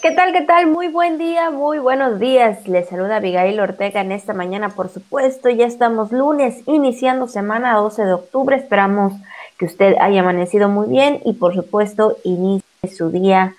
¿Qué 0.00 0.12
tal? 0.12 0.32
¿Qué 0.32 0.40
tal? 0.42 0.66
Muy 0.66 0.88
buen 0.88 1.18
día, 1.18 1.50
muy 1.50 1.78
buenos 1.78 2.18
días. 2.18 2.66
Les 2.66 2.88
saluda 2.88 3.16
Abigail 3.16 3.60
Ortega 3.60 4.00
en 4.00 4.12
esta 4.12 4.32
mañana, 4.32 4.70
por 4.70 4.88
supuesto. 4.88 5.50
Ya 5.50 5.66
estamos 5.66 6.10
lunes, 6.10 6.62
iniciando 6.66 7.28
semana 7.28 7.74
12 7.76 8.06
de 8.06 8.12
octubre. 8.14 8.56
Esperamos 8.56 9.12
que 9.58 9.66
usted 9.66 9.96
haya 10.00 10.20
amanecido 10.20 10.70
muy 10.70 10.88
bien 10.88 11.20
y, 11.26 11.34
por 11.34 11.54
supuesto, 11.54 12.16
inicie 12.24 12.64
su 12.96 13.10
día 13.10 13.54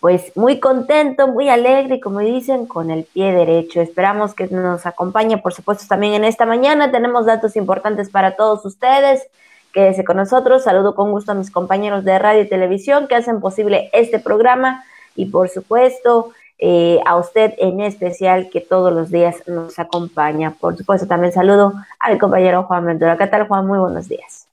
pues 0.00 0.34
muy 0.34 0.60
contento, 0.60 1.28
muy 1.28 1.48
alegre 1.48 2.00
como 2.00 2.20
dicen, 2.20 2.66
con 2.66 2.90
el 2.90 3.04
pie 3.04 3.32
derecho. 3.32 3.80
Esperamos 3.80 4.34
que 4.34 4.48
nos 4.48 4.84
acompañe, 4.84 5.38
por 5.38 5.54
supuesto, 5.54 5.84
también 5.88 6.12
en 6.12 6.24
esta 6.24 6.44
mañana. 6.44 6.90
Tenemos 6.90 7.24
datos 7.24 7.56
importantes 7.56 8.10
para 8.10 8.36
todos 8.36 8.64
ustedes. 8.66 9.26
Quédese 9.72 10.04
con 10.04 10.18
nosotros. 10.18 10.64
Saludo 10.64 10.94
con 10.94 11.10
gusto 11.10 11.32
a 11.32 11.34
mis 11.34 11.50
compañeros 11.50 12.04
de 12.04 12.18
radio 12.18 12.42
y 12.42 12.48
televisión 12.48 13.08
que 13.08 13.14
hacen 13.14 13.40
posible 13.40 13.88
este 13.94 14.18
programa 14.18 14.84
y, 15.16 15.26
por 15.26 15.48
supuesto, 15.48 16.32
eh, 16.58 17.00
a 17.06 17.16
usted 17.16 17.54
en 17.58 17.80
especial 17.80 18.50
que 18.50 18.60
todos 18.60 18.92
los 18.92 19.10
días 19.10 19.36
nos 19.46 19.78
acompaña. 19.78 20.52
Por 20.52 20.76
supuesto, 20.76 21.06
también 21.06 21.32
saludo 21.32 21.72
al 21.98 22.18
compañero 22.18 22.64
Juan 22.64 22.84
Ventura. 22.84 23.16
¿Qué 23.16 23.26
tal, 23.26 23.48
Juan? 23.48 23.66
Muy 23.66 23.78
buenos 23.78 24.08
días. 24.08 24.46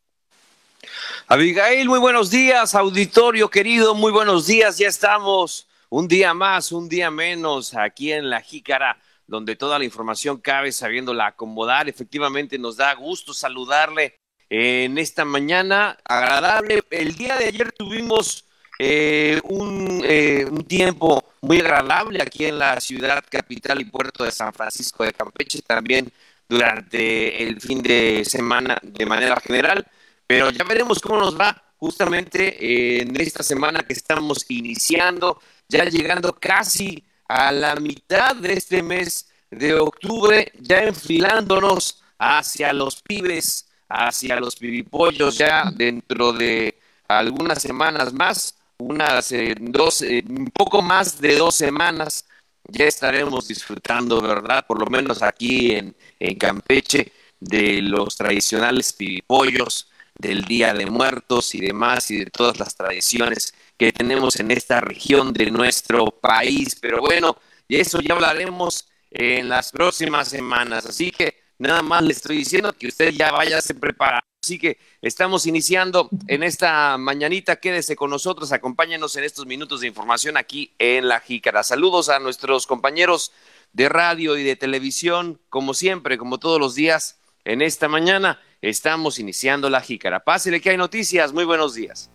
Abigail, 1.28 1.90
muy 1.90 2.00
buenos 2.00 2.30
días, 2.30 2.73
auditorio 2.73 3.50
querido, 3.50 3.94
muy 3.94 4.14
buenos 4.14 4.48
días, 4.48 4.78
ya 4.78 4.88
estamos 4.88 5.67
un 5.90 6.08
día 6.08 6.34
más, 6.34 6.72
un 6.72 6.88
día 6.88 7.12
menos 7.12 7.73
aquí 7.76 8.14
en 8.14 8.30
la 8.30 8.39
Jícara, 8.39 8.98
donde 9.26 9.58
toda 9.58 9.78
la 9.78 9.84
información 9.84 10.38
cabe 10.38 10.72
sabiéndola 10.72 11.28
acomodar. 11.28 11.89
Efectivamente, 11.89 12.58
nos 12.58 12.78
da 12.78 12.94
gusto 12.94 13.34
saludarle 13.34 14.16
en 14.50 14.98
esta 14.98 15.26
mañana 15.26 15.98
agradable. 16.05 16.81
El 16.89 17.16
día 17.16 17.36
de 17.36 17.45
ayer 17.45 17.73
tuvimos 17.73 18.47
eh, 18.80 19.40
un, 19.44 20.02
eh, 20.04 20.45
un 20.49 20.63
tiempo 20.66 21.23
muy 21.41 21.59
agradable 21.59 22.22
aquí 22.22 22.45
en 22.45 22.59
la 22.59 22.80
ciudad 22.80 23.23
capital 23.30 23.81
y 23.81 23.86
puerto 23.86 24.23
de 24.23 24.31
San 24.31 24.53
Francisco 24.53 25.03
de 25.03 25.14
Campeche, 25.14 25.61
también 25.61 26.11
durante 26.47 27.44
el 27.44 27.59
fin 27.59 27.81
de 27.81 28.23
semana 28.25 28.78
de 28.81 29.05
manera 29.05 29.38
general. 29.39 29.86
Pero 30.25 30.50
ya 30.52 30.64
veremos 30.64 31.00
cómo 31.00 31.20
nos 31.20 31.39
va 31.39 31.64
justamente 31.78 33.02
en 33.02 33.20
esta 33.20 33.44
semana 33.44 33.83
que 33.83 33.94
estamos 33.94 34.45
iniciando, 34.50 35.39
ya 35.67 35.86
llegando 35.86 36.33
casi 36.33 37.03
a 37.28 37.52
la 37.52 37.75
mitad 37.75 38.36
de 38.36 38.53
este 38.53 38.81
mes 38.83 39.28
de 39.50 39.73
octubre, 39.75 40.52
ya 40.59 40.83
enfilándonos 40.83 42.02
hacia 42.17 42.73
los 42.73 43.02
pibes, 43.02 43.67
hacia 43.89 44.39
los 44.39 44.55
pibipollos, 44.55 45.38
ya 45.38 45.72
dentro 45.73 46.33
de 46.33 46.78
algunas 47.08 47.61
semanas 47.61 48.11
más, 48.14 48.56
unas 48.80 49.31
eh, 49.31 49.56
dos, 49.59 50.02
eh, 50.02 50.23
un 50.28 50.47
poco 50.47 50.81
más 50.81 51.20
de 51.20 51.36
dos 51.36 51.56
semanas, 51.56 52.25
ya 52.70 52.86
estaremos 52.86 53.47
disfrutando, 53.47 54.22
¿verdad? 54.22 54.66
Por 54.67 54.80
lo 54.80 54.86
menos 54.88 55.22
aquí 55.22 55.72
en, 55.73 55.95
en 56.20 56.38
Campeche, 56.38 57.11
de 57.39 57.81
los 57.81 58.17
tradicionales 58.17 58.94
pibipollos, 58.94 59.89
del 60.16 60.44
Día 60.45 60.73
de 60.73 60.86
Muertos 60.88 61.53
y 61.55 61.61
demás 61.61 62.09
y 62.11 62.20
de 62.20 62.25
todas 62.28 62.59
las 62.59 62.75
tradiciones 62.75 63.53
que 63.78 63.92
tenemos 63.94 64.39
en 64.39 64.52
esta 64.52 64.81
región 64.81 65.33
de 65.33 65.52
nuestro 65.52 66.05
país. 66.08 66.75
Pero 66.81 67.00
bueno, 67.02 67.38
de 67.70 67.81
eso 67.81 68.02
ya 68.02 68.14
hablaremos 68.16 68.88
en 69.11 69.50
las 69.50 69.72
próximas 69.72 70.28
semanas. 70.30 70.86
Así 70.86 71.11
que 71.11 71.36
nada 71.59 71.81
más 71.83 72.03
le 72.03 72.14
estoy 72.14 72.38
diciendo 72.38 72.73
que 72.73 72.88
usted 72.88 73.11
ya 73.11 73.31
vaya 73.31 73.61
se 73.61 73.75
preparando. 73.75 74.27
Así 74.48 74.59
que 74.59 74.78
estamos 75.02 75.45
iniciando 75.45 76.08
en 76.28 76.42
esta 76.42 76.98
mañanita. 76.98 77.58
Quédese 77.58 77.98
con 77.98 78.09
nosotros, 78.09 78.54
acompáñenos 78.54 79.17
en 79.17 79.26
estos 79.26 79.45
minutos 79.45 79.81
de 79.81 79.88
información 79.88 80.38
aquí 80.38 80.73
en 80.80 81.09
La 81.09 81.20
Jícara. 81.20 81.64
Saludos 81.64 82.08
a 82.08 82.20
nuestros 82.20 82.66
compañeros 82.66 83.34
de 83.73 83.89
radio 83.89 84.38
y 84.38 84.44
de 84.44 84.56
televisión, 84.56 85.38
como 85.50 85.73
siempre, 85.73 86.17
como 86.17 86.38
todos 86.38 86.62
los 86.62 86.76
días 86.76 87.20
en 87.44 87.62
esta 87.62 87.89
mañana. 87.89 88.39
Estamos 88.62 89.20
iniciando 89.20 89.70
la 89.70 89.82
jícara. 89.82 90.21
Pásele 90.21 90.61
que 90.61 90.70
hay 90.70 90.77
noticias. 90.77 91.33
Muy 91.33 91.44
buenos 91.44 91.76
días. 91.76 92.10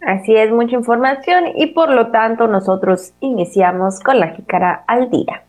Así 0.00 0.34
es, 0.34 0.50
mucha 0.50 0.76
información 0.76 1.44
y 1.56 1.66
por 1.74 1.90
lo 1.90 2.10
tanto 2.10 2.48
nosotros 2.48 3.12
iniciamos 3.20 4.00
con 4.00 4.18
la 4.18 4.34
jícara 4.34 4.82
al 4.86 5.10
día. 5.10 5.44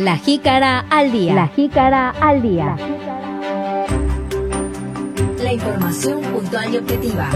La 0.00 0.16
jícara 0.16 0.86
al 0.88 1.12
día. 1.12 1.34
La 1.34 1.48
jícara 1.48 2.14
al 2.22 2.40
día. 2.40 2.74
La 5.42 5.52
información 5.52 6.22
puntual 6.22 6.72
y 6.72 6.78
objetiva. 6.78 7.28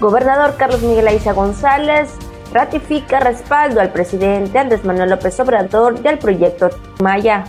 Gobernador 0.00 0.56
Carlos 0.56 0.80
Miguel 0.80 1.08
Aiza 1.08 1.34
González 1.34 2.14
ratifica 2.54 3.20
respaldo 3.20 3.82
al 3.82 3.92
presidente 3.92 4.58
Andrés 4.58 4.82
Manuel 4.82 5.10
López 5.10 5.38
Obrador 5.40 6.00
del 6.00 6.16
proyecto 6.16 6.70
Maya. 7.02 7.44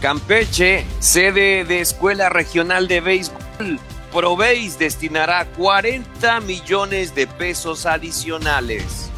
Campeche, 0.00 0.84
sede 0.98 1.64
de 1.64 1.80
Escuela 1.80 2.28
Regional 2.28 2.86
de 2.86 3.00
Béisbol, 3.00 3.80
Proveis 4.12 4.78
destinará 4.78 5.46
40 5.56 6.40
millones 6.40 7.14
de 7.14 7.26
pesos 7.26 7.86
adicionales. 7.86 9.10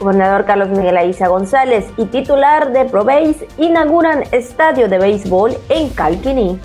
Gobernador 0.00 0.46
Carlos 0.46 0.68
Miguel 0.70 0.96
Aiza 0.96 1.28
González 1.28 1.84
y 1.96 2.06
titular 2.06 2.72
de 2.72 2.86
Proveis 2.86 3.36
inauguran 3.56 4.24
estadio 4.32 4.88
de 4.88 4.98
béisbol 4.98 5.56
en 5.68 5.90
Calquiní. 5.90 6.58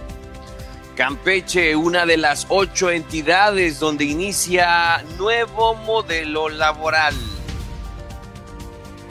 Campeche, 0.95 1.75
una 1.75 2.07
de 2.07 2.17
las 2.17 2.47
ocho 2.49 2.89
entidades 2.89 3.79
donde 3.79 4.05
inicia 4.05 5.03
nuevo 5.19 5.75
modelo 5.75 6.49
laboral. 6.49 7.13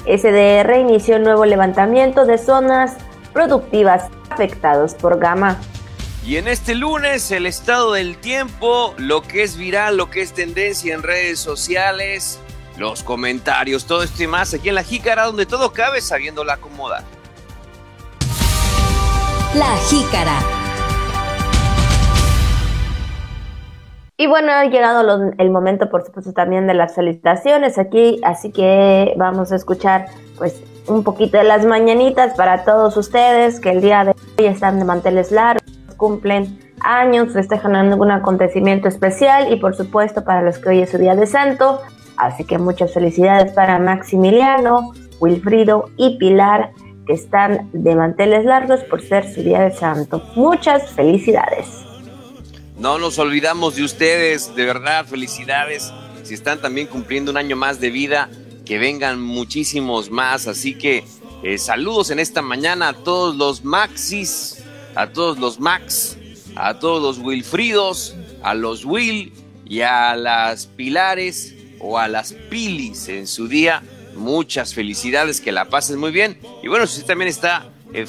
SDR 0.07 0.77
inició 0.81 1.17
un 1.17 1.23
nuevo 1.23 1.45
levantamiento 1.45 2.25
de 2.25 2.37
zonas 2.37 2.97
productivas 3.35 4.05
afectados 4.31 4.95
por 4.95 5.19
gama. 5.19 5.59
Y 6.25 6.39
en 6.39 6.49
este 6.49 6.75
lunes, 6.75 7.31
el 7.33 7.45
estado 7.45 7.93
del 7.93 8.17
tiempo, 8.17 8.95
lo 8.97 9.21
que 9.21 9.43
es 9.43 9.59
viral, 9.59 9.99
lo 9.99 10.09
que 10.09 10.23
es 10.23 10.33
tendencia 10.33 10.95
en 10.95 11.03
redes 11.03 11.39
sociales, 11.39 12.41
los 12.79 13.03
comentarios, 13.03 13.85
todo 13.85 14.03
esto 14.03 14.23
y 14.23 14.27
más 14.27 14.55
aquí 14.55 14.71
en 14.71 14.77
la 14.77 14.83
Jícara, 14.83 15.27
donde 15.27 15.45
todo 15.45 15.73
cabe 15.75 16.01
sabiéndola 16.01 16.55
acomodar. 16.55 17.03
La 19.55 19.77
Jícara. 19.91 20.39
Y 24.17 24.27
bueno, 24.29 24.53
ha 24.53 24.65
llegado 24.65 25.33
el 25.37 25.51
momento, 25.51 25.91
por 25.91 26.07
supuesto, 26.07 26.33
también 26.33 26.67
de 26.67 26.75
las 26.75 26.95
felicitaciones 26.95 27.79
aquí, 27.79 28.21
así 28.23 28.53
que 28.53 29.13
vamos 29.17 29.53
a 29.53 29.57
escuchar 29.57 30.07
pues 30.39 30.63
un 30.87 31.03
poquito 31.03 31.39
de 31.39 31.45
las 31.45 31.65
mañanitas 31.65 32.35
para 32.37 32.65
todos 32.65 32.97
ustedes 32.97 33.61
que 33.61 33.71
el 33.71 33.81
día 33.81 34.05
de 34.05 34.15
hoy 34.39 34.47
están 34.47 34.79
de 34.79 34.85
manteles 34.85 35.31
largos, 35.31 35.63
cumplen 35.97 36.59
años, 36.81 37.33
festejan 37.33 37.75
algún 37.77 38.11
acontecimiento 38.11 38.89
especial 38.89 39.53
y 39.53 39.57
por 39.57 39.75
supuesto 39.75 40.25
para 40.25 40.43
los 40.43 40.59
que 40.59 40.69
hoy 40.71 40.83
es 40.83 40.91
su 40.91 40.99
día 40.99 41.15
de 41.15 41.27
santo. 41.27 41.81
Así 42.17 42.45
que 42.45 42.59
muchas 42.59 42.93
felicidades 42.93 43.53
para 43.53 43.79
Maximiliano, 43.79 44.93
Wilfrido 45.21 45.91
y 45.97 46.19
Pilar 46.19 46.71
que 47.07 47.13
están 47.13 47.71
de 47.73 47.95
manteles 47.95 48.45
largos 48.45 48.81
por 48.85 49.03
ser 49.03 49.33
su 49.33 49.43
día 49.43 49.61
de 49.61 49.73
santo. 49.73 50.23
Muchas 50.37 50.91
felicidades. 50.91 51.67
No 52.79 52.99
nos 52.99 53.19
olvidamos 53.19 53.77
de 53.77 53.85
ustedes, 53.85 54.55
de 54.55 54.65
verdad, 54.65 55.05
felicidades. 55.07 55.93
Si 56.23 56.35
están 56.35 56.61
también 56.61 56.87
cumpliendo 56.87 57.31
un 57.31 57.37
año 57.37 57.57
más 57.57 57.81
de 57.81 57.91
vida, 57.91 58.31
que 58.65 58.79
vengan 58.79 59.21
muchísimos 59.21 60.11
más. 60.11 60.47
Así 60.47 60.75
que 60.75 61.05
eh, 61.43 61.59
saludos 61.59 62.11
en 62.11 62.19
esta 62.19 62.43
mañana 62.43 62.89
a 62.89 62.93
todos 62.95 63.37
los 63.37 63.65
Maxis, 63.65 64.63
a 64.95 65.09
todos 65.09 65.39
los 65.39 65.61
Max, 65.61 66.17
a 66.57 66.79
todos 66.79 67.03
los 67.03 67.25
Wilfridos, 67.25 68.15
a 68.43 68.55
los 68.55 68.85
Will 68.85 69.33
y 69.67 69.81
a 69.81 70.17
las 70.17 70.67
Pilares 70.67 71.55
o 71.81 71.99
a 71.99 72.09
las 72.09 72.33
Pilis 72.33 73.09
en 73.09 73.27
su 73.27 73.49
día. 73.49 73.83
Muchas 74.17 74.75
felicidades, 74.75 75.41
que 75.41 75.51
la 75.51 75.69
pasen 75.69 75.99
muy 75.99 76.13
bien. 76.13 76.39
Y 76.63 76.69
bueno, 76.69 76.87
si 76.87 77.01
usted 77.01 77.09
también 77.09 77.29
está 77.29 77.69
eh, 77.93 78.07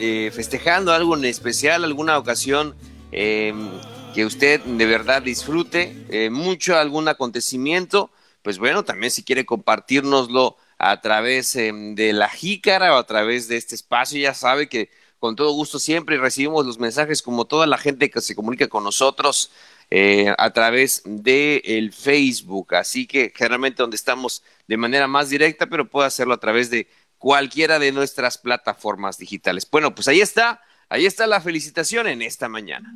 eh, 0.00 0.30
festejando 0.34 0.92
algo 0.92 1.16
en 1.16 1.24
especial, 1.24 1.84
alguna 1.84 2.18
ocasión 2.18 2.74
que 3.10 4.26
usted 4.26 4.60
de 4.60 4.84
verdad 4.84 5.22
disfrute 5.22 6.28
mucho 6.30 6.76
algún 6.76 7.08
acontecimiento, 7.08 8.10
pues 8.46 8.60
bueno, 8.60 8.84
también 8.84 9.10
si 9.10 9.24
quiere 9.24 9.44
compartirnoslo 9.44 10.56
a 10.78 11.00
través 11.00 11.56
em, 11.56 11.96
de 11.96 12.12
la 12.12 12.28
jícara 12.28 12.94
o 12.94 12.96
a 12.96 13.04
través 13.04 13.48
de 13.48 13.56
este 13.56 13.74
espacio, 13.74 14.20
ya 14.20 14.34
sabe 14.34 14.68
que 14.68 14.88
con 15.18 15.34
todo 15.34 15.50
gusto 15.50 15.80
siempre 15.80 16.16
recibimos 16.16 16.64
los 16.64 16.78
mensajes 16.78 17.22
como 17.22 17.46
toda 17.46 17.66
la 17.66 17.76
gente 17.76 18.08
que 18.08 18.20
se 18.20 18.36
comunica 18.36 18.68
con 18.68 18.84
nosotros 18.84 19.50
eh, 19.90 20.32
a 20.38 20.50
través 20.52 21.02
de 21.04 21.60
el 21.64 21.92
Facebook, 21.92 22.76
así 22.76 23.08
que 23.08 23.32
generalmente 23.34 23.82
donde 23.82 23.96
estamos 23.96 24.44
de 24.68 24.76
manera 24.76 25.08
más 25.08 25.28
directa, 25.28 25.66
pero 25.66 25.90
puede 25.90 26.06
hacerlo 26.06 26.34
a 26.34 26.38
través 26.38 26.70
de 26.70 26.86
cualquiera 27.18 27.80
de 27.80 27.90
nuestras 27.90 28.38
plataformas 28.38 29.18
digitales. 29.18 29.68
Bueno, 29.68 29.92
pues 29.92 30.06
ahí 30.06 30.20
está, 30.20 30.62
ahí 30.88 31.04
está 31.04 31.26
la 31.26 31.40
felicitación 31.40 32.06
en 32.06 32.22
esta 32.22 32.48
mañana. 32.48 32.94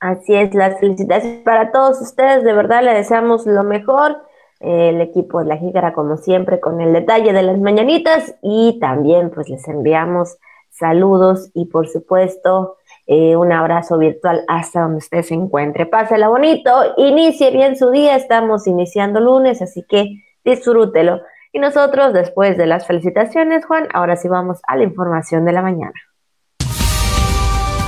Así 0.00 0.34
es, 0.34 0.54
las 0.54 0.78
felicitaciones 0.78 1.42
para 1.42 1.72
todos 1.72 2.00
ustedes, 2.00 2.44
de 2.44 2.52
verdad 2.52 2.82
le 2.82 2.92
deseamos 2.92 3.46
lo 3.46 3.64
mejor. 3.64 4.22
El 4.60 5.00
equipo 5.00 5.40
de 5.40 5.46
la 5.46 5.56
Jícara, 5.58 5.92
como 5.92 6.16
siempre, 6.16 6.60
con 6.60 6.80
el 6.80 6.92
detalle 6.92 7.32
de 7.32 7.42
las 7.42 7.58
mañanitas 7.58 8.34
y 8.42 8.78
también 8.80 9.30
pues 9.30 9.48
les 9.48 9.66
enviamos 9.68 10.38
saludos 10.70 11.50
y 11.54 11.66
por 11.66 11.88
supuesto 11.88 12.76
eh, 13.06 13.36
un 13.36 13.52
abrazo 13.52 13.98
virtual 13.98 14.44
hasta 14.48 14.80
donde 14.80 14.98
usted 14.98 15.22
se 15.22 15.34
encuentre. 15.34 15.86
Pásela 15.86 16.28
bonito, 16.28 16.70
inicie 16.96 17.50
bien 17.50 17.76
su 17.76 17.90
día, 17.90 18.16
estamos 18.16 18.66
iniciando 18.66 19.20
lunes, 19.20 19.62
así 19.62 19.84
que 19.88 20.22
disfrútelo. 20.44 21.20
Y 21.52 21.58
nosotros, 21.58 22.12
después 22.12 22.58
de 22.58 22.66
las 22.66 22.86
felicitaciones, 22.86 23.64
Juan, 23.64 23.88
ahora 23.94 24.16
sí 24.16 24.28
vamos 24.28 24.60
a 24.66 24.76
la 24.76 24.82
información 24.82 25.44
de 25.44 25.52
la 25.52 25.62
mañana. 25.62 25.94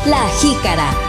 La 0.07 0.25
jícara. 0.41 1.08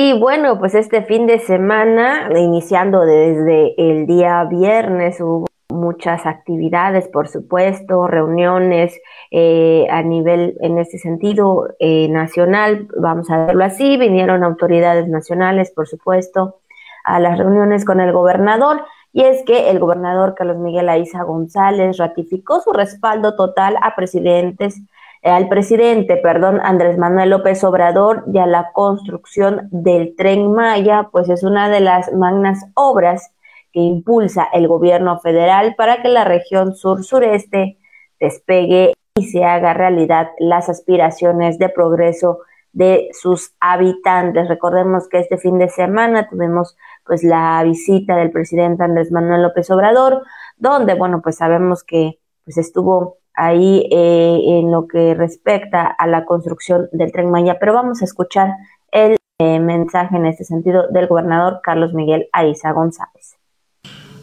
Y 0.00 0.16
bueno, 0.16 0.60
pues 0.60 0.76
este 0.76 1.02
fin 1.02 1.26
de 1.26 1.40
semana, 1.40 2.30
iniciando 2.32 3.00
desde 3.00 3.74
el 3.78 4.06
día 4.06 4.44
viernes, 4.44 5.20
hubo 5.20 5.46
muchas 5.70 6.24
actividades, 6.24 7.08
por 7.08 7.26
supuesto, 7.26 8.06
reuniones 8.06 8.96
eh, 9.32 9.88
a 9.90 10.04
nivel, 10.04 10.56
en 10.60 10.78
este 10.78 10.98
sentido, 10.98 11.66
eh, 11.80 12.08
nacional, 12.10 12.86
vamos 12.96 13.28
a 13.28 13.46
verlo 13.46 13.64
así, 13.64 13.96
vinieron 13.96 14.44
autoridades 14.44 15.08
nacionales, 15.08 15.72
por 15.72 15.88
supuesto, 15.88 16.60
a 17.02 17.18
las 17.18 17.36
reuniones 17.36 17.84
con 17.84 17.98
el 17.98 18.12
gobernador. 18.12 18.84
Y 19.12 19.24
es 19.24 19.42
que 19.42 19.68
el 19.68 19.80
gobernador 19.80 20.36
Carlos 20.36 20.58
Miguel 20.58 20.90
Aiza 20.90 21.24
González 21.24 21.96
ratificó 21.96 22.60
su 22.60 22.72
respaldo 22.72 23.34
total 23.34 23.76
a 23.82 23.96
presidentes, 23.96 24.80
al 25.22 25.48
presidente, 25.48 26.16
perdón, 26.16 26.60
Andrés 26.62 26.96
Manuel 26.98 27.30
López 27.30 27.62
Obrador 27.64 28.24
y 28.32 28.38
a 28.38 28.46
la 28.46 28.70
construcción 28.72 29.68
del 29.70 30.14
tren 30.16 30.52
Maya, 30.52 31.08
pues 31.10 31.28
es 31.28 31.42
una 31.42 31.68
de 31.68 31.80
las 31.80 32.12
magnas 32.12 32.64
obras 32.74 33.32
que 33.72 33.80
impulsa 33.80 34.46
el 34.52 34.68
gobierno 34.68 35.18
federal 35.20 35.74
para 35.76 36.02
que 36.02 36.08
la 36.08 36.24
región 36.24 36.74
sur-sureste 36.74 37.78
despegue 38.20 38.94
y 39.16 39.26
se 39.26 39.44
haga 39.44 39.74
realidad 39.74 40.28
las 40.38 40.68
aspiraciones 40.68 41.58
de 41.58 41.68
progreso 41.68 42.40
de 42.72 43.08
sus 43.12 43.54
habitantes. 43.60 44.48
Recordemos 44.48 45.08
que 45.08 45.18
este 45.18 45.38
fin 45.38 45.58
de 45.58 45.68
semana 45.68 46.28
tuvimos 46.28 46.76
pues 47.04 47.24
la 47.24 47.60
visita 47.64 48.16
del 48.16 48.30
presidente 48.30 48.84
Andrés 48.84 49.10
Manuel 49.10 49.42
López 49.42 49.70
Obrador, 49.70 50.22
donde 50.56 50.94
bueno 50.94 51.20
pues 51.22 51.36
sabemos 51.36 51.82
que 51.82 52.18
pues 52.44 52.58
estuvo 52.58 53.18
ahí 53.38 53.88
eh, 53.90 54.40
en 54.58 54.70
lo 54.70 54.88
que 54.88 55.14
respecta 55.14 55.86
a 55.86 56.06
la 56.06 56.24
construcción 56.24 56.88
del 56.92 57.12
tren 57.12 57.30
Maya, 57.30 57.56
pero 57.60 57.72
vamos 57.72 58.02
a 58.02 58.04
escuchar 58.04 58.48
el 58.90 59.16
eh, 59.38 59.60
mensaje 59.60 60.16
en 60.16 60.26
este 60.26 60.44
sentido 60.44 60.88
del 60.90 61.06
gobernador 61.06 61.60
Carlos 61.62 61.94
Miguel 61.94 62.28
Aiza 62.32 62.72
González. 62.72 63.36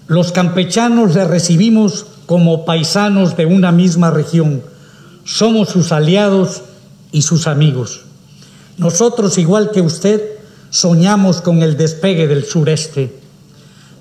Los 0.08 0.34
campechanos 0.34 1.16
le 1.16 1.26
recibimos 1.26 2.24
como 2.26 2.66
paisanos 2.66 3.38
de 3.38 3.46
una 3.46 3.72
misma 3.72 4.12
región. 4.12 4.62
Somos 5.24 5.70
sus 5.70 5.92
aliados 5.94 6.64
y 7.12 7.22
sus 7.22 7.48
amigos. 7.48 8.06
Nosotros, 8.78 9.38
igual 9.38 9.72
que 9.72 9.82
usted, 9.82 10.22
soñamos 10.70 11.42
con 11.42 11.64
el 11.64 11.78
despegue 11.78 12.28
del 12.28 12.44
sureste. 12.44 13.16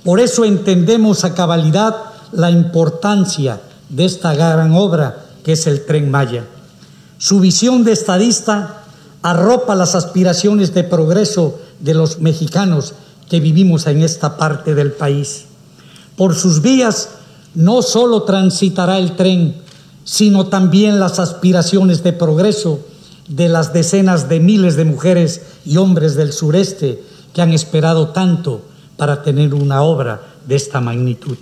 Por 0.05 0.19
eso 0.19 0.44
entendemos 0.44 1.25
a 1.25 1.34
cabalidad 1.34 1.94
la 2.32 2.50
importancia 2.50 3.60
de 3.94 4.05
esta 4.05 4.35
gran 4.35 4.73
obra 4.73 5.25
que 5.44 5.52
es 5.52 5.67
el 5.67 5.85
tren 5.85 6.11
Maya. 6.11 6.44
Su 7.19 7.41
visión 7.41 7.85
de 7.85 7.93
estadista 7.93 8.82
arropa 9.23 9.75
las 9.75 9.94
aspiraciones 9.94 10.75
de 10.75 10.85
progreso 10.85 11.61
de 11.79 11.94
los 11.94 12.20
mexicanos 12.20 12.94
que 13.29 13.41
vivimos 13.41 13.87
en 13.87 14.02
esta 14.02 14.37
parte 14.37 14.75
del 14.75 14.93
país. 14.93 15.46
Por 16.17 16.35
sus 16.35 16.61
vías 16.61 17.11
no 17.55 17.82
solo 17.82 18.25
transitará 18.25 18.99
el 18.99 19.17
tren, 19.17 19.55
sino 20.05 20.46
también 20.46 20.99
las 20.99 21.19
aspiraciones 21.19 22.02
de 22.02 22.12
progreso 22.12 22.81
de 23.29 23.49
las 23.49 23.73
decenas 23.73 24.29
de 24.29 24.41
miles 24.41 24.76
de 24.76 24.85
mujeres 24.85 25.43
y 25.64 25.76
hombres 25.76 26.14
del 26.17 26.32
sureste 26.32 27.02
que 27.32 27.43
han 27.43 27.52
esperado 27.52 28.08
tanto 28.08 28.61
para 28.96 29.23
tener 29.23 29.55
una 29.55 29.82
obra 29.82 30.20
de 30.46 30.56
esta 30.56 30.81
magnitud. 30.81 31.38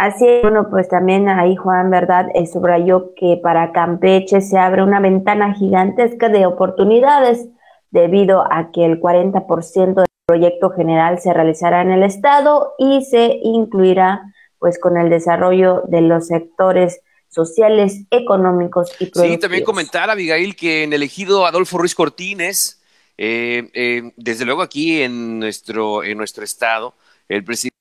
Así 0.00 0.26
es, 0.26 0.40
bueno, 0.40 0.70
pues 0.70 0.88
también 0.88 1.28
ahí 1.28 1.56
Juan, 1.56 1.90
¿verdad? 1.90 2.28
Eh, 2.32 2.46
subrayó 2.46 3.12
que 3.14 3.38
para 3.42 3.70
Campeche 3.72 4.40
se 4.40 4.56
abre 4.56 4.82
una 4.82 4.98
ventana 4.98 5.52
gigantesca 5.52 6.30
de 6.30 6.46
oportunidades 6.46 7.48
debido 7.90 8.50
a 8.50 8.70
que 8.72 8.86
el 8.86 8.98
40% 8.98 10.04
proyecto 10.24 10.70
general 10.70 11.20
se 11.20 11.34
realizará 11.34 11.82
en 11.82 11.90
el 11.90 12.02
Estado 12.02 12.72
y 12.78 13.04
se 13.04 13.40
incluirá 13.42 14.22
pues 14.58 14.78
con 14.78 14.96
el 14.96 15.10
desarrollo 15.10 15.82
de 15.86 16.00
los 16.00 16.28
sectores 16.28 17.02
sociales, 17.28 18.06
económicos 18.10 18.92
y 19.00 19.04
productivos. 19.04 19.28
Sí, 19.28 19.38
también 19.38 19.64
comentar, 19.64 20.08
Abigail, 20.08 20.56
que 20.56 20.84
en 20.84 20.94
el 20.94 21.02
ejido 21.02 21.44
Adolfo 21.44 21.76
Ruiz 21.76 21.94
Cortines, 21.94 22.82
eh, 23.18 23.68
eh, 23.74 24.12
desde 24.16 24.46
luego 24.46 24.62
aquí 24.62 25.02
en 25.02 25.40
nuestro, 25.40 26.02
en 26.02 26.16
nuestro 26.16 26.42
estado, 26.42 26.94
el 27.28 27.44
presidente 27.44 27.79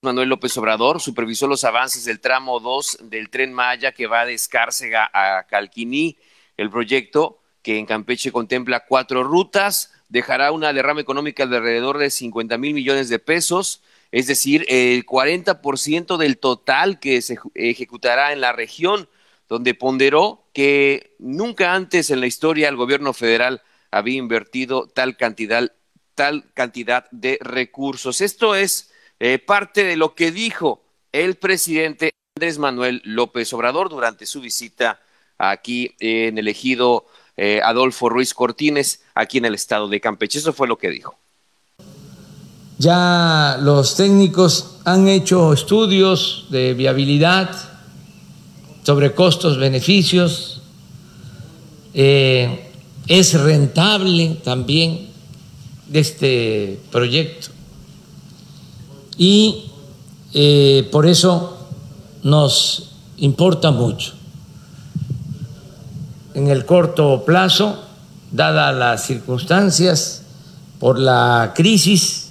Manuel 0.00 0.28
López 0.28 0.56
Obrador 0.56 1.00
supervisó 1.00 1.48
los 1.48 1.64
avances 1.64 2.04
del 2.04 2.20
tramo 2.20 2.60
2 2.60 2.98
del 3.02 3.30
tren 3.30 3.52
Maya 3.52 3.90
que 3.90 4.06
va 4.06 4.24
de 4.24 4.34
Escárcega 4.34 5.10
a 5.12 5.44
Calquiní. 5.48 6.16
El 6.56 6.70
proyecto, 6.70 7.40
que 7.62 7.78
en 7.78 7.86
Campeche 7.86 8.30
contempla 8.30 8.86
cuatro 8.86 9.24
rutas, 9.24 9.92
dejará 10.08 10.52
una 10.52 10.72
derrama 10.72 11.00
económica 11.00 11.46
de 11.46 11.56
alrededor 11.56 11.98
de 11.98 12.10
50 12.10 12.58
mil 12.58 12.74
millones 12.74 13.08
de 13.08 13.18
pesos, 13.18 13.82
es 14.12 14.28
decir, 14.28 14.64
el 14.68 15.04
40% 15.04 16.16
del 16.16 16.38
total 16.38 17.00
que 17.00 17.20
se 17.20 17.36
ejecutará 17.54 18.32
en 18.32 18.40
la 18.40 18.52
región, 18.52 19.08
donde 19.48 19.74
ponderó 19.74 20.44
que 20.54 21.16
nunca 21.18 21.74
antes 21.74 22.10
en 22.10 22.20
la 22.20 22.28
historia 22.28 22.68
el 22.68 22.76
gobierno 22.76 23.12
federal 23.12 23.62
había 23.90 24.18
invertido 24.18 24.86
tal 24.86 25.16
cantidad, 25.16 25.72
tal 26.14 26.52
cantidad 26.54 27.10
de 27.10 27.38
recursos. 27.40 28.20
Esto 28.20 28.54
es 28.54 28.92
eh, 29.20 29.38
parte 29.38 29.84
de 29.84 29.96
lo 29.96 30.14
que 30.14 30.30
dijo 30.30 30.82
el 31.12 31.36
presidente 31.36 32.12
Andrés 32.36 32.58
Manuel 32.58 33.02
López 33.04 33.52
Obrador 33.52 33.88
durante 33.88 34.26
su 34.26 34.40
visita 34.40 35.00
aquí 35.38 35.94
en 35.98 36.38
el 36.38 36.48
ejido 36.48 37.06
eh, 37.36 37.60
Adolfo 37.64 38.08
Ruiz 38.08 38.34
Cortines 38.34 39.02
aquí 39.14 39.38
en 39.38 39.44
el 39.44 39.54
estado 39.54 39.88
de 39.88 40.00
Campeche. 40.00 40.38
Eso 40.38 40.52
fue 40.52 40.68
lo 40.68 40.78
que 40.78 40.90
dijo. 40.90 41.16
Ya 42.78 43.58
los 43.60 43.96
técnicos 43.96 44.78
han 44.84 45.08
hecho 45.08 45.52
estudios 45.52 46.46
de 46.50 46.74
viabilidad 46.74 47.50
sobre 48.84 49.14
costos, 49.14 49.58
beneficios. 49.58 50.62
Eh, 51.92 52.70
es 53.08 53.34
rentable 53.34 54.36
también 54.44 55.08
este 55.92 56.78
proyecto. 56.92 57.57
Y 59.18 59.64
eh, 60.32 60.88
por 60.90 61.06
eso 61.06 61.58
nos 62.22 62.90
importa 63.18 63.70
mucho 63.72 64.18
en 66.38 66.46
el 66.48 66.64
corto 66.64 67.24
plazo, 67.24 67.82
dadas 68.30 68.74
las 68.74 69.04
circunstancias 69.04 70.22
por 70.78 70.96
la 70.98 71.52
crisis 71.54 72.28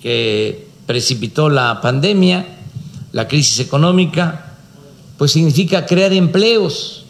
que 0.00 0.68
precipitó 0.86 1.48
la 1.48 1.80
pandemia, 1.80 2.46
la 3.10 3.26
crisis 3.26 3.58
económica, 3.58 4.52
pues 5.18 5.32
significa 5.32 5.86
crear 5.86 6.12
empleos, 6.12 7.04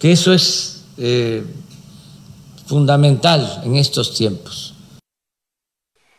que 0.00 0.10
eso 0.10 0.32
es 0.32 0.82
eh, 0.98 1.44
fundamental 2.66 3.62
en 3.64 3.76
estos 3.76 4.12
tiempos. 4.14 4.73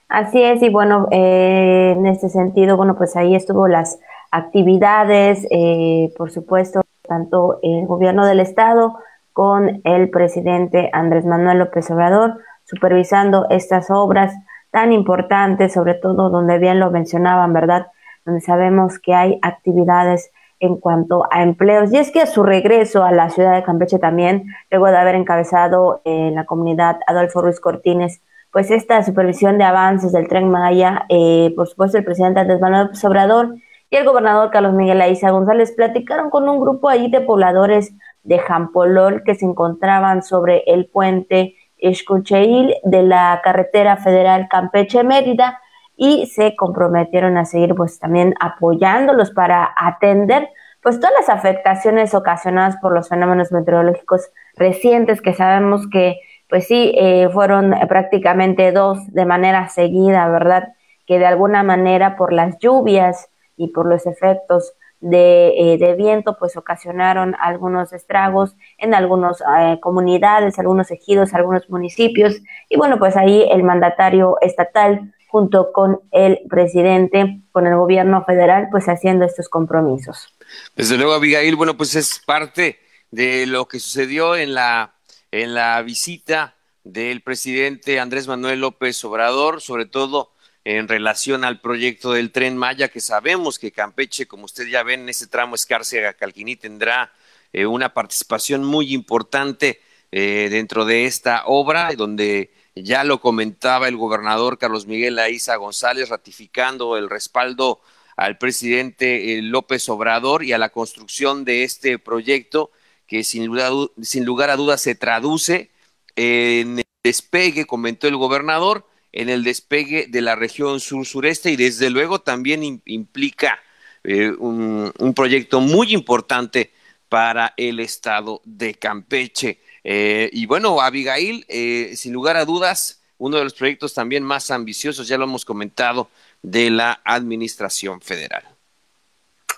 Así 0.07 0.41
es, 0.41 0.61
y 0.61 0.69
bueno, 0.69 1.07
eh, 1.11 1.95
en 1.97 2.05
este 2.05 2.29
sentido, 2.29 2.77
bueno, 2.77 2.95
pues 2.95 3.15
ahí 3.15 3.35
estuvo 3.35 3.67
las 3.67 3.99
actividades, 4.31 5.47
eh, 5.49 6.13
por 6.17 6.31
supuesto, 6.31 6.81
tanto 7.07 7.59
el 7.63 7.87
gobierno 7.87 8.25
del 8.25 8.39
estado 8.39 8.97
con 9.33 9.81
el 9.83 10.09
presidente 10.09 10.89
Andrés 10.93 11.25
Manuel 11.25 11.59
López 11.59 11.89
Obrador, 11.89 12.37
supervisando 12.65 13.47
estas 13.49 13.89
obras 13.89 14.33
tan 14.71 14.93
importantes, 14.93 15.73
sobre 15.73 15.95
todo 15.95 16.29
donde 16.29 16.59
bien 16.59 16.79
lo 16.79 16.91
mencionaban, 16.91 17.53
¿verdad? 17.53 17.87
Donde 18.25 18.41
sabemos 18.41 18.99
que 18.99 19.13
hay 19.13 19.39
actividades 19.41 20.31
en 20.59 20.77
cuanto 20.77 21.27
a 21.31 21.43
empleos. 21.43 21.91
Y 21.91 21.97
es 21.97 22.11
que 22.11 22.21
a 22.21 22.27
su 22.27 22.43
regreso 22.43 23.03
a 23.03 23.11
la 23.11 23.29
ciudad 23.29 23.55
de 23.55 23.63
Campeche 23.63 23.99
también, 23.99 24.45
luego 24.69 24.87
de 24.87 24.97
haber 24.97 25.15
encabezado 25.15 26.01
en 26.05 26.35
la 26.35 26.45
comunidad 26.45 26.99
Adolfo 27.07 27.41
Ruiz 27.41 27.59
Cortines, 27.59 28.21
pues 28.55 28.71
esta 28.71 29.03
supervisión 29.03 29.57
de 29.57 29.65
avances 29.65 30.13
del 30.13 30.29
tren 30.29 30.49
Maya, 30.49 31.05
eh, 31.09 31.51
por 31.57 31.67
supuesto 31.67 31.97
el 31.97 32.05
presidente 32.05 32.39
Andrés 32.39 32.61
Manuel 32.61 32.95
Sobrador 32.95 33.53
y 33.89 33.97
el 33.97 34.05
gobernador 34.05 34.49
Carlos 34.49 34.71
Miguel 34.71 35.01
Aiza 35.01 35.29
González 35.31 35.73
platicaron 35.73 36.29
con 36.29 36.47
un 36.47 36.61
grupo 36.61 36.87
allí 36.87 37.11
de 37.11 37.19
pobladores 37.19 37.93
de 38.23 38.39
Jampolol 38.39 39.23
que 39.25 39.35
se 39.35 39.43
encontraban 39.43 40.23
sobre 40.23 40.63
el 40.67 40.85
puente 40.85 41.57
Escucheil 41.77 42.73
de 42.85 43.03
la 43.03 43.41
carretera 43.43 43.97
federal 43.97 44.47
Campeche-Mérida 44.49 45.59
y 45.97 46.27
se 46.27 46.55
comprometieron 46.55 47.35
a 47.37 47.43
seguir 47.43 47.75
pues 47.75 47.99
también 47.99 48.35
apoyándolos 48.39 49.31
para 49.31 49.69
atender 49.75 50.47
pues 50.81 51.01
todas 51.01 51.13
las 51.19 51.27
afectaciones 51.27 52.13
ocasionadas 52.13 52.77
por 52.77 52.93
los 52.93 53.09
fenómenos 53.09 53.51
meteorológicos 53.51 54.31
recientes 54.55 55.21
que 55.21 55.33
sabemos 55.33 55.89
que 55.91 56.21
pues 56.55 56.67
sí, 56.67 56.93
eh, 56.95 57.27
fueron 57.33 57.75
prácticamente 57.89 58.71
dos 58.71 58.97
de 59.11 59.25
manera 59.25 59.67
seguida, 59.67 60.25
¿verdad? 60.29 60.69
Que 61.05 61.19
de 61.19 61.25
alguna 61.25 61.63
manera 61.63 62.15
por 62.15 62.31
las 62.31 62.57
lluvias 62.59 63.27
y 63.57 63.73
por 63.73 63.85
los 63.85 64.05
efectos 64.05 64.71
de, 65.01 65.73
eh, 65.73 65.95
viento, 65.97 66.37
pues 66.39 66.55
ocasionaron 66.55 67.35
algunos 67.41 67.91
estragos 67.91 68.55
en 68.77 68.93
algunas 68.93 69.41
eh, 69.41 69.79
comunidades, 69.81 70.57
algunos 70.57 70.91
ejidos, 70.91 71.33
algunos 71.33 71.69
municipios. 71.69 72.37
Y 72.69 72.77
bueno, 72.77 72.99
pues 72.99 73.17
ahí 73.17 73.45
el 73.51 73.63
mandatario 73.63 74.37
estatal 74.39 75.13
junto 75.27 75.73
con 75.73 75.99
el 76.11 76.39
presidente, 76.49 77.41
con 77.51 77.67
el 77.67 77.75
gobierno 77.75 78.23
federal, 78.23 78.69
pues 78.71 78.87
haciendo 78.87 79.25
estos 79.25 79.49
compromisos. 79.49 80.33
Desde 80.73 80.95
luego, 80.95 81.15
Abigail, 81.15 81.57
bueno, 81.57 81.75
pues 81.75 81.95
es 81.95 82.21
parte 82.25 82.79
de 83.11 83.45
lo 83.45 83.67
que 83.67 83.79
sucedió 83.79 84.37
en 84.37 84.53
la 84.53 84.94
en 85.41 85.53
la 85.53 85.81
visita 85.81 86.55
del 86.85 87.21
presidente 87.21 87.99
Andrés 87.99 88.25
Manuel 88.25 88.61
López 88.61 89.03
Obrador, 89.03 89.61
sobre 89.61 89.85
todo 89.85 90.31
en 90.63 90.87
relación 90.87 91.43
al 91.43 91.59
proyecto 91.59 92.13
del 92.13 92.31
tren 92.31 92.55
Maya, 92.55 92.87
que 92.87 93.01
sabemos 93.01 93.59
que 93.59 93.73
Campeche, 93.73 94.27
como 94.27 94.45
usted 94.45 94.65
ya 94.67 94.81
ven, 94.83 95.01
en 95.01 95.09
ese 95.09 95.27
tramo 95.27 95.55
Escárcega-Calquiní 95.55 96.55
tendrá 96.55 97.11
eh, 97.51 97.65
una 97.65 97.93
participación 97.93 98.63
muy 98.63 98.93
importante 98.93 99.81
eh, 100.13 100.47
dentro 100.49 100.85
de 100.85 101.05
esta 101.05 101.43
obra, 101.47 101.91
donde 101.97 102.53
ya 102.73 103.03
lo 103.03 103.19
comentaba 103.19 103.89
el 103.89 103.97
gobernador 103.97 104.57
Carlos 104.57 104.87
Miguel 104.87 105.19
Aiza 105.19 105.57
González, 105.57 106.07
ratificando 106.07 106.95
el 106.95 107.09
respaldo 107.09 107.81
al 108.15 108.37
presidente 108.37 109.37
eh, 109.37 109.41
López 109.41 109.89
Obrador 109.89 110.45
y 110.45 110.53
a 110.53 110.57
la 110.57 110.69
construcción 110.69 111.43
de 111.43 111.63
este 111.63 111.99
proyecto 111.99 112.71
que 113.07 113.23
sin, 113.23 113.45
lugar 113.45 114.49
a 114.49 114.55
dudas 114.55 114.81
se 114.81 114.95
traduce 114.95 115.69
en 116.15 116.79
el 116.79 116.85
despegue, 117.03 117.65
comentó 117.65 118.07
el 118.07 118.15
gobernador, 118.15 118.87
en 119.11 119.29
el 119.29 119.43
despegue 119.43 120.07
de 120.07 120.21
la 120.21 120.35
región 120.35 120.79
sur-sureste 120.79 121.51
y 121.51 121.55
desde 121.55 121.89
luego 121.89 122.19
también 122.19 122.81
implica 122.85 123.59
eh, 124.03 124.31
un, 124.37 124.91
proyecto 125.15 125.61
muy 125.61 125.93
importante 125.93 126.71
para 127.07 127.53
el 127.55 127.79
estado 127.79 128.41
de 128.43 128.73
Campeche. 128.73 129.59
Eh, 129.83 130.29
y 130.33 130.45
bueno, 130.45 130.81
Abigail, 130.81 131.45
eh, 131.47 131.93
sin 131.95 132.11
lugar 132.11 132.35
a 132.35 132.45
dudas, 132.45 133.01
uno 133.17 133.37
de 133.37 133.45
los 133.45 133.53
proyectos 133.53 133.93
también 133.93 134.23
más 134.23 134.51
ambiciosos, 134.51 135.07
ya 135.07 135.17
lo 135.17 135.23
hemos 135.23 135.45
comentado, 135.45 136.09
de 136.41 136.69
la 136.69 137.01
Administración 137.05 138.01
Federal. 138.01 138.43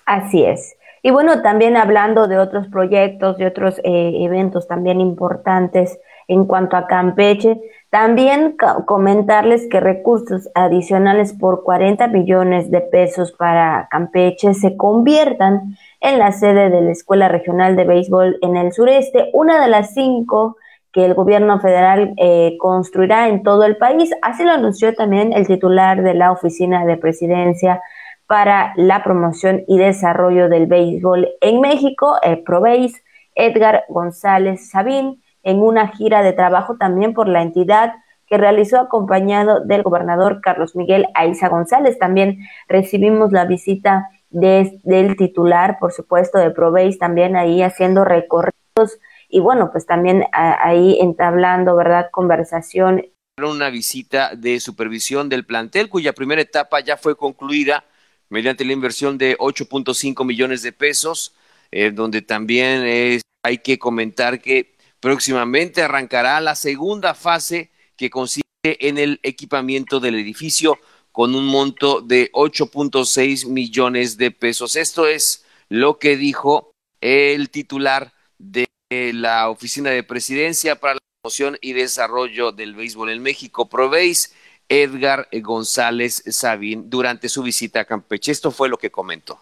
Así 0.05 0.43
es. 0.43 0.76
Y 1.07 1.11
bueno, 1.11 1.41
también 1.41 1.77
hablando 1.77 2.27
de 2.27 2.37
otros 2.37 2.67
proyectos, 2.67 3.37
de 3.37 3.47
otros 3.47 3.79
eh, 3.85 4.11
eventos 4.25 4.67
también 4.67 4.99
importantes 4.99 5.97
en 6.27 6.43
cuanto 6.43 6.75
a 6.75 6.85
Campeche, 6.85 7.61
también 7.89 8.57
comentarles 8.85 9.69
que 9.69 9.79
recursos 9.79 10.49
adicionales 10.53 11.31
por 11.31 11.63
40 11.63 12.09
millones 12.09 12.69
de 12.71 12.81
pesos 12.81 13.31
para 13.31 13.87
Campeche 13.89 14.53
se 14.53 14.75
conviertan 14.75 15.77
en 16.01 16.19
la 16.19 16.33
sede 16.33 16.69
de 16.69 16.81
la 16.81 16.91
Escuela 16.91 17.29
Regional 17.29 17.77
de 17.77 17.85
Béisbol 17.85 18.39
en 18.41 18.57
el 18.57 18.73
sureste, 18.73 19.29
una 19.31 19.61
de 19.61 19.69
las 19.69 19.93
cinco 19.93 20.57
que 20.91 21.05
el 21.05 21.13
gobierno 21.13 21.61
federal 21.61 22.15
eh, 22.17 22.57
construirá 22.59 23.29
en 23.29 23.43
todo 23.43 23.63
el 23.63 23.77
país. 23.77 24.11
Así 24.21 24.43
lo 24.43 24.51
anunció 24.51 24.93
también 24.93 25.31
el 25.31 25.47
titular 25.47 26.03
de 26.03 26.15
la 26.15 26.33
Oficina 26.33 26.85
de 26.85 26.97
Presidencia, 26.97 27.81
para 28.27 28.73
la 28.75 29.03
promoción 29.03 29.63
y 29.67 29.77
desarrollo 29.77 30.49
del 30.49 30.67
béisbol 30.67 31.29
en 31.41 31.61
México, 31.61 32.17
el 32.21 32.43
ProBase, 32.43 33.01
Edgar 33.35 33.85
González 33.87 34.69
Sabín, 34.69 35.23
en 35.43 35.61
una 35.61 35.87
gira 35.87 36.21
de 36.21 36.33
trabajo 36.33 36.75
también 36.77 37.13
por 37.13 37.29
la 37.29 37.41
entidad 37.41 37.93
que 38.27 38.37
realizó 38.37 38.79
acompañado 38.79 39.61
del 39.61 39.83
gobernador 39.83 40.41
Carlos 40.41 40.75
Miguel 40.75 41.07
Aiza 41.13 41.47
González. 41.47 41.97
También 41.97 42.39
recibimos 42.67 43.31
la 43.31 43.45
visita 43.45 44.09
del 44.29 45.15
titular, 45.17 45.77
por 45.79 45.93
supuesto, 45.93 46.37
de 46.37 46.51
ProBase, 46.51 46.97
también 46.97 47.37
ahí 47.37 47.61
haciendo 47.61 48.03
recorridos 48.03 48.99
y 49.29 49.39
bueno, 49.39 49.71
pues 49.71 49.85
también 49.85 50.25
ahí 50.33 50.97
entablando, 50.99 51.75
¿verdad?, 51.77 52.09
conversación. 52.11 53.05
Una 53.41 53.69
visita 53.69 54.35
de 54.35 54.59
supervisión 54.59 55.29
del 55.29 55.45
plantel 55.45 55.89
cuya 55.89 56.11
primera 56.11 56.41
etapa 56.41 56.81
ya 56.81 56.97
fue 56.97 57.15
concluida 57.15 57.85
mediante 58.29 58.65
la 58.65 58.73
inversión 58.73 59.17
de 59.17 59.37
8.5 59.37 60.25
millones 60.25 60.61
de 60.61 60.71
pesos, 60.71 61.33
eh, 61.71 61.91
donde 61.91 62.21
también 62.21 63.21
hay 63.43 63.57
que 63.59 63.79
comentar 63.79 64.41
que 64.41 64.75
próximamente 64.99 65.81
arrancará 65.81 66.41
la 66.41 66.55
segunda 66.55 67.13
fase 67.13 67.71
que 67.95 68.09
consiste 68.09 68.43
en 68.63 68.97
el 68.97 69.19
equipamiento 69.23 69.99
del 69.99 70.15
edificio 70.15 70.79
con 71.11 71.33
un 71.33 71.45
monto 71.45 72.01
de 72.01 72.31
8.6 72.33 73.47
millones 73.47 74.17
de 74.17 74.31
pesos. 74.31 74.75
Esto 74.75 75.07
es 75.07 75.45
lo 75.69 75.97
que 75.97 76.15
dijo 76.15 76.71
el 77.01 77.49
titular 77.49 78.13
de 78.37 78.67
la 78.89 79.49
Oficina 79.49 79.89
de 79.89 80.03
Presidencia 80.03 80.79
para 80.79 80.95
la 80.95 80.99
Promoción 81.21 81.57
y 81.61 81.73
Desarrollo 81.73 82.51
del 82.51 82.75
Béisbol 82.75 83.09
en 83.09 83.23
México, 83.23 83.67
Proveis, 83.67 84.33
Edgar 84.69 85.27
González 85.41 86.23
Sabín 86.29 86.89
durante 86.89 87.29
su 87.29 87.43
visita 87.43 87.81
a 87.81 87.85
Campeche. 87.85 88.31
Esto 88.31 88.51
fue 88.51 88.69
lo 88.69 88.77
que 88.77 88.91
comentó. 88.91 89.39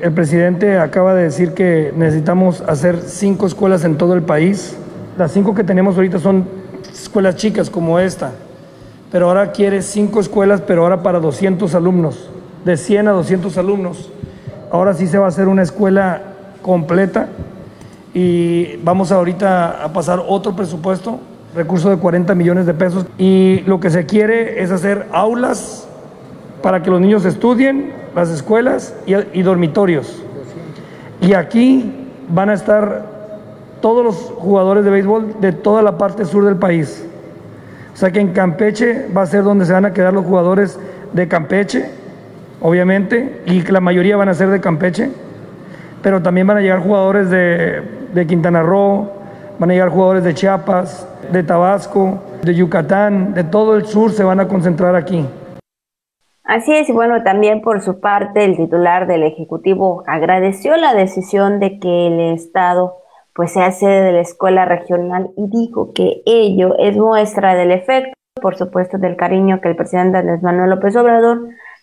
El 0.00 0.12
presidente 0.12 0.78
acaba 0.78 1.14
de 1.14 1.24
decir 1.24 1.54
que 1.54 1.92
necesitamos 1.96 2.60
hacer 2.62 3.00
cinco 3.02 3.46
escuelas 3.46 3.84
en 3.84 3.96
todo 3.96 4.14
el 4.14 4.22
país. 4.22 4.76
Las 5.16 5.32
cinco 5.32 5.54
que 5.54 5.64
tenemos 5.64 5.96
ahorita 5.96 6.18
son 6.18 6.46
escuelas 6.92 7.36
chicas 7.36 7.70
como 7.70 7.98
esta, 7.98 8.32
pero 9.10 9.28
ahora 9.28 9.52
quiere 9.52 9.82
cinco 9.82 10.20
escuelas, 10.20 10.60
pero 10.60 10.82
ahora 10.82 11.02
para 11.02 11.20
200 11.20 11.74
alumnos, 11.74 12.30
de 12.64 12.76
100 12.76 13.08
a 13.08 13.12
200 13.12 13.56
alumnos. 13.58 14.10
Ahora 14.70 14.94
sí 14.94 15.06
se 15.06 15.18
va 15.18 15.26
a 15.26 15.28
hacer 15.28 15.48
una 15.48 15.62
escuela 15.62 16.22
completa 16.62 17.28
y 18.14 18.76
vamos 18.78 19.12
ahorita 19.12 19.84
a 19.84 19.92
pasar 19.92 20.22
otro 20.26 20.54
presupuesto 20.54 21.20
recurso 21.54 21.90
de 21.90 21.96
40 21.96 22.34
millones 22.34 22.66
de 22.66 22.74
pesos 22.74 23.06
y 23.18 23.62
lo 23.66 23.80
que 23.80 23.90
se 23.90 24.06
quiere 24.06 24.62
es 24.62 24.70
hacer 24.70 25.06
aulas 25.12 25.86
para 26.62 26.82
que 26.82 26.90
los 26.90 27.00
niños 27.00 27.24
estudien, 27.24 27.92
las 28.14 28.30
escuelas 28.30 28.94
y, 29.06 29.42
dormitorios. 29.42 30.22
Y 31.20 31.34
aquí 31.34 32.08
van 32.28 32.50
a 32.50 32.54
estar 32.54 33.06
todos 33.80 34.04
los 34.04 34.16
jugadores 34.16 34.84
de 34.84 34.90
béisbol 34.90 35.40
de 35.40 35.52
toda 35.52 35.82
la 35.82 35.98
parte 35.98 36.24
sur 36.24 36.44
del 36.44 36.56
país. 36.56 37.04
O 37.92 37.96
sea 37.96 38.10
que 38.10 38.20
en 38.20 38.32
Campeche 38.32 39.08
va 39.14 39.22
a 39.22 39.26
ser 39.26 39.42
donde 39.42 39.66
se 39.66 39.72
van 39.72 39.84
a 39.84 39.92
quedar 39.92 40.14
los 40.14 40.24
jugadores 40.24 40.78
de 41.12 41.28
Campeche, 41.28 41.90
obviamente, 42.60 43.42
y 43.46 43.60
la 43.62 43.80
mayoría 43.80 44.16
van 44.16 44.28
a 44.28 44.34
ser 44.34 44.48
de 44.48 44.60
Campeche, 44.60 45.10
pero 46.00 46.22
también 46.22 46.46
van 46.46 46.56
a 46.56 46.60
llegar 46.60 46.80
jugadores 46.80 47.28
de 47.28 48.26
Quintana 48.26 48.62
Roo, 48.62 49.21
van 49.62 49.70
a 49.70 49.74
llegar 49.74 49.90
jugadores 49.90 50.24
de 50.24 50.34
Chiapas, 50.34 51.08
de 51.30 51.44
Tabasco, 51.44 52.20
de 52.42 52.52
Yucatán, 52.52 53.32
de 53.32 53.44
todo 53.44 53.76
el 53.76 53.86
sur 53.86 54.10
se 54.10 54.24
van 54.24 54.40
a 54.40 54.48
concentrar 54.48 54.96
aquí. 54.96 55.24
Así 56.42 56.74
es, 56.74 56.88
y 56.88 56.92
bueno, 56.92 57.22
también 57.22 57.62
por 57.62 57.80
su 57.80 58.00
parte 58.00 58.44
el 58.44 58.56
titular 58.56 59.06
del 59.06 59.22
Ejecutivo 59.22 60.02
agradeció 60.08 60.76
la 60.76 60.94
decisión 60.94 61.60
de 61.60 61.78
que 61.78 62.08
el 62.08 62.34
Estado 62.34 62.96
pues 63.36 63.52
sea 63.52 63.70
sede 63.70 64.02
de 64.02 64.10
la 64.10 64.22
escuela 64.22 64.64
regional 64.64 65.30
y 65.36 65.46
dijo 65.46 65.92
que 65.92 66.22
ello 66.26 66.74
es 66.80 66.96
muestra 66.96 67.54
del 67.54 67.70
efecto, 67.70 68.14
por 68.42 68.56
supuesto, 68.56 68.98
del 68.98 69.14
cariño 69.14 69.60
que 69.60 69.68
el 69.68 69.76
presidente 69.76 70.18
Andrés 70.18 70.42
Manuel 70.42 70.70
López 70.70 70.96
Obrador 70.96 71.38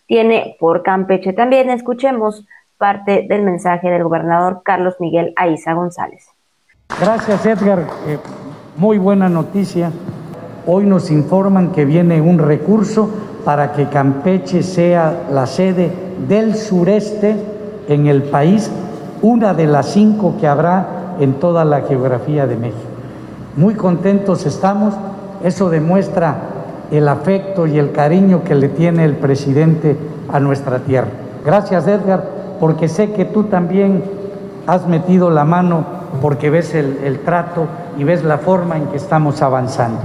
tiene 0.06 0.58
por 0.60 0.84
Campeche. 0.84 1.32
También 1.32 1.70
escuchemos 1.70 2.46
parte 2.78 3.26
del 3.30 3.44
mensaje 3.44 3.90
del 3.90 4.04
gobernador 4.04 4.64
Carlos 4.66 4.98
Miguel 5.00 5.32
Aiza 5.38 5.72
González. 5.72 6.28
Gracias, 6.98 7.46
Edgar. 7.46 7.80
Eh, 8.08 8.18
muy 8.76 8.98
buena 8.98 9.30
noticia. 9.30 9.92
Hoy 10.66 10.86
nos 10.86 11.10
informan 11.12 11.72
que 11.72 11.86
viene 11.86 12.20
un 12.20 12.40
recurso 12.40 13.10
para 13.46 13.72
que 13.72 13.88
Campeche 13.88 14.64
sea 14.64 15.28
la 15.32 15.46
sede 15.46 15.94
del 16.28 16.56
sureste 16.56 17.38
en 17.88 18.08
el 18.08 18.24
país, 18.24 18.70
una 19.22 19.54
de 19.54 19.68
las 19.68 19.88
cinco 19.94 20.36
que 20.42 20.48
habrá 20.48 21.16
en 21.22 21.36
toda 21.36 21.64
la 21.64 21.82
geografía 21.82 22.48
de 22.48 22.58
México. 22.58 22.80
Muy 23.56 23.76
contentos 23.76 24.46
estamos, 24.46 24.94
eso 25.42 25.70
demuestra 25.70 26.36
el 26.92 27.08
afecto 27.08 27.66
y 27.66 27.78
el 27.80 27.94
cariño 27.94 28.44
que 28.44 28.56
le 28.56 28.68
tiene 28.68 29.06
el 29.06 29.16
presidente 29.16 29.96
a 30.32 30.42
nuestra 30.42 30.80
tierra. 30.80 31.08
Gracias 31.46 31.88
Edgar, 31.88 32.26
porque 32.60 32.90
sé 32.90 33.14
que 33.14 33.24
tú 33.24 33.44
también 33.44 34.04
has 34.68 34.86
metido 34.86 35.30
la 35.30 35.46
mano 35.46 35.99
porque 36.22 36.50
ves 36.50 36.74
el, 36.76 37.20
trato 37.20 37.68
y 37.98 38.04
ves 38.04 38.24
la 38.24 38.38
forma 38.38 38.78
en 38.78 38.88
que 38.88 38.98
estamos 38.98 39.42
avanzando. 39.42 40.02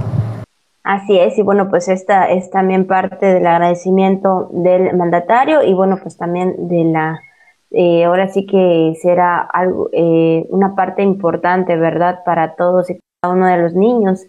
Así 0.83 1.17
es, 1.17 1.37
y 1.37 1.41
bueno, 1.41 1.69
pues 1.69 1.87
esta 1.87 2.29
es 2.29 2.51
también 2.51 2.85
parte 2.85 3.25
del 3.25 3.47
agradecimiento 3.47 4.49
del 4.51 4.95
mandatario 4.95 5.63
y 5.63 5.73
bueno, 5.73 5.97
pues 6.01 6.15
también 6.15 6.67
de 6.67 6.83
la, 6.83 7.19
eh, 7.71 8.05
ahora 8.05 8.27
sí 8.27 8.45
que 8.45 8.93
será 9.01 9.39
algo, 9.41 9.89
eh, 9.93 10.45
una 10.49 10.75
parte 10.75 11.01
importante, 11.01 11.75
¿verdad?, 11.75 12.19
para 12.23 12.55
todos 12.55 12.89
y 12.89 12.99
cada 13.21 13.33
uno 13.33 13.47
de 13.47 13.57
los 13.57 13.73
niños 13.73 14.21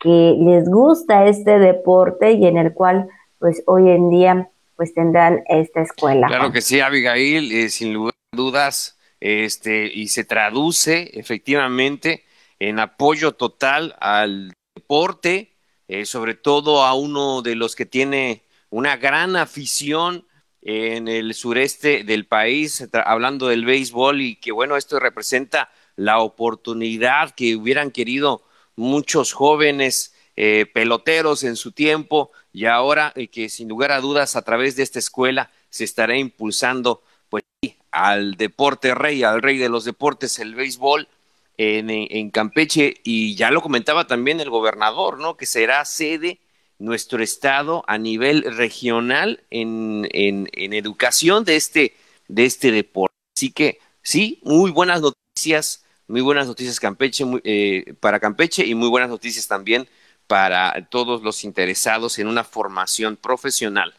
que 0.00 0.36
les 0.38 0.68
gusta 0.68 1.26
este 1.26 1.58
deporte 1.58 2.32
y 2.32 2.46
en 2.46 2.56
el 2.56 2.72
cual 2.72 3.08
pues 3.38 3.62
hoy 3.66 3.90
en 3.90 4.10
día 4.10 4.48
pues 4.76 4.94
tendrán 4.94 5.42
esta 5.48 5.82
escuela. 5.82 6.28
Claro 6.28 6.52
que 6.52 6.60
sí, 6.60 6.80
Abigail, 6.80 7.50
eh, 7.52 7.68
sin 7.68 7.92
lugar 7.92 8.14
a 8.32 8.36
dudas, 8.36 8.97
este, 9.20 9.86
y 9.92 10.08
se 10.08 10.24
traduce 10.24 11.10
efectivamente 11.14 12.24
en 12.58 12.78
apoyo 12.78 13.32
total 13.32 13.96
al 14.00 14.54
deporte, 14.74 15.56
eh, 15.88 16.06
sobre 16.06 16.34
todo 16.34 16.84
a 16.84 16.94
uno 16.94 17.42
de 17.42 17.54
los 17.54 17.76
que 17.76 17.86
tiene 17.86 18.44
una 18.70 18.96
gran 18.96 19.36
afición 19.36 20.26
en 20.60 21.08
el 21.08 21.34
sureste 21.34 22.04
del 22.04 22.26
país, 22.26 22.86
hablando 23.04 23.48
del 23.48 23.64
béisbol 23.64 24.20
y 24.20 24.36
que 24.36 24.52
bueno, 24.52 24.76
esto 24.76 24.98
representa 24.98 25.70
la 25.96 26.18
oportunidad 26.20 27.34
que 27.34 27.56
hubieran 27.56 27.90
querido 27.90 28.44
muchos 28.76 29.32
jóvenes 29.32 30.14
eh, 30.36 30.66
peloteros 30.72 31.42
en 31.42 31.56
su 31.56 31.72
tiempo 31.72 32.30
y 32.52 32.66
ahora 32.66 33.12
eh, 33.16 33.28
que 33.28 33.48
sin 33.48 33.68
lugar 33.68 33.90
a 33.90 34.00
dudas 34.00 34.36
a 34.36 34.42
través 34.42 34.76
de 34.76 34.84
esta 34.84 35.00
escuela 35.00 35.50
se 35.68 35.82
estará 35.82 36.16
impulsando 36.16 37.02
pues 37.28 37.42
al 37.90 38.36
deporte 38.36 38.94
rey, 38.94 39.22
al 39.22 39.42
rey 39.42 39.58
de 39.58 39.68
los 39.68 39.84
deportes, 39.84 40.38
el 40.38 40.54
béisbol 40.54 41.08
en, 41.56 42.30
Campeche 42.30 42.94
y 43.02 43.34
ya 43.34 43.50
lo 43.50 43.62
comentaba 43.62 44.06
también 44.06 44.40
el 44.40 44.50
gobernador, 44.50 45.18
¿no? 45.18 45.36
Que 45.36 45.46
será 45.46 45.84
sede 45.84 46.38
nuestro 46.78 47.22
estado 47.22 47.84
a 47.88 47.98
nivel 47.98 48.44
regional 48.56 49.42
en, 49.50 50.06
en, 50.12 50.48
en 50.52 50.72
educación 50.72 51.44
de 51.44 51.56
este, 51.56 51.96
de 52.28 52.44
este 52.44 52.70
deporte. 52.70 53.14
Así 53.36 53.50
que 53.50 53.80
sí, 54.02 54.40
muy 54.44 54.70
buenas 54.70 55.00
noticias 55.00 55.84
muy 56.08 56.22
buenas 56.22 56.46
noticias 56.46 56.80
Campeche, 56.80 57.24
eh, 57.44 57.94
para 58.00 58.18
Campeche 58.18 58.66
y 58.66 58.74
muy 58.74 58.88
buenas 58.88 59.10
noticias 59.10 59.46
también 59.46 59.86
para 60.26 60.88
todos 60.90 61.22
los 61.22 61.44
interesados 61.44 62.18
en 62.18 62.26
una 62.26 62.44
formación 62.44 63.16
profesional 63.16 63.94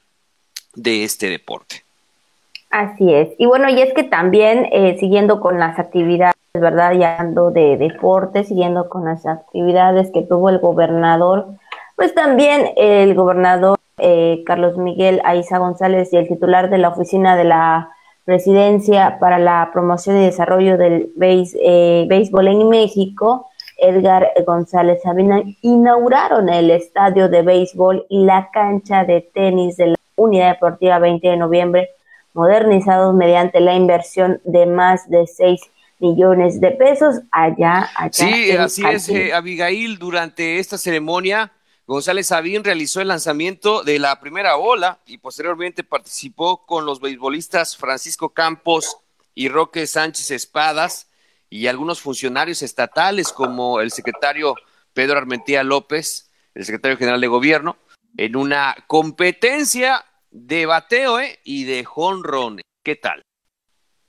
de 0.73 1.03
este 1.03 1.29
deporte. 1.29 1.85
Así 2.69 3.13
es. 3.13 3.29
Y 3.37 3.45
bueno, 3.47 3.69
y 3.69 3.81
es 3.81 3.93
que 3.93 4.03
también 4.03 4.67
eh, 4.71 4.97
siguiendo 4.99 5.39
con 5.39 5.59
las 5.59 5.79
actividades, 5.79 6.35
¿verdad? 6.53 6.93
Y 6.93 7.03
hablando 7.03 7.51
de 7.51 7.77
deporte, 7.77 8.43
siguiendo 8.43 8.89
con 8.89 9.05
las 9.05 9.25
actividades 9.25 10.11
que 10.11 10.21
tuvo 10.21 10.49
el 10.49 10.59
gobernador, 10.59 11.47
pues 11.95 12.13
también 12.13 12.71
el 12.75 13.15
gobernador 13.15 13.79
eh, 13.97 14.43
Carlos 14.45 14.77
Miguel 14.77 15.21
Aiza 15.25 15.57
González 15.57 16.13
y 16.13 16.17
el 16.17 16.27
titular 16.27 16.69
de 16.69 16.77
la 16.77 16.89
oficina 16.89 17.35
de 17.35 17.43
la 17.43 17.89
Presidencia 18.23 19.17
para 19.19 19.39
la 19.39 19.71
Promoción 19.73 20.17
y 20.17 20.25
Desarrollo 20.25 20.77
del 20.77 21.11
eh, 21.19 22.05
Béisbol 22.07 22.47
en 22.47 22.69
México, 22.69 23.47
Edgar 23.79 24.31
González 24.45 25.01
Sabina, 25.01 25.41
inauguraron 25.61 26.47
el 26.49 26.69
estadio 26.69 27.27
de 27.27 27.41
béisbol 27.41 28.05
y 28.07 28.25
la 28.25 28.49
cancha 28.51 29.03
de 29.03 29.21
tenis 29.33 29.77
de 29.77 29.87
la 29.87 29.95
Unidad 30.15 30.53
Deportiva 30.53 30.99
20 30.99 31.27
de 31.27 31.37
noviembre, 31.37 31.89
modernizados 32.33 33.15
mediante 33.15 33.59
la 33.59 33.73
inversión 33.75 34.41
de 34.43 34.65
más 34.65 35.09
de 35.09 35.27
6 35.27 35.61
millones 35.99 36.61
de 36.61 36.71
pesos 36.71 37.21
allá. 37.31 37.89
allá 37.95 38.11
sí, 38.11 38.51
así 38.51 38.83
es, 38.85 39.09
eh, 39.09 39.33
Abigail, 39.33 39.97
durante 39.97 40.59
esta 40.59 40.77
ceremonia 40.77 41.51
González 41.89 42.27
Sabín 42.27 42.63
realizó 42.63 43.01
el 43.01 43.07
lanzamiento 43.07 43.81
de 43.81 43.97
la 43.97 44.19
primera 44.19 44.57
ola 44.57 44.99
y 45.07 45.17
posteriormente 45.17 45.83
participó 45.83 46.67
con 46.67 46.85
los 46.85 47.01
beisbolistas 47.01 47.75
Francisco 47.75 48.29
Campos 48.29 48.97
y 49.33 49.49
Roque 49.49 49.87
Sánchez 49.87 50.29
Espadas 50.29 51.09
y 51.49 51.65
algunos 51.65 51.99
funcionarios 51.99 52.61
estatales 52.61 53.33
como 53.33 53.81
el 53.81 53.91
secretario 53.91 54.53
Pedro 54.93 55.17
Armentía 55.17 55.63
López, 55.63 56.29
el 56.53 56.63
secretario 56.63 56.95
general 56.95 57.21
de 57.21 57.27
gobierno, 57.27 57.75
en 58.17 58.35
una 58.35 58.75
competencia 58.85 60.05
de 60.31 60.65
bateo 60.65 61.19
¿eh? 61.19 61.39
y 61.43 61.65
de 61.65 61.83
jonrón. 61.83 62.61
¿Qué 62.83 62.95
tal? 62.95 63.21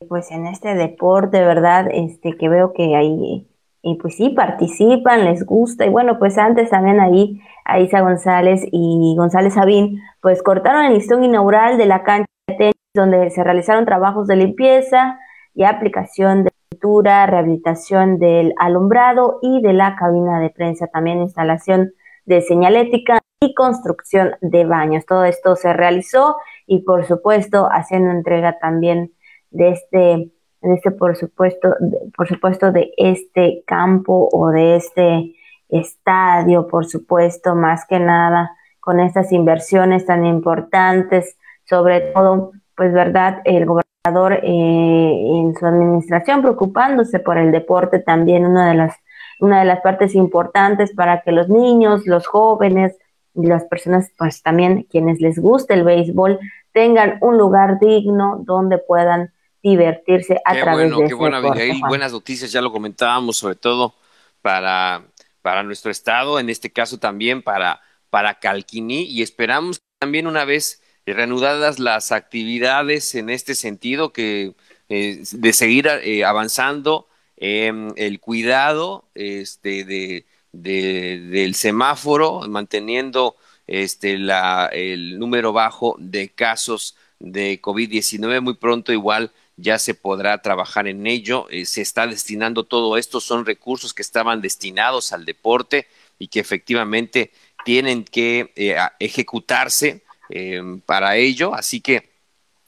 Pues 0.09 0.30
en 0.30 0.46
este 0.46 0.74
deporte, 0.74 1.40
¿verdad? 1.40 1.88
Este 1.92 2.37
que 2.37 2.48
veo 2.48 2.72
que 2.72 2.96
ahí 2.96 3.46
y 3.83 3.94
pues 3.96 4.16
sí, 4.16 4.30
participan, 4.30 5.24
les 5.24 5.44
gusta. 5.44 5.87
Y 5.87 5.88
bueno, 5.88 6.18
pues 6.18 6.37
antes 6.38 6.70
también 6.70 7.00
ahí 7.00 7.40
Aisa 7.64 8.00
González 8.00 8.62
y 8.70 9.14
González 9.16 9.54
Sabín, 9.54 10.00
pues 10.20 10.42
cortaron 10.42 10.85
el 10.85 10.94
listón 10.94 11.24
inaugural 11.24 11.78
de 11.78 11.87
la 11.87 12.02
cancha 12.02 12.26
de 12.46 12.54
tenis, 12.54 12.74
donde 12.94 13.30
se 13.30 13.42
realizaron 13.42 13.87
trabajos 13.87 14.26
de 14.26 14.37
limpieza 14.37 15.18
y 15.54 15.64
aplicación 15.64 16.44
de 16.44 16.50
pintura, 16.68 17.26
rehabilitación 17.26 18.18
del 18.18 18.52
alumbrado 18.59 19.38
y 19.42 19.62
de 19.62 19.72
la 19.72 19.96
cabina 19.96 20.40
de 20.40 20.50
prensa, 20.50 20.87
también 20.88 21.20
instalación 21.20 21.92
de 22.26 22.42
señalética 22.42 23.20
y 23.42 23.55
construcción 23.55 24.37
de 24.42 24.66
baños. 24.66 25.07
Todo 25.07 25.24
esto 25.24 25.57
se 25.57 25.72
realizó 25.72 26.37
y 26.66 26.81
por 26.81 27.07
supuesto 27.07 27.68
haciendo 27.70 28.11
entrega 28.11 28.59
también 28.59 29.12
de 29.50 29.70
este 29.70 30.31
de 30.62 30.74
este 30.74 30.90
por 30.90 31.16
supuesto, 31.16 31.74
por 32.14 32.29
supuesto 32.29 32.70
de 32.70 32.92
este 32.98 33.64
campo 33.66 34.29
o 34.31 34.48
de 34.48 34.76
este 34.76 35.35
estadio, 35.70 36.66
por 36.68 36.85
supuesto, 36.85 37.55
más 37.55 37.87
que 37.87 37.98
nada 37.98 38.50
con 38.79 39.00
estas 39.00 39.33
inversiones 39.33 40.05
tan 40.05 40.26
importantes, 40.26 41.38
sobre 41.64 42.00
todo, 42.12 42.53
pues 42.76 42.92
verdad, 42.92 43.40
el 43.44 43.64
gobernador 43.64 44.40
eh, 44.42 44.42
en 44.42 45.55
su 45.55 45.64
administración 45.64 46.42
preocupándose 46.42 47.20
por 47.20 47.38
el 47.38 47.53
deporte 47.53 48.00
también 48.00 48.44
una 48.44 48.68
de 48.68 48.74
las 48.74 48.96
una 49.40 49.61
de 49.61 49.64
las 49.64 49.81
partes 49.81 50.14
importantes 50.14 50.92
para 50.94 51.22
que 51.22 51.33
los 51.33 51.48
niños, 51.48 52.07
los 52.07 52.26
jóvenes 52.26 52.98
y 53.42 53.46
las 53.46 53.64
personas, 53.64 54.11
pues 54.16 54.42
también 54.42 54.87
quienes 54.90 55.20
les 55.20 55.38
guste 55.38 55.74
el 55.74 55.85
béisbol, 55.85 56.38
tengan 56.72 57.18
un 57.20 57.38
lugar 57.38 57.79
digno 57.81 58.42
donde 58.44 58.79
puedan 58.79 59.33
divertirse 59.62 60.40
a 60.44 60.55
través 60.55 60.96
de 60.96 61.09
Qué 61.09 61.14
bueno, 61.14 61.37
Abigail, 61.37 61.81
buenas 61.87 62.12
noticias, 62.12 62.53
ya 62.53 62.62
lo 62.62 62.72
comentábamos, 62.72 63.37
sobre 63.37 63.57
todo 63.57 63.94
para, 64.42 65.03
para 65.42 65.62
nuestro 65.62 65.90
estado, 65.90 66.38
en 66.38 66.48
este 66.48 66.70
caso 66.70 66.98
también 66.98 67.42
para, 67.42 67.81
para 68.09 68.38
Calquiní, 68.38 69.03
y 69.03 69.22
esperamos 69.22 69.83
también 69.98 70.26
una 70.26 70.44
vez 70.44 70.83
reanudadas 71.07 71.79
las 71.79 72.12
actividades 72.12 73.14
en 73.14 73.31
este 73.31 73.55
sentido, 73.55 74.12
que 74.12 74.55
eh, 74.88 75.22
de 75.33 75.53
seguir 75.53 75.88
eh, 75.88 76.24
avanzando 76.24 77.07
en 77.37 77.92
el 77.96 78.20
cuidado 78.20 79.05
este, 79.14 79.85
de, 79.85 80.26
del 80.52 81.54
semáforo, 81.54 82.40
manteniendo 82.48 83.36
este, 83.66 84.18
la, 84.18 84.68
el 84.72 85.18
número 85.18 85.52
bajo 85.52 85.96
de 85.98 86.28
casos 86.30 86.96
de 87.18 87.60
COVID-19. 87.62 88.40
Muy 88.40 88.54
pronto 88.54 88.92
igual 88.92 89.32
ya 89.56 89.78
se 89.78 89.94
podrá 89.94 90.42
trabajar 90.42 90.88
en 90.88 91.06
ello. 91.06 91.46
Eh, 91.50 91.66
se 91.66 91.82
está 91.82 92.06
destinando 92.06 92.64
todo 92.64 92.96
esto, 92.96 93.20
son 93.20 93.46
recursos 93.46 93.94
que 93.94 94.02
estaban 94.02 94.40
destinados 94.40 95.12
al 95.12 95.24
deporte 95.24 95.86
y 96.18 96.28
que 96.28 96.40
efectivamente 96.40 97.32
tienen 97.64 98.04
que 98.04 98.52
eh, 98.56 98.76
ejecutarse 98.98 100.02
em, 100.28 100.80
para 100.80 101.16
ello. 101.16 101.54
Así 101.54 101.80
que, 101.80 102.10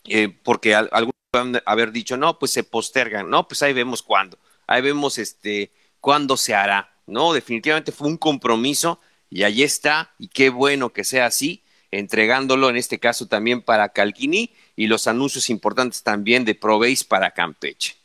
eh, 0.04 0.28
porque 0.28 0.74
algunos 0.74 1.12
pueden 1.30 1.62
haber 1.64 1.92
dicho, 1.92 2.16
no, 2.16 2.38
pues 2.38 2.52
se 2.52 2.64
postergan, 2.64 3.28
no, 3.28 3.48
pues 3.48 3.62
ahí 3.62 3.72
vemos 3.72 4.02
cuándo, 4.02 4.38
ahí 4.66 4.82
vemos 4.82 5.18
este, 5.18 5.70
cuándo 6.00 6.36
se 6.36 6.54
hará. 6.54 6.91
No, 7.06 7.32
definitivamente 7.32 7.92
fue 7.92 8.08
un 8.08 8.16
compromiso 8.16 9.00
y 9.28 9.42
ahí 9.44 9.62
está, 9.62 10.10
y 10.18 10.28
qué 10.28 10.50
bueno 10.50 10.90
que 10.90 11.04
sea 11.04 11.26
así, 11.26 11.62
entregándolo 11.90 12.70
en 12.70 12.76
este 12.76 12.98
caso 12.98 13.28
también 13.28 13.62
para 13.62 13.90
Calquini 13.90 14.50
y 14.76 14.86
los 14.86 15.06
anuncios 15.08 15.50
importantes 15.50 16.02
también 16.02 16.44
de 16.44 16.54
Proveis 16.54 17.04
para 17.04 17.30
Campeche. 17.30 17.96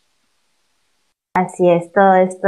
Así 1.36 1.70
es, 1.70 1.92
todo 1.92 2.16
esto 2.16 2.48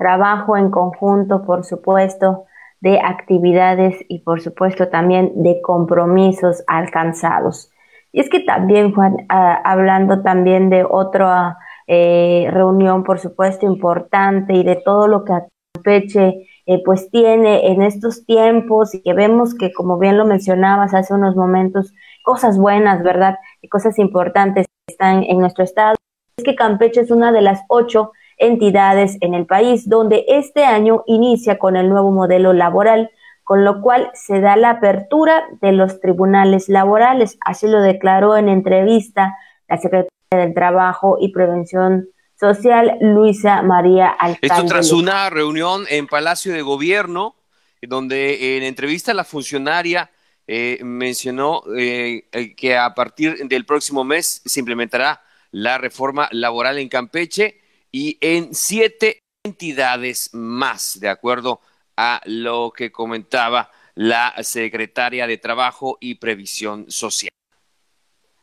trabajo 0.00 0.56
en 0.56 0.70
conjunto, 0.70 1.42
por 1.42 1.62
supuesto, 1.62 2.46
de 2.80 2.98
actividades 2.98 3.94
y 4.08 4.20
por 4.20 4.40
supuesto 4.40 4.88
también 4.88 5.42
de 5.42 5.60
compromisos 5.60 6.64
alcanzados. 6.66 7.70
Y 8.10 8.20
es 8.20 8.30
que 8.30 8.40
también, 8.40 8.94
Juan, 8.94 9.26
ah, 9.28 9.60
hablando 9.62 10.22
también 10.22 10.70
de 10.70 10.86
otra 10.88 11.58
eh, 11.86 12.48
reunión, 12.50 13.04
por 13.04 13.18
supuesto, 13.18 13.66
importante 13.66 14.54
y 14.54 14.64
de 14.64 14.76
todo 14.76 15.06
lo 15.06 15.24
que 15.24 15.34
Campeche 15.74 16.48
eh, 16.66 16.82
pues 16.84 17.10
tiene 17.10 17.68
en 17.68 17.82
estos 17.82 18.24
tiempos 18.26 18.94
y 18.94 19.02
que 19.02 19.14
vemos 19.14 19.54
que, 19.54 19.72
como 19.72 19.98
bien 19.98 20.18
lo 20.18 20.24
mencionabas 20.24 20.94
hace 20.94 21.14
unos 21.14 21.36
momentos, 21.36 21.92
cosas 22.22 22.58
buenas, 22.58 23.02
¿verdad? 23.02 23.38
Y 23.62 23.68
cosas 23.68 23.98
importantes 23.98 24.66
están 24.86 25.24
en 25.24 25.38
nuestro 25.38 25.64
estado. 25.64 25.96
Es 26.36 26.44
que 26.44 26.54
Campeche 26.54 27.00
es 27.00 27.10
una 27.10 27.32
de 27.32 27.40
las 27.40 27.62
ocho 27.68 28.12
entidades 28.36 29.16
en 29.20 29.34
el 29.34 29.46
país 29.46 29.88
donde 29.88 30.24
este 30.28 30.64
año 30.64 31.02
inicia 31.06 31.58
con 31.58 31.76
el 31.76 31.88
nuevo 31.88 32.10
modelo 32.10 32.52
laboral, 32.52 33.10
con 33.44 33.64
lo 33.64 33.80
cual 33.82 34.10
se 34.14 34.40
da 34.40 34.56
la 34.56 34.70
apertura 34.70 35.44
de 35.60 35.72
los 35.72 36.00
tribunales 36.00 36.68
laborales. 36.68 37.38
Así 37.44 37.66
lo 37.66 37.82
declaró 37.82 38.36
en 38.36 38.48
entrevista 38.48 39.36
la 39.68 39.76
secretaria 39.78 40.10
del 40.30 40.54
Trabajo 40.54 41.16
y 41.20 41.32
Prevención 41.32 42.08
Social, 42.40 42.96
Luisa 43.02 43.60
María 43.60 44.08
Alcalde. 44.08 44.38
Esto 44.40 44.64
tras 44.64 44.92
una 44.92 45.28
reunión 45.28 45.84
en 45.90 46.06
Palacio 46.06 46.54
de 46.54 46.62
Gobierno, 46.62 47.36
donde 47.82 48.56
en 48.56 48.62
entrevista 48.62 49.12
la 49.12 49.24
funcionaria 49.24 50.10
eh, 50.46 50.78
mencionó 50.82 51.62
eh, 51.76 52.28
que 52.56 52.78
a 52.78 52.94
partir 52.94 53.46
del 53.46 53.66
próximo 53.66 54.04
mes 54.04 54.40
se 54.42 54.58
implementará 54.60 55.22
la 55.50 55.76
reforma 55.76 56.28
laboral 56.32 56.78
en 56.78 56.88
Campeche 56.88 57.60
y 57.92 58.16
en 58.22 58.54
siete 58.54 59.20
entidades 59.44 60.30
más, 60.32 60.98
de 60.98 61.10
acuerdo 61.10 61.60
a 61.94 62.22
lo 62.24 62.72
que 62.74 62.90
comentaba 62.90 63.70
la 63.94 64.34
secretaria 64.42 65.26
de 65.26 65.36
Trabajo 65.36 65.98
y 66.00 66.14
Previsión 66.14 66.90
Social. 66.90 67.30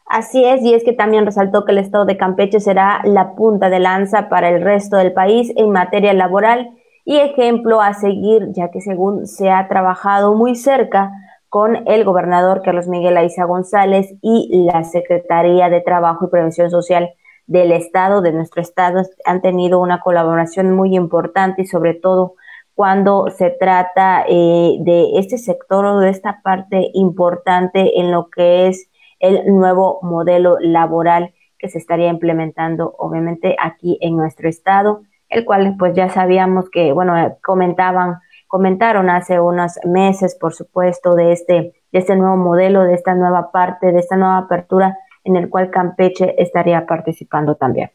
Así 0.07 0.45
es, 0.45 0.61
y 0.63 0.73
es 0.73 0.85
que 0.85 0.93
también 0.93 1.25
resaltó 1.25 1.65
que 1.65 1.73
el 1.73 1.79
estado 1.79 2.05
de 2.05 2.15
Campeche 2.15 2.61
será 2.61 3.01
la 3.03 3.35
punta 3.35 3.69
de 3.69 3.79
lanza 3.79 4.29
para 4.29 4.47
el 4.49 4.61
resto 4.61 4.95
del 4.95 5.11
país 5.11 5.51
en 5.57 5.71
materia 5.71 6.13
laboral 6.13 6.69
y 7.03 7.17
ejemplo 7.17 7.81
a 7.81 7.93
seguir, 7.93 8.47
ya 8.51 8.71
que 8.71 8.79
según 8.79 9.27
se 9.27 9.49
ha 9.49 9.67
trabajado 9.67 10.33
muy 10.33 10.55
cerca 10.55 11.11
con 11.49 11.87
el 11.87 12.05
gobernador 12.05 12.61
Carlos 12.61 12.87
Miguel 12.87 13.17
Aiza 13.17 13.43
González 13.43 14.13
y 14.21 14.65
la 14.65 14.85
Secretaría 14.85 15.69
de 15.69 15.81
Trabajo 15.81 16.25
y 16.25 16.29
Prevención 16.29 16.69
Social 16.69 17.09
del 17.45 17.73
Estado, 17.73 18.21
de 18.21 18.31
nuestro 18.31 18.61
Estado, 18.61 19.03
han 19.25 19.41
tenido 19.41 19.79
una 19.79 19.99
colaboración 19.99 20.73
muy 20.73 20.95
importante 20.95 21.63
y 21.63 21.65
sobre 21.65 21.93
todo 21.93 22.35
cuando 22.75 23.29
se 23.29 23.49
trata 23.49 24.23
eh, 24.27 24.77
de 24.79 25.17
este 25.17 25.37
sector 25.37 25.85
o 25.85 25.99
de 25.99 26.09
esta 26.09 26.41
parte 26.43 26.91
importante 26.93 27.99
en 27.99 28.11
lo 28.11 28.29
que 28.29 28.67
es 28.67 28.89
el 29.19 29.45
nuevo 29.47 29.99
modelo 30.01 30.57
laboral 30.59 31.33
que 31.57 31.69
se 31.69 31.77
estaría 31.77 32.09
implementando 32.09 32.93
obviamente 32.97 33.55
aquí 33.59 33.97
en 34.01 34.15
nuestro 34.15 34.47
estado, 34.47 35.01
el 35.29 35.45
cual 35.45 35.75
pues 35.77 35.95
ya 35.95 36.09
sabíamos 36.09 36.69
que, 36.69 36.93
bueno, 36.93 37.37
comentaban, 37.43 38.19
comentaron 38.47 39.09
hace 39.09 39.39
unos 39.39 39.79
meses, 39.83 40.35
por 40.39 40.53
supuesto, 40.53 41.15
de 41.15 41.31
este, 41.31 41.53
de 41.91 41.99
este 41.99 42.15
nuevo 42.15 42.37
modelo, 42.37 42.83
de 42.83 42.93
esta 42.93 43.15
nueva 43.15 43.51
parte, 43.51 43.91
de 43.91 43.99
esta 43.99 44.15
nueva 44.15 44.37
apertura 44.37 44.97
en 45.23 45.35
el 45.35 45.49
cual 45.49 45.69
Campeche 45.69 46.41
estaría 46.41 46.85
participando 46.85 47.55
también. 47.55 47.91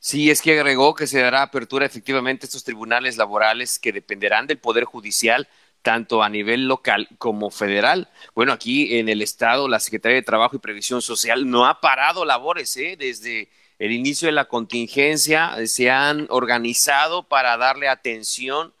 Sí, 0.00 0.30
es 0.30 0.40
que 0.40 0.58
agregó 0.58 0.94
que 0.94 1.06
se 1.06 1.20
dará 1.20 1.42
apertura 1.42 1.84
efectivamente 1.84 2.44
a 2.44 2.46
estos 2.46 2.64
tribunales 2.64 3.18
laborales 3.18 3.78
que 3.78 3.92
dependerán 3.92 4.46
del 4.46 4.58
Poder 4.58 4.84
Judicial 4.84 5.46
tanto 5.82 6.22
a 6.22 6.28
nivel 6.28 6.66
local 6.66 7.08
como 7.18 7.50
federal. 7.50 8.08
Bueno, 8.34 8.52
aquí 8.52 8.98
en 8.98 9.08
el 9.08 9.22
Estado, 9.22 9.68
la 9.68 9.80
Secretaría 9.80 10.16
de 10.16 10.22
Trabajo 10.22 10.56
y 10.56 10.60
Previsión 10.60 11.02
Social 11.02 11.48
no 11.48 11.66
ha 11.66 11.80
parado 11.80 12.24
labores 12.24 12.76
¿eh? 12.76 12.96
desde 12.98 13.48
el 13.78 13.92
inicio 13.92 14.26
de 14.26 14.32
la 14.32 14.46
contingencia. 14.46 15.54
Se 15.66 15.90
han 15.90 16.26
organizado 16.30 17.28
para 17.28 17.56
darle 17.56 17.88
atención 17.88 18.74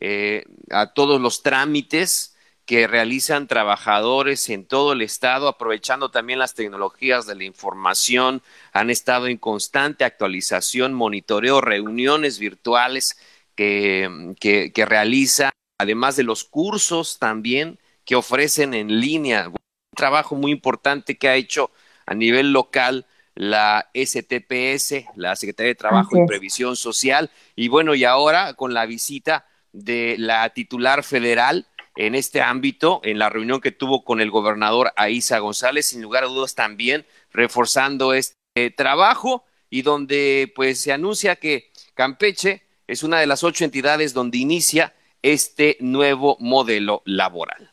eh, 0.00 0.44
a 0.70 0.92
todos 0.92 1.20
los 1.20 1.42
trámites 1.42 2.34
que 2.66 2.88
realizan 2.88 3.46
trabajadores 3.46 4.48
en 4.48 4.66
todo 4.66 4.92
el 4.92 5.02
estado, 5.02 5.46
aprovechando 5.46 6.10
también 6.10 6.40
las 6.40 6.54
tecnologías 6.54 7.24
de 7.24 7.36
la 7.36 7.44
información, 7.44 8.42
han 8.72 8.90
estado 8.90 9.28
en 9.28 9.38
constante 9.38 10.04
actualización, 10.04 10.92
monitoreo, 10.92 11.60
reuniones 11.60 12.40
virtuales 12.40 13.18
que, 13.54 14.34
que, 14.40 14.72
que 14.72 14.84
realizan 14.84 15.52
además 15.78 16.16
de 16.16 16.24
los 16.24 16.44
cursos 16.44 17.18
también 17.18 17.78
que 18.04 18.16
ofrecen 18.16 18.74
en 18.74 19.00
línea. 19.00 19.48
Un 19.48 19.56
trabajo 19.94 20.34
muy 20.36 20.52
importante 20.52 21.16
que 21.16 21.28
ha 21.28 21.36
hecho 21.36 21.70
a 22.06 22.14
nivel 22.14 22.52
local 22.52 23.06
la 23.34 23.90
STPS, 23.94 25.04
la 25.16 25.36
Secretaría 25.36 25.68
de 25.68 25.74
Trabajo 25.74 26.16
y 26.16 26.26
Previsión 26.26 26.76
Social. 26.76 27.30
Y 27.54 27.68
bueno, 27.68 27.94
y 27.94 28.04
ahora 28.04 28.54
con 28.54 28.72
la 28.72 28.86
visita 28.86 29.46
de 29.72 30.16
la 30.18 30.48
titular 30.50 31.02
federal 31.02 31.66
en 31.96 32.14
este 32.14 32.40
ámbito, 32.40 33.00
en 33.04 33.18
la 33.18 33.28
reunión 33.28 33.60
que 33.60 33.72
tuvo 33.72 34.04
con 34.04 34.20
el 34.20 34.30
gobernador 34.30 34.92
Aiza 34.96 35.38
González, 35.38 35.86
sin 35.86 36.02
lugar 36.02 36.24
a 36.24 36.28
dudas 36.28 36.54
también 36.54 37.06
reforzando 37.30 38.14
este 38.14 38.70
trabajo 38.74 39.44
y 39.68 39.82
donde 39.82 40.52
pues 40.54 40.80
se 40.80 40.92
anuncia 40.92 41.36
que 41.36 41.70
Campeche 41.94 42.62
es 42.86 43.02
una 43.02 43.18
de 43.18 43.26
las 43.26 43.44
ocho 43.44 43.64
entidades 43.64 44.14
donde 44.14 44.38
inicia 44.38 44.94
este 45.22 45.76
nuevo 45.80 46.36
modelo 46.40 47.02
laboral. 47.04 47.70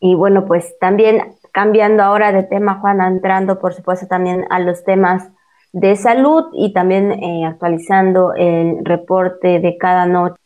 Y 0.00 0.14
bueno, 0.14 0.44
pues 0.46 0.78
también 0.78 1.34
cambiando 1.52 2.02
ahora 2.02 2.32
de 2.32 2.42
tema, 2.42 2.80
Juan, 2.80 3.00
entrando 3.00 3.58
por 3.58 3.72
supuesto 3.72 4.06
también 4.06 4.44
a 4.50 4.58
los 4.58 4.84
temas 4.84 5.30
de 5.72 5.96
salud 5.96 6.44
y 6.52 6.72
también 6.72 7.12
eh, 7.12 7.44
actualizando 7.46 8.34
el 8.34 8.84
reporte 8.84 9.60
de 9.60 9.76
cada 9.78 10.06
noche 10.06 10.36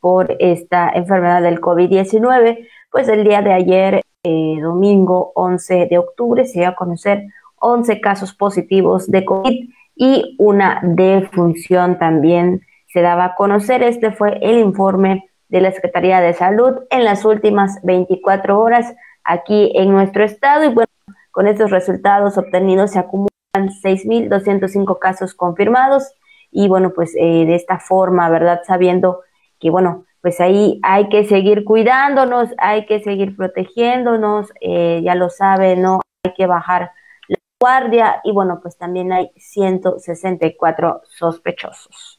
por 0.00 0.36
esta 0.38 0.90
enfermedad 0.90 1.42
del 1.42 1.60
COVID-19, 1.60 2.66
pues 2.90 3.08
el 3.08 3.24
día 3.24 3.42
de 3.42 3.52
ayer, 3.52 4.02
eh, 4.22 4.56
domingo 4.60 5.32
11 5.34 5.86
de 5.90 5.98
octubre, 5.98 6.44
se 6.44 6.60
dio 6.60 6.68
a 6.68 6.76
conocer 6.76 7.24
11 7.60 8.00
casos 8.00 8.34
positivos 8.34 9.10
de 9.10 9.24
COVID 9.24 9.70
y 9.96 10.36
una 10.38 10.80
defunción 10.82 11.98
también 11.98 12.62
se 12.86 13.00
daba 13.00 13.24
a 13.24 13.34
conocer. 13.34 13.82
Este 13.82 14.12
fue 14.12 14.38
el 14.40 14.58
informe 14.58 15.27
de 15.48 15.60
la 15.60 15.72
Secretaría 15.72 16.20
de 16.20 16.34
Salud 16.34 16.80
en 16.90 17.04
las 17.04 17.24
últimas 17.24 17.80
24 17.82 18.60
horas 18.60 18.94
aquí 19.24 19.72
en 19.74 19.90
nuestro 19.90 20.24
estado. 20.24 20.64
Y 20.64 20.68
bueno, 20.68 20.90
con 21.30 21.46
estos 21.46 21.70
resultados 21.70 22.36
obtenidos 22.38 22.92
se 22.92 22.98
acumulan 22.98 23.28
6.205 23.54 24.98
casos 24.98 25.34
confirmados. 25.34 26.12
Y 26.50 26.68
bueno, 26.68 26.92
pues 26.94 27.14
eh, 27.16 27.44
de 27.46 27.54
esta 27.54 27.78
forma, 27.78 28.28
¿verdad? 28.30 28.60
Sabiendo 28.66 29.20
que, 29.60 29.70
bueno, 29.70 30.06
pues 30.20 30.40
ahí 30.40 30.80
hay 30.82 31.08
que 31.08 31.24
seguir 31.24 31.64
cuidándonos, 31.64 32.50
hay 32.58 32.86
que 32.86 33.00
seguir 33.00 33.36
protegiéndonos, 33.36 34.52
eh, 34.60 35.00
ya 35.04 35.14
lo 35.14 35.30
sabe, 35.30 35.76
¿no? 35.76 36.00
Hay 36.24 36.34
que 36.34 36.46
bajar 36.46 36.92
la 37.28 37.36
guardia 37.60 38.20
y 38.24 38.32
bueno, 38.32 38.60
pues 38.60 38.76
también 38.76 39.12
hay 39.12 39.30
164 39.36 41.02
sospechosos. 41.04 42.17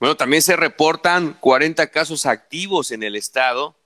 Bueno, 0.00 0.16
también 0.16 0.42
se 0.42 0.56
reportan 0.56 1.34
40 1.34 1.86
casos 1.88 2.26
activos 2.26 2.90
en 2.90 3.02
el 3.02 3.14
estado, 3.14 3.76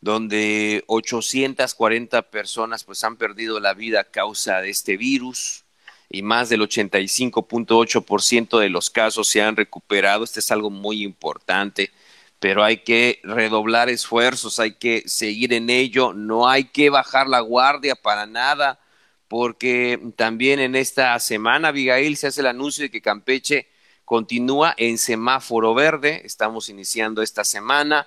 donde 0.00 0.84
840 0.86 2.30
personas 2.30 2.84
pues 2.84 3.02
han 3.02 3.16
perdido 3.16 3.58
la 3.58 3.74
vida 3.74 4.00
a 4.00 4.04
causa 4.04 4.60
de 4.60 4.70
este 4.70 4.96
virus 4.96 5.64
y 6.08 6.22
más 6.22 6.48
del 6.48 6.60
85.8% 6.60 8.58
de 8.60 8.68
los 8.68 8.90
casos 8.90 9.28
se 9.28 9.42
han 9.42 9.56
recuperado. 9.56 10.22
Este 10.22 10.40
es 10.40 10.50
algo 10.52 10.70
muy 10.70 11.02
importante, 11.02 11.90
pero 12.38 12.62
hay 12.62 12.78
que 12.78 13.20
redoblar 13.24 13.88
esfuerzos, 13.88 14.60
hay 14.60 14.74
que 14.74 15.02
seguir 15.06 15.52
en 15.52 15.68
ello, 15.68 16.12
no 16.12 16.48
hay 16.48 16.64
que 16.64 16.90
bajar 16.90 17.26
la 17.26 17.40
guardia 17.40 17.96
para 17.96 18.26
nada, 18.26 18.78
porque 19.26 19.98
también 20.14 20.60
en 20.60 20.76
esta 20.76 21.18
semana, 21.18 21.68
Abigail, 21.68 22.16
se 22.16 22.28
hace 22.28 22.40
el 22.40 22.46
anuncio 22.46 22.84
de 22.84 22.90
que 22.90 23.02
Campeche 23.02 23.68
continúa 24.06 24.72
en 24.78 24.96
semáforo 24.96 25.74
verde. 25.74 26.22
Estamos 26.24 26.70
iniciando 26.70 27.20
esta 27.20 27.44
semana 27.44 28.06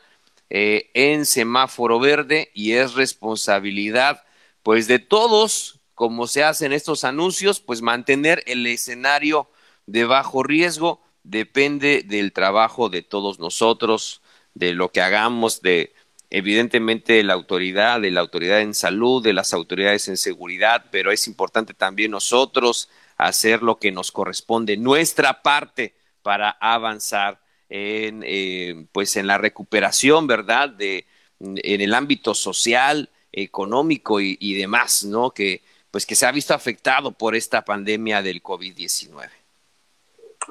eh, 0.49 0.89
en 0.95 1.27
semáforo 1.27 1.99
verde 1.99 2.49
y 2.55 2.71
es 2.71 2.95
responsabilidad 2.95 4.23
pues 4.63 4.87
de 4.87 4.99
todos, 4.99 5.81
como 5.93 6.25
se 6.25 6.43
hacen 6.43 6.73
estos 6.73 7.03
anuncios, 7.03 7.59
pues 7.59 7.81
mantener 7.81 8.41
el 8.47 8.65
escenario 8.65 9.49
de 9.85 10.05
bajo 10.05 10.41
riesgo 10.41 11.01
depende 11.23 12.03
del 12.03 12.31
trabajo 12.31 12.89
de 12.89 13.01
todos 13.01 13.39
nosotros, 13.39 14.21
de 14.53 14.73
lo 14.73 14.91
que 14.91 15.01
hagamos, 15.01 15.61
de 15.61 15.93
evidentemente 16.29 17.13
de 17.13 17.23
la 17.23 17.33
autoridad, 17.33 17.99
de 17.99 18.11
la 18.11 18.21
autoridad 18.21 18.61
en 18.61 18.73
salud, 18.73 19.21
de 19.21 19.33
las 19.33 19.53
autoridades 19.53 20.07
en 20.07 20.17
seguridad, 20.17 20.85
pero 20.91 21.11
es 21.11 21.27
importante 21.27 21.73
también 21.73 22.11
nosotros 22.11 22.89
hacer 23.19 23.61
lo 23.61 23.77
que 23.77 23.91
nos 23.91 24.11
corresponde, 24.11 24.77
nuestra 24.77 25.43
parte 25.43 25.93
para 26.23 26.49
avanzar 26.49 27.39
en, 27.69 28.23
eh, 28.25 28.87
pues 28.91 29.15
en 29.17 29.27
la 29.27 29.37
recuperación, 29.37 30.25
¿verdad? 30.25 30.69
De, 30.69 31.05
en 31.39 31.81
el 31.81 31.93
ámbito 31.93 32.33
social, 32.33 33.09
económico 33.31 34.19
y, 34.19 34.37
y, 34.39 34.55
demás, 34.55 35.03
¿no? 35.03 35.31
Que, 35.31 35.61
pues 35.91 36.05
que 36.05 36.15
se 36.15 36.25
ha 36.25 36.31
visto 36.31 36.53
afectado 36.53 37.11
por 37.11 37.35
esta 37.35 37.63
pandemia 37.63 38.21
del 38.21 38.41
COVID-19. 38.41 39.29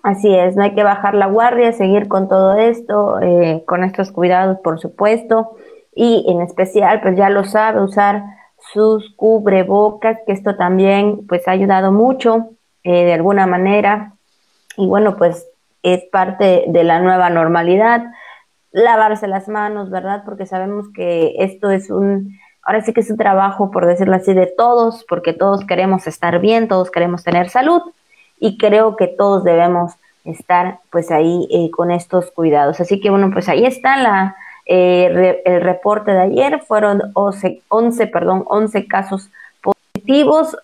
Así 0.03 0.33
es, 0.33 0.55
no 0.55 0.63
hay 0.63 0.75
que 0.75 0.85
bajar 0.85 1.15
la 1.15 1.27
guardia, 1.27 1.73
seguir 1.73 2.07
con 2.07 2.29
todo 2.29 2.55
esto, 2.55 3.21
eh, 3.21 3.65
con 3.67 3.83
estos 3.83 4.13
cuidados, 4.13 4.59
por 4.63 4.79
supuesto, 4.79 5.57
y 5.95 6.25
en 6.29 6.43
especial, 6.43 7.01
pues 7.01 7.17
ya 7.17 7.31
lo 7.31 7.45
sabe, 7.45 7.83
usar 7.83 8.23
sus 8.73 9.13
cubrebocas, 9.17 10.19
que 10.27 10.33
esto 10.33 10.57
también 10.57 11.27
pues 11.27 11.49
ha 11.49 11.53
ayudado 11.53 11.91
mucho 11.91 12.58
eh, 12.85 13.05
de 13.05 13.13
alguna 13.13 13.47
manera, 13.47 14.13
y 14.77 14.87
bueno, 14.87 15.17
pues 15.17 15.47
es 15.83 16.05
parte 16.13 16.65
de 16.69 16.85
la 16.85 17.01
nueva 17.01 17.31
normalidad, 17.31 18.05
lavarse 18.73 19.27
las 19.27 19.49
manos, 19.49 19.91
¿verdad? 19.91 20.23
Porque 20.25 20.47
sabemos 20.47 20.87
que 20.95 21.35
esto 21.39 21.71
es 21.71 21.91
un, 21.91 22.39
ahora 22.63 22.83
sí 22.83 22.93
que 22.93 23.01
es 23.01 23.11
un 23.11 23.17
trabajo, 23.17 23.71
por 23.71 23.87
decirlo 23.87 24.17
así, 24.17 24.35
de 24.35 24.47
todos, 24.47 25.05
porque 25.09 25.33
todos 25.33 25.65
queremos 25.65 26.07
estar 26.07 26.39
bien, 26.41 26.69
todos 26.69 26.91
queremos 26.91 27.25
tener 27.25 27.49
salud, 27.49 27.83
y 28.39 28.59
creo 28.59 28.97
que 28.97 29.09
todos 29.09 29.45
debemos 29.45 29.95
estar 30.25 30.81
pues 30.91 31.11
ahí 31.11 31.49
eh, 31.51 31.71
con 31.71 31.91
estos 31.91 32.31
cuidados. 32.31 32.81
Así 32.81 33.01
que 33.01 33.11
bueno, 33.11 33.31
pues 33.33 33.49
ahí 33.49 33.65
está 33.65 33.97
la, 33.97 34.37
eh, 34.67 35.43
el 35.45 35.61
reporte 35.63 36.13
de 36.13 36.21
ayer, 36.21 36.61
fueron 36.61 37.01
11, 37.15 37.63
11, 37.69 38.07
perdón, 38.09 38.45
11 38.47 38.87
casos 38.87 39.31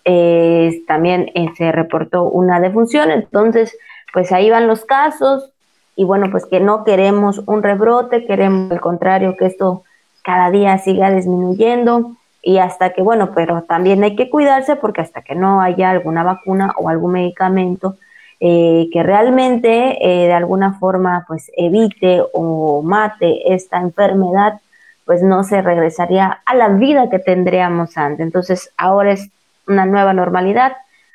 eh, 0.05 0.83
también 0.87 1.31
se 1.57 1.71
reportó 1.71 2.23
una 2.23 2.59
defunción, 2.59 3.11
entonces 3.11 3.77
pues 4.13 4.31
ahí 4.31 4.49
van 4.49 4.67
los 4.67 4.85
casos. 4.85 5.51
Y 5.97 6.03
bueno, 6.03 6.29
pues 6.31 6.45
que 6.45 6.59
no 6.59 6.83
queremos 6.83 7.41
un 7.45 7.63
rebrote, 7.63 8.25
queremos 8.25 8.71
al 8.71 8.81
contrario 8.81 9.35
que 9.37 9.45
esto 9.45 9.83
cada 10.23 10.51
día 10.51 10.77
siga 10.77 11.11
disminuyendo. 11.11 12.15
Y 12.41 12.59
hasta 12.59 12.91
que, 12.91 13.01
bueno, 13.01 13.31
pero 13.33 13.63
también 13.63 14.03
hay 14.03 14.15
que 14.15 14.29
cuidarse 14.29 14.75
porque 14.75 15.01
hasta 15.01 15.21
que 15.21 15.35
no 15.35 15.61
haya 15.61 15.89
alguna 15.89 16.23
vacuna 16.23 16.73
o 16.77 16.89
algún 16.89 17.13
medicamento 17.13 17.95
eh, 18.39 18.89
que 18.91 19.01
realmente 19.01 19.97
eh, 19.99 20.27
de 20.27 20.33
alguna 20.33 20.73
forma 20.73 21.23
pues 21.27 21.49
evite 21.55 22.21
o 22.33 22.81
mate 22.83 23.53
esta 23.53 23.79
enfermedad, 23.79 24.59
pues 25.05 25.21
no 25.21 25.43
se 25.43 25.61
regresaría 25.61 26.41
a 26.45 26.55
la 26.55 26.69
vida 26.69 27.09
que 27.09 27.19
tendríamos 27.19 27.97
antes. 27.97 28.25
Entonces 28.25 28.71
ahora 28.77 29.13
es 29.13 29.29
una 29.67 29.85
nueva 29.85 30.13
normalidad, 30.13 30.73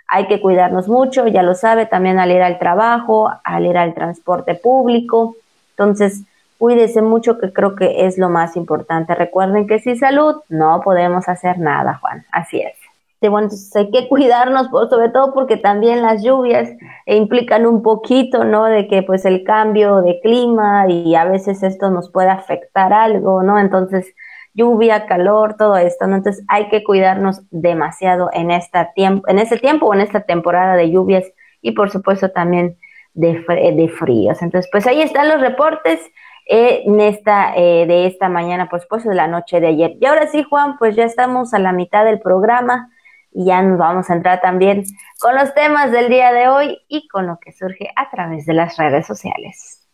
hay 0.09 0.26
que 0.26 0.40
cuidarnos 0.40 0.88
mucho, 0.88 1.29
ya 1.29 1.42
lo 1.42 1.55
sabe, 1.55 1.87
también 1.87 2.18
al 2.18 2.33
ir 2.33 2.42
al 2.42 2.59
trabajo, 2.59 3.31
al 3.44 3.66
ir 3.66 3.79
al 3.79 3.94
transporte 3.94 4.57
público. 4.57 5.37
Entonces, 5.70 6.24
cuídese 6.59 7.00
mucho, 7.00 7.38
que 7.38 7.53
creo 7.53 7.76
que 7.76 8.07
es 8.07 8.18
lo 8.18 8.29
más 8.29 8.57
importante. 8.57 9.14
Recuerden 9.14 9.68
que 9.68 9.79
sin 9.79 9.96
salud 9.96 10.42
no 10.48 10.81
podemos 10.83 11.29
hacer 11.29 11.59
nada, 11.61 11.98
Juan. 12.00 12.24
Así 12.33 12.61
es. 12.61 12.80
Bueno, 13.28 13.46
entonces 13.46 13.74
hay 13.76 13.90
que 13.90 14.09
cuidarnos, 14.09 14.68
sobre 14.88 15.11
todo 15.11 15.33
porque 15.35 15.56
también 15.56 16.02
las 16.02 16.22
lluvias 16.22 16.70
implican 17.06 17.66
un 17.66 17.83
poquito, 17.83 18.44
¿no? 18.44 18.64
De 18.64 18.88
que 18.88 19.02
pues 19.02 19.24
el 19.24 19.44
cambio 19.44 20.02
de 20.02 20.20
clima 20.20 20.88
y 20.88 21.14
a 21.14 21.24
veces 21.24 21.62
esto 21.62 21.90
nos 21.90 22.11
puede 22.11 22.30
afectar 22.30 22.92
algo, 22.92 23.42
¿no? 23.42 23.59
Entonces, 23.59 24.14
lluvia, 24.54 25.06
calor, 25.06 25.56
todo 25.56 25.76
esto, 25.76 26.06
¿no? 26.06 26.16
Entonces 26.16 26.44
hay 26.48 26.68
que 26.68 26.83
cuidarnos 26.83 27.42
demasiado 27.50 28.30
en, 28.33 28.50
esta 28.50 28.92
tiempo, 28.94 29.28
en 29.28 29.38
ese 29.38 29.59
tiempo 29.59 29.87
o 29.87 29.94
en 29.94 30.00
esta 30.00 30.22
temporada 30.22 30.74
de 30.76 30.90
lluvias 30.90 31.24
y 31.62 31.72
por 31.72 31.90
supuesto 31.90 32.30
también 32.30 32.76
de, 33.14 33.44
de 33.76 33.88
fríos. 33.88 34.42
Entonces, 34.42 34.68
pues 34.72 34.87
ahí 34.87 35.02
están 35.02 35.28
los 35.28 35.40
reportes 35.40 36.00
en 36.46 37.00
esta, 37.00 37.54
eh, 37.54 37.87
de 37.87 38.06
esta 38.06 38.28
mañana, 38.28 38.68
por 38.68 38.80
supuesto, 38.80 39.09
de 39.09 39.14
la 39.14 39.28
noche 39.28 39.61
de 39.61 39.68
ayer. 39.68 39.92
Y 40.00 40.06
ahora 40.06 40.26
sí, 40.26 40.42
Juan, 40.42 40.78
pues 40.78 40.96
ya 40.96 41.04
estamos 41.04 41.54
a 41.54 41.61
la 41.61 41.72
mitad 41.72 42.04
del 42.04 42.18
programa 42.18 42.90
y 43.33 43.47
ya 43.47 43.62
nos 43.62 43.79
vamos 43.79 44.11
a 44.11 44.14
entrar 44.14 44.40
también 44.40 44.85
con 45.21 45.35
los 45.35 45.55
temas 45.55 45.93
del 45.93 46.09
día 46.09 46.33
de 46.33 46.49
hoy 46.49 46.79
y 46.88 47.09
con 47.09 47.27
lo 47.27 47.38
que 47.38 47.53
surge 47.53 47.90
a 47.97 48.11
través 48.11 48.47
de 48.47 48.55
las 48.55 48.77
redes 48.77 49.07
sociales. 49.07 49.88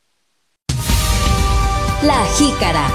La 2.03 2.25
jícara. 2.37 2.87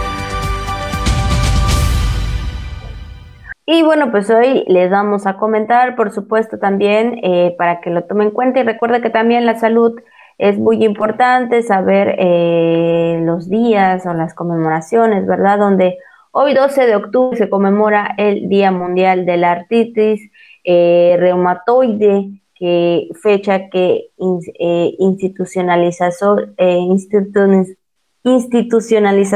Y 3.65 3.83
bueno, 3.83 4.11
pues 4.11 4.29
hoy 4.29 4.65
les 4.67 4.89
vamos 4.89 5.27
a 5.27 5.37
comentar, 5.37 5.95
por 5.95 6.11
supuesto, 6.11 6.59
también 6.59 7.19
eh, 7.23 7.55
para 7.57 7.79
que 7.79 7.89
lo 7.89 8.03
tomen 8.03 8.27
en 8.27 8.33
cuenta 8.33 8.59
y 8.59 8.63
recuerda 8.63 9.01
que 9.01 9.09
también 9.09 9.45
la 9.45 9.59
salud 9.59 9.99
es 10.37 10.57
muy 10.57 10.83
importante 10.83 11.61
saber 11.61 12.15
eh, 12.17 13.21
los 13.23 13.49
días 13.49 14.05
o 14.07 14.13
las 14.13 14.33
conmemoraciones, 14.33 15.27
¿verdad? 15.27 15.59
Donde 15.59 15.99
hoy 16.31 16.53
12 16.53 16.87
de 16.87 16.95
octubre 16.95 17.37
se 17.37 17.49
conmemora 17.49 18.15
el 18.17 18.49
Día 18.49 18.71
Mundial 18.71 19.25
de 19.25 19.37
la 19.37 19.51
Artritis 19.51 20.30
eh, 20.63 21.15
Reumatoide, 21.19 22.41
que 22.55 23.09
fecha 23.21 23.69
que 23.69 24.11
eh, 24.59 24.95
institucionalizó, 24.99 26.37
eh, 26.57 26.77
institucionalizó, 26.77 27.73
institucionalizó. 28.23 29.35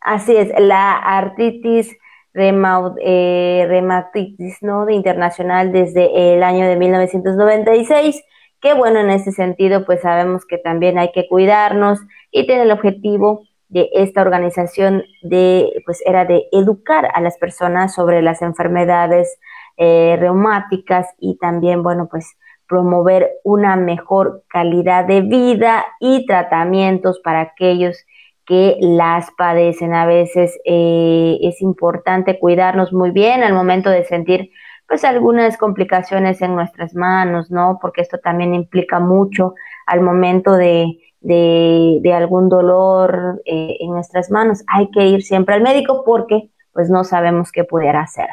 así 0.00 0.36
es, 0.36 0.48
la 0.58 0.96
artritis 0.96 1.94
eh, 2.34 3.66
Rematitis 3.68 4.62
¿no? 4.62 4.86
de 4.86 4.94
internacional 4.94 5.72
desde 5.72 6.34
el 6.34 6.42
año 6.42 6.66
de 6.68 6.76
1996, 6.76 8.22
que 8.60 8.74
bueno, 8.74 9.00
en 9.00 9.10
ese 9.10 9.32
sentido, 9.32 9.84
pues 9.84 10.00
sabemos 10.02 10.44
que 10.46 10.58
también 10.58 10.98
hay 10.98 11.10
que 11.12 11.28
cuidarnos 11.28 11.98
y 12.30 12.46
tiene 12.46 12.62
el 12.62 12.70
objetivo 12.70 13.47
de 13.68 13.90
esta 13.92 14.22
organización 14.22 15.02
de, 15.22 15.82
pues 15.84 16.02
era 16.06 16.24
de 16.24 16.48
educar 16.52 17.08
a 17.12 17.20
las 17.20 17.36
personas 17.38 17.94
sobre 17.94 18.22
las 18.22 18.42
enfermedades 18.42 19.38
eh, 19.76 20.16
reumáticas 20.18 21.06
y 21.18 21.36
también, 21.36 21.82
bueno, 21.82 22.08
pues 22.10 22.36
promover 22.66 23.30
una 23.44 23.76
mejor 23.76 24.44
calidad 24.48 25.04
de 25.04 25.22
vida 25.22 25.86
y 26.00 26.26
tratamientos 26.26 27.20
para 27.20 27.40
aquellos 27.40 28.04
que 28.46 28.76
las 28.80 29.30
padecen. 29.36 29.94
A 29.94 30.06
veces 30.06 30.58
eh, 30.64 31.38
es 31.42 31.60
importante 31.62 32.38
cuidarnos 32.38 32.92
muy 32.92 33.10
bien 33.10 33.42
al 33.42 33.54
momento 33.54 33.90
de 33.90 34.04
sentir 34.04 34.50
pues 34.86 35.04
algunas 35.04 35.58
complicaciones 35.58 36.40
en 36.40 36.54
nuestras 36.54 36.94
manos, 36.94 37.50
¿no? 37.50 37.78
Porque 37.80 38.00
esto 38.00 38.18
también 38.18 38.54
implica 38.54 39.00
mucho 39.00 39.54
al 39.86 40.00
momento 40.00 40.52
de, 40.52 40.98
de, 41.20 42.12
algún 42.14 42.48
dolor 42.48 43.42
eh, 43.44 43.76
en 43.80 43.90
nuestras 43.90 44.30
manos. 44.30 44.62
Hay 44.66 44.90
que 44.90 45.06
ir 45.06 45.22
siempre 45.22 45.54
al 45.54 45.62
médico 45.62 46.02
porque 46.04 46.48
pues 46.72 46.90
no 46.90 47.04
sabemos 47.04 47.50
qué 47.52 47.64
pudiera 47.64 48.02
hacer. 48.02 48.28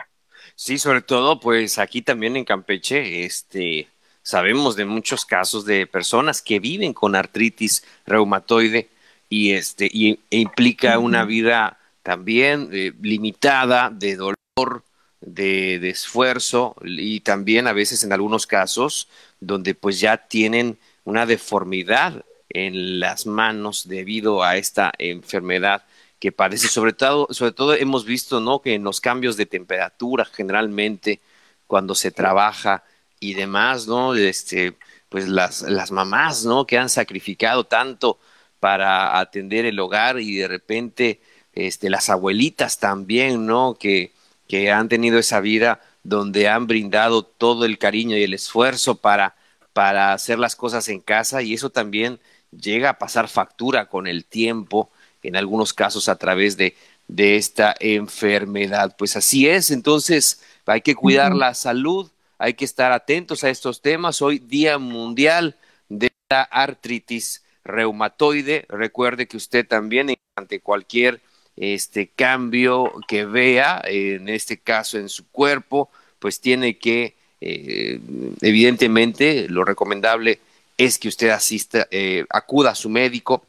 Sí, 0.56 0.78
sobre 0.78 1.02
todo 1.02 1.40
pues 1.40 1.80
aquí 1.80 2.02
también 2.02 2.38
en 2.38 2.46
Campeche, 2.46 3.26
este, 3.26 3.88
sabemos 4.22 4.76
de 4.76 4.86
muchos 4.86 5.26
casos 5.26 5.66
de 5.66 5.88
personas 5.88 6.42
que 6.42 6.60
viven 6.60 6.94
con 6.94 7.16
artritis 7.16 7.84
reumatoide 8.06 8.90
y 9.30 9.52
este 9.52 9.90
y, 9.92 10.20
e 10.30 10.38
implica 10.38 10.98
una 11.00 11.26
vida 11.26 11.78
también 12.04 12.70
eh, 12.72 12.94
limitada 13.02 13.90
de 13.90 14.16
dolor, 14.16 14.84
de, 15.20 15.80
de, 15.80 15.90
esfuerzo 15.90 16.76
y 16.84 17.20
también 17.22 17.68
a 17.68 17.74
veces 17.74 18.04
en 18.04 18.14
algunos 18.14 18.46
casos 18.48 19.10
donde 19.40 19.74
pues 19.74 20.00
ya 20.00 20.18
tienen 20.18 20.78
una 21.04 21.26
deformidad 21.26 22.24
en 22.56 23.02
las 23.02 23.26
manos 23.26 23.86
debido 23.86 24.42
a 24.42 24.56
esta 24.56 24.94
enfermedad 24.98 25.84
que 26.20 26.32
padece. 26.32 26.70
Sobre 26.70 26.94
todo, 26.94 27.28
sobre 27.32 27.52
todo 27.52 27.74
hemos 27.74 28.06
visto 28.06 28.40
¿no? 28.40 28.62
que 28.62 28.76
en 28.76 28.84
los 28.86 29.02
cambios 29.02 29.36
de 29.36 29.46
temperatura 29.46 30.24
generalmente 30.24 31.20
cuando 31.68 31.96
se 31.96 32.12
trabaja 32.12 32.84
y 33.20 33.34
demás, 33.34 33.88
¿no? 33.88 34.16
Este, 34.16 34.78
pues 35.10 35.28
las, 35.28 35.64
las 35.64 35.92
mamás, 35.92 36.46
¿no? 36.46 36.66
Que 36.66 36.78
han 36.78 36.90
sacrificado 36.90 37.66
tanto 37.66 38.20
para 38.62 39.20
atender 39.20 39.66
el 39.66 39.80
hogar 39.80 40.22
y 40.22 40.36
de 40.38 40.48
repente 40.48 41.20
este, 41.54 41.90
las 41.90 42.10
abuelitas 42.10 42.80
también, 42.80 43.46
¿no? 43.46 43.76
Que, 43.78 44.14
que 44.48 44.72
han 44.72 44.88
tenido 44.88 45.20
esa 45.20 45.42
vida 45.42 45.82
donde 46.04 46.48
han 46.48 46.68
brindado 46.68 47.24
todo 47.24 47.66
el 47.66 47.78
cariño 47.78 48.16
y 48.16 48.24
el 48.24 48.34
esfuerzo 48.34 48.96
para, 48.96 49.36
para 49.74 50.14
hacer 50.14 50.40
las 50.40 50.56
cosas 50.56 50.88
en 50.88 51.02
casa 51.02 51.42
y 51.42 51.54
eso 51.54 51.70
también 51.70 52.20
llega 52.60 52.92
a 52.92 52.98
pasar 52.98 53.28
factura 53.28 53.88
con 53.88 54.08
el 54.08 54.26
tiempo, 54.26 54.90
en 55.24 55.36
algunos 55.36 55.74
casos 55.74 56.08
a 56.10 56.18
través 56.18 56.58
de, 56.58 56.76
de 57.08 57.36
esta 57.36 57.76
enfermedad. 57.80 58.96
Pues 58.98 59.16
así 59.16 59.48
es, 59.48 59.72
entonces 59.72 60.42
hay 60.66 60.82
que 60.82 60.96
cuidar 60.96 61.36
la 61.36 61.54
salud, 61.54 62.10
hay 62.38 62.54
que 62.54 62.66
estar 62.66 62.92
atentos 62.92 63.44
a 63.44 63.50
estos 63.50 63.82
temas. 63.82 64.22
Hoy 64.22 64.40
Día 64.40 64.78
Mundial 64.78 65.56
de 65.90 66.12
la 66.30 66.44
Artritis 66.44 67.44
reumatoide. 67.64 68.66
Recuerde 68.70 69.28
que 69.28 69.38
usted 69.38 69.68
también 69.68 70.14
ante 70.36 70.60
cualquier 70.60 71.22
este 71.56 72.10
cambio 72.10 72.92
que 73.08 73.26
vea, 73.26 73.82
en 73.86 74.28
este 74.30 74.58
caso 74.58 74.98
en 74.98 75.10
su 75.10 75.28
cuerpo, 75.30 75.90
pues 76.20 76.42
tiene 76.42 76.78
que, 76.78 77.16
eh, 77.40 78.00
evidentemente, 78.42 79.48
lo 79.48 79.64
recomendable 79.64 80.40
es 80.78 81.00
que 81.00 81.08
usted 81.08 81.30
asista, 81.30 81.88
eh, 81.92 82.26
acuda 82.30 82.72
a 82.72 82.76
su 82.76 82.90
médico, 82.90 83.46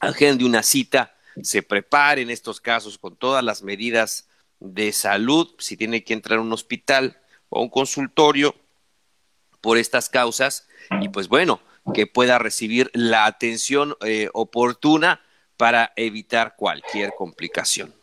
agende 0.00 0.44
una 0.44 0.62
cita, 0.62 1.14
se 1.42 1.62
prepare 1.62 2.22
en 2.22 2.30
estos 2.30 2.60
casos 2.60 2.98
con 2.98 3.16
todas 3.16 3.42
las 3.42 3.62
medidas 3.62 4.28
de 4.60 4.92
salud, 4.92 5.54
si 5.58 5.76
tiene 5.76 6.04
que 6.04 6.14
entrar 6.14 6.38
a 6.38 6.42
un 6.42 6.52
hospital 6.52 7.18
o 7.48 7.60
un 7.62 7.68
consultorio, 7.68 8.54
por 9.64 9.78
estas 9.78 10.10
causas 10.10 10.68
y 11.00 11.08
pues 11.08 11.26
bueno, 11.28 11.58
que 11.94 12.06
pueda 12.06 12.38
recibir 12.38 12.90
la 12.92 13.24
atención 13.24 13.94
eh, 14.04 14.28
oportuna 14.34 15.20
para 15.56 15.92
evitar 15.96 16.54
cualquier 16.54 17.14
complicación. 17.16 17.94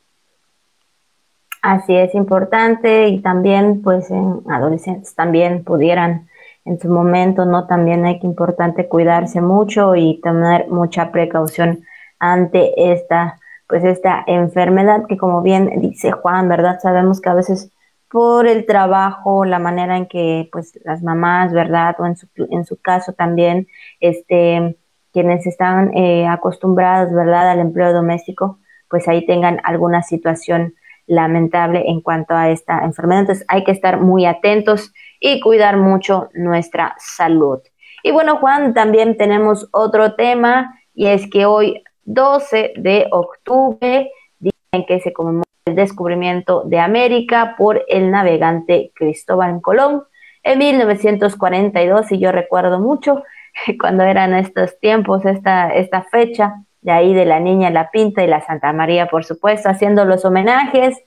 Así 1.61 1.95
es 1.95 2.15
importante 2.15 3.09
y 3.09 3.19
también 3.21 3.83
pues 3.83 4.09
en 4.09 4.41
adolescentes 4.49 5.13
también 5.13 5.63
pudieran 5.63 6.27
en 6.65 6.80
su 6.80 6.89
momento, 6.89 7.45
¿no? 7.45 7.67
También 7.67 8.06
hay 8.06 8.19
que 8.19 8.28
importante 8.28 8.88
cuidarse 8.88 9.41
mucho 9.41 9.95
y 9.95 10.19
tener 10.21 10.67
mucha 10.69 11.12
precaución 11.12 11.84
ante 12.19 12.91
esta 12.91 13.38
pues 13.67 13.86
esta 13.86 14.21
enfermedad 14.28 15.06
que 15.08 15.17
como 15.17 15.41
bien 15.41 15.71
dice 15.80 16.12
Juan, 16.12 16.50
¿verdad? 16.50 16.80
Sabemos 16.82 17.21
que 17.21 17.30
a 17.30 17.34
veces 17.34 17.71
por 18.12 18.45
el 18.45 18.65
trabajo, 18.65 19.45
la 19.45 19.60
manera 19.60 19.95
en 19.95 20.08
que 20.08 20.50
pues 20.52 20.78
las 20.84 21.02
mamás, 21.02 21.54
¿verdad? 21.54 21.95
O 21.97 22.06
en 22.06 22.17
su, 22.17 22.28
en 22.36 22.65
su 22.65 22.82
caso 22.82 23.13
también, 23.13 23.67
este, 24.02 24.78
quienes 25.13 25.47
están 25.47 25.95
eh, 25.95 26.28
acostumbrados, 26.28 27.13
¿verdad? 27.13 27.50
Al 27.50 27.60
empleo 27.60 27.93
doméstico, 27.93 28.60
pues 28.89 29.08
ahí 29.08 29.26
tengan 29.26 29.62
alguna 29.63 30.04
situación 30.04 30.74
lamentable 31.08 31.84
en 31.88 32.02
cuanto 32.02 32.36
a 32.36 32.50
esta 32.50 32.84
enfermedad. 32.84 33.21
Entonces 33.21 33.45
hay 33.47 33.63
que 33.63 33.71
estar 33.71 34.02
muy 34.02 34.26
atentos 34.26 34.91
y 35.21 35.39
cuidar 35.39 35.77
mucho 35.77 36.29
nuestra 36.34 36.95
salud. 36.97 37.60
Y 38.03 38.12
bueno, 38.12 38.38
Juan, 38.38 38.73
también 38.73 39.15
tenemos 39.15 39.69
otro 39.71 40.15
tema 40.15 40.77
y 40.93 41.07
es 41.07 41.29
que 41.29 41.45
hoy 41.45 41.84
12 42.03 42.73
de 42.75 43.07
octubre, 43.12 44.12
dicen 44.39 44.86
que 44.88 44.99
se 44.99 45.13
conmemora 45.13 45.45
el 45.65 45.75
descubrimiento 45.75 46.63
de 46.65 46.79
América 46.79 47.55
por 47.55 47.86
el 47.88 48.10
navegante 48.10 48.91
Cristóbal 48.95 49.62
Colón 49.62 50.03
en 50.43 50.57
1942 50.57 52.12
y 52.12 52.19
yo 52.19 52.31
recuerdo 52.31 52.79
mucho 52.79 53.23
cuando 53.79 54.03
eran 54.03 54.34
estos 54.34 54.79
tiempos, 54.79 55.23
esta, 55.25 55.69
esta 55.69 56.01
fecha, 56.01 56.55
de 56.81 56.91
ahí 56.91 57.13
de 57.13 57.25
la 57.25 57.39
Niña 57.39 57.69
La 57.69 57.91
Pinta 57.91 58.23
y 58.23 58.27
la 58.27 58.41
Santa 58.41 58.73
María, 58.73 59.07
por 59.07 59.23
supuesto, 59.23 59.69
haciendo 59.69 60.03
los 60.03 60.25
homenajes, 60.25 60.97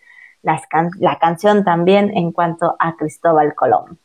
las 0.43 0.63
la 1.01 1.19
canción 1.19 1.65
también 1.65 2.17
en 2.17 2.31
cuanto 2.31 2.77
a 2.79 2.95
Cristóbal 2.95 3.57
Colón. 3.57 3.99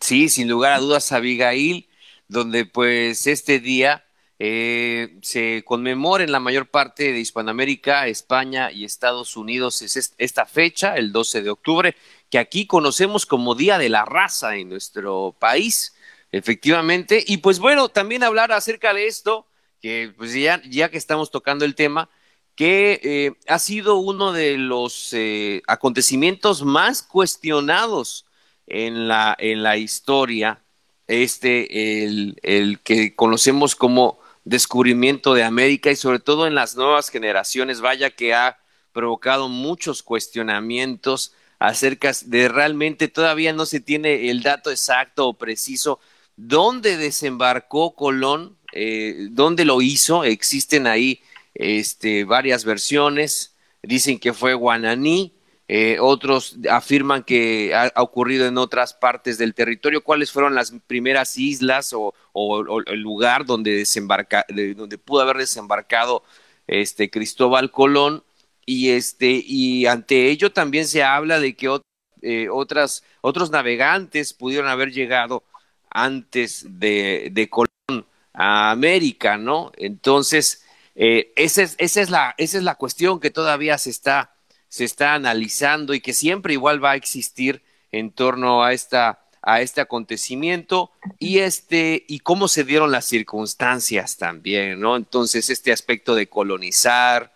Sí, 0.00 0.28
sin 0.28 0.48
lugar 0.48 0.72
a 0.72 0.78
dudas, 0.78 1.12
Abigail, 1.12 1.88
donde 2.28 2.64
pues 2.66 3.26
este 3.26 3.58
día 3.58 4.04
eh, 4.38 5.18
se 5.22 5.64
conmemora 5.64 6.22
en 6.22 6.30
la 6.32 6.40
mayor 6.40 6.70
parte 6.70 7.12
de 7.12 7.18
Hispanoamérica, 7.18 8.06
España 8.06 8.70
y 8.70 8.84
Estados 8.84 9.36
Unidos 9.36 9.82
es 9.82 10.14
esta 10.18 10.46
fecha, 10.46 10.94
el 10.96 11.10
12 11.12 11.42
de 11.42 11.50
octubre, 11.50 11.96
que 12.30 12.38
aquí 12.38 12.66
conocemos 12.66 13.26
como 13.26 13.54
Día 13.56 13.78
de 13.78 13.88
la 13.88 14.04
Raza 14.04 14.56
en 14.56 14.68
nuestro 14.68 15.34
país, 15.38 15.94
efectivamente. 16.30 17.24
Y 17.26 17.38
pues 17.38 17.58
bueno, 17.58 17.88
también 17.88 18.22
hablar 18.22 18.52
acerca 18.52 18.94
de 18.94 19.06
esto, 19.08 19.46
que 19.80 20.12
pues 20.16 20.32
ya, 20.34 20.62
ya 20.68 20.90
que 20.90 20.98
estamos 20.98 21.30
tocando 21.30 21.64
el 21.64 21.74
tema, 21.74 22.08
que 22.54 23.00
eh, 23.02 23.32
ha 23.48 23.58
sido 23.58 23.96
uno 23.96 24.32
de 24.32 24.58
los 24.58 25.12
eh, 25.12 25.62
acontecimientos 25.66 26.62
más 26.62 27.02
cuestionados 27.02 28.26
en 28.68 29.08
la, 29.08 29.36
en 29.38 29.62
la 29.62 29.76
historia, 29.76 30.60
este, 31.06 32.04
el, 32.04 32.38
el 32.42 32.80
que 32.80 33.14
conocemos 33.14 33.74
como 33.74 34.18
descubrimiento 34.44 35.34
de 35.34 35.44
América 35.44 35.90
y 35.90 35.96
sobre 35.96 36.20
todo 36.20 36.46
en 36.46 36.54
las 36.54 36.76
nuevas 36.76 37.08
generaciones, 37.10 37.80
vaya 37.80 38.10
que 38.10 38.34
ha 38.34 38.58
provocado 38.92 39.48
muchos 39.48 40.02
cuestionamientos 40.02 41.34
acerca 41.58 42.12
de 42.24 42.48
realmente 42.48 43.08
todavía 43.08 43.52
no 43.52 43.66
se 43.66 43.80
tiene 43.80 44.30
el 44.30 44.42
dato 44.42 44.70
exacto 44.70 45.28
o 45.28 45.34
preciso 45.34 45.98
dónde 46.36 46.96
desembarcó 46.96 47.94
Colón, 47.94 48.56
eh, 48.72 49.28
dónde 49.30 49.64
lo 49.64 49.82
hizo, 49.82 50.24
existen 50.24 50.86
ahí 50.86 51.20
este, 51.54 52.24
varias 52.24 52.64
versiones, 52.64 53.54
dicen 53.82 54.18
que 54.18 54.32
fue 54.32 54.54
Guananí, 54.54 55.32
eh, 55.70 55.98
otros 56.00 56.56
afirman 56.70 57.22
que 57.24 57.74
ha, 57.74 57.92
ocurrido 58.00 58.46
en 58.46 58.56
otras 58.56 58.94
partes 58.94 59.36
del 59.36 59.54
territorio. 59.54 60.02
¿Cuáles 60.02 60.32
fueron 60.32 60.54
las 60.54 60.72
primeras 60.86 61.36
islas 61.36 61.92
o, 61.92 62.14
el 62.86 63.00
lugar 63.00 63.44
donde 63.44 63.72
desembarca, 63.76 64.46
donde 64.48 64.96
pudo 64.96 65.20
haber 65.20 65.36
desembarcado 65.36 66.24
este 66.66 67.10
Cristóbal 67.10 67.70
Colón? 67.70 68.24
Y 68.64 68.90
este 68.90 69.42
y 69.44 69.86
ante 69.86 70.28
ello 70.30 70.52
también 70.52 70.86
se 70.86 71.02
habla 71.02 71.38
de 71.40 71.54
que 71.56 71.80
eh, 72.22 72.48
otras 72.50 73.02
otros 73.20 73.50
navegantes 73.50 74.34
pudieron 74.34 74.68
haber 74.68 74.92
llegado 74.92 75.44
antes 75.90 76.66
de, 76.78 77.28
de 77.32 77.48
Colón 77.48 78.06
a 78.34 78.70
América, 78.70 79.38
¿no? 79.38 79.72
Entonces 79.76 80.64
eh, 80.94 81.32
esa 81.36 81.62
es, 81.62 81.76
esa 81.78 82.00
es 82.02 82.10
la 82.10 82.34
esa 82.38 82.58
es 82.58 82.64
la 82.64 82.74
cuestión 82.74 83.20
que 83.20 83.30
todavía 83.30 83.78
se 83.78 83.90
está 83.90 84.34
se 84.68 84.84
está 84.84 85.14
analizando 85.14 85.94
y 85.94 86.00
que 86.00 86.12
siempre 86.12 86.52
igual 86.54 86.82
va 86.82 86.92
a 86.92 86.96
existir 86.96 87.62
en 87.92 88.10
torno 88.12 88.62
a 88.62 88.72
esta 88.72 89.24
a 89.40 89.60
este 89.62 89.80
acontecimiento 89.80 90.90
y 91.18 91.38
este 91.38 92.04
y 92.08 92.20
cómo 92.20 92.48
se 92.48 92.64
dieron 92.64 92.90
las 92.90 93.06
circunstancias 93.06 94.16
también, 94.16 94.80
¿no? 94.80 94.96
Entonces 94.96 95.48
este 95.50 95.72
aspecto 95.72 96.14
de 96.14 96.28
colonizar 96.28 97.32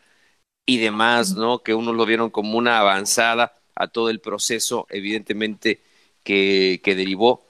y 0.66 0.78
demás, 0.78 1.34
¿no? 1.34 1.60
Que 1.60 1.74
uno 1.74 1.92
lo 1.92 2.06
vieron 2.06 2.30
como 2.30 2.58
una 2.58 2.78
avanzada 2.80 3.54
a 3.74 3.88
todo 3.88 4.10
el 4.10 4.20
proceso, 4.20 4.86
evidentemente 4.90 5.82
que, 6.24 6.80
que 6.84 6.94
derivó 6.94 7.46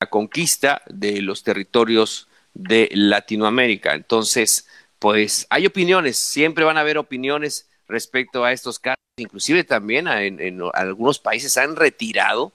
la 0.00 0.10
conquista 0.10 0.82
de 0.86 1.22
los 1.22 1.42
territorios 1.42 2.28
de 2.52 2.88
Latinoamérica. 2.92 3.94
Entonces, 3.94 4.68
pues 4.98 5.46
hay 5.50 5.66
opiniones, 5.66 6.16
siempre 6.16 6.64
van 6.64 6.76
a 6.76 6.80
haber 6.80 6.98
opiniones 6.98 7.68
respecto 7.88 8.44
a 8.44 8.52
estos 8.52 8.78
casos. 8.78 8.98
Inclusive 9.16 9.64
también 9.64 10.08
en, 10.08 10.60
algunos 10.74 11.18
países 11.18 11.56
han 11.56 11.76
retirado 11.76 12.52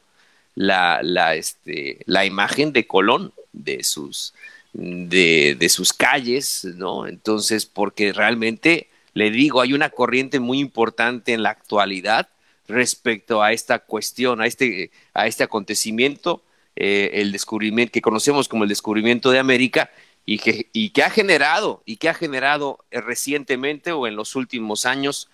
la, 0.56 1.00
la, 1.02 1.36
este, 1.36 2.00
la 2.06 2.26
imagen 2.26 2.74
de 2.74 2.86
Colón 2.86 3.34
de 3.54 3.84
sus, 3.84 4.34
de, 4.74 5.56
de 5.58 5.70
sus 5.70 5.94
calles, 5.94 6.66
¿no? 6.76 7.08
Entonces, 7.08 7.66
porque 7.66 8.12
realmente, 8.12 8.90
le 9.14 9.32
digo, 9.32 9.62
hay 9.62 9.74
una 9.74 9.90
corriente 9.90 10.40
muy 10.40 10.60
importante 10.60 11.34
en 11.34 11.44
la 11.44 11.52
actualidad 11.52 12.28
respecto 12.68 13.42
a 13.42 13.52
esta 13.52 13.80
cuestión, 13.80 14.42
a 14.42 14.48
este, 14.48 14.92
a 15.14 15.28
este 15.28 15.44
acontecimiento, 15.44 16.44
eh, 16.76 17.12
el 17.16 17.32
descubrimiento 17.32 17.92
que 17.92 18.02
conocemos 18.02 18.48
como 18.48 18.64
el 18.64 18.70
descubrimiento 18.70 19.32
de 19.32 19.40
América, 19.40 19.90
y 20.26 20.40
que, 20.40 20.70
y 20.74 20.92
que 20.92 21.04
ha 21.04 21.10
generado, 21.10 21.82
y 21.86 21.98
que 21.98 22.10
ha 22.10 22.14
generado 22.14 22.80
eh, 22.92 23.02
recientemente 23.02 23.92
o 23.92 24.08
en 24.08 24.16
los 24.16 24.36
últimos 24.36 24.86
años 24.86 25.30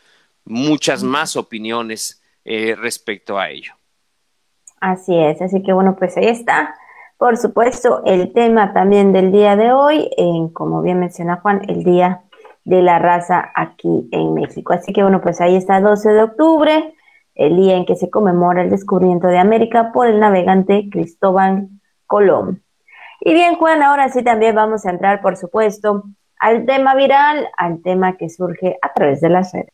muchas 0.45 1.04
más 1.04 1.36
opiniones 1.36 2.21
eh, 2.45 2.76
respecto 2.76 3.39
a 3.39 3.50
ello. 3.50 3.74
Así 4.80 5.17
es, 5.17 5.41
así 5.41 5.63
que 5.63 5.74
bueno, 5.74 5.95
pues 5.98 6.15
ahí 6.17 6.28
está. 6.28 6.76
Por 7.17 7.38
supuesto, 7.38 8.04
el 8.06 8.34
tema 8.34 8.74
también 8.74 9.13
del 9.13 9.32
día 9.32 9.56
de 9.56 9.71
hoy, 9.71 10.10
en, 10.17 10.50
como 10.50 10.82
bien 10.82 11.00
menciona 11.00 11.38
Juan, 11.38 11.62
el 11.67 11.84
Día 11.84 12.24
de 12.65 12.82
la 12.82 13.00
Raza 13.00 13.52
aquí 13.56 14.10
en 14.12 14.34
México. 14.34 14.74
Así 14.74 14.91
que 14.91 15.02
bueno, 15.02 15.21
pues 15.21 15.39
ahí 15.39 15.56
está 15.56 15.80
12 15.80 16.10
de 16.10 16.24
octubre, 16.24 16.93
el 17.36 17.56
día 17.56 17.78
en 17.78 17.86
que 17.86 17.95
se 17.95 18.10
conmemora 18.10 18.63
el 18.63 18.69
descubrimiento 18.69 19.28
de 19.28 19.38
América 19.38 19.91
por 19.93 20.08
el 20.08 20.19
navegante 20.19 20.89
Cristóbal 20.91 21.69
Colón. 22.06 22.64
Y 23.28 23.34
bien, 23.34 23.56
Juan, 23.56 23.82
ahora 23.82 24.10
sí 24.10 24.24
también 24.24 24.54
vamos 24.54 24.86
a 24.86 24.92
entrar, 24.92 25.20
por 25.20 25.36
supuesto, 25.36 26.04
al 26.38 26.64
tema 26.68 26.94
viral, 26.94 27.48
al 27.58 27.82
tema 27.82 28.18
que 28.18 28.30
surge 28.30 28.78
a 28.84 28.94
través 28.94 29.20
de 29.20 29.30
las 29.30 29.52
redes. 29.52 29.74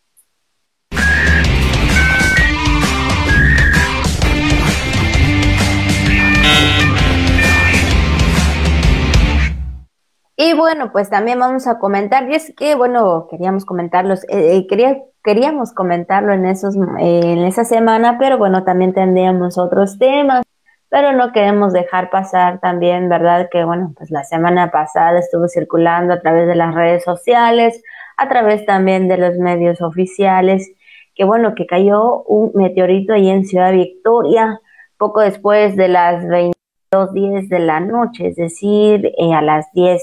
Y 10.38 10.54
bueno, 10.54 10.94
pues 10.94 11.10
también 11.10 11.38
vamos 11.38 11.68
a 11.68 11.78
comentar, 11.78 12.32
y 12.32 12.36
es 12.36 12.54
que, 12.56 12.76
bueno, 12.76 13.28
queríamos 13.30 13.66
comentarlos, 13.66 14.24
eh, 14.30 14.56
eh, 14.56 14.66
quería, 14.66 15.02
queríamos 15.26 15.74
comentarlo 15.74 16.32
en, 16.32 16.46
esos, 16.46 16.78
en 16.78 17.40
esa 17.40 17.66
semana, 17.66 18.18
pero 18.18 18.38
bueno, 18.38 18.64
también 18.64 18.94
tendríamos 18.94 19.58
otros 19.58 20.00
temas 20.00 20.46
pero 20.92 21.14
no 21.14 21.32
queremos 21.32 21.72
dejar 21.72 22.10
pasar 22.10 22.60
también, 22.60 23.08
¿verdad? 23.08 23.48
Que 23.50 23.64
bueno, 23.64 23.94
pues 23.96 24.12
la 24.12 24.26
semana 24.26 24.72
pasada 24.72 25.20
estuvo 25.20 25.48
circulando 25.48 26.14
a 26.14 26.20
través 26.20 26.48
de 26.48 26.56
las 26.56 26.76
redes 26.76 27.06
sociales, 27.06 27.82
a 28.18 28.28
través 28.28 28.66
también 28.66 29.08
de 29.08 29.18
los 29.18 29.38
medios 29.38 29.82
oficiales, 29.82 30.70
que 31.16 31.24
bueno, 31.24 31.56
que 31.56 31.66
cayó 31.66 32.24
un 32.24 32.52
meteorito 32.56 33.14
ahí 33.14 33.30
en 33.30 33.46
Ciudad 33.46 33.72
Victoria, 33.72 34.60
poco 34.98 35.22
después 35.22 35.78
de 35.78 35.88
las 35.88 36.26
22.10 36.26 37.48
de 37.48 37.60
la 37.60 37.80
noche, 37.80 38.28
es 38.28 38.36
decir, 38.36 39.14
eh, 39.18 39.34
a 39.34 39.42
las 39.42 39.72
10 39.72 40.02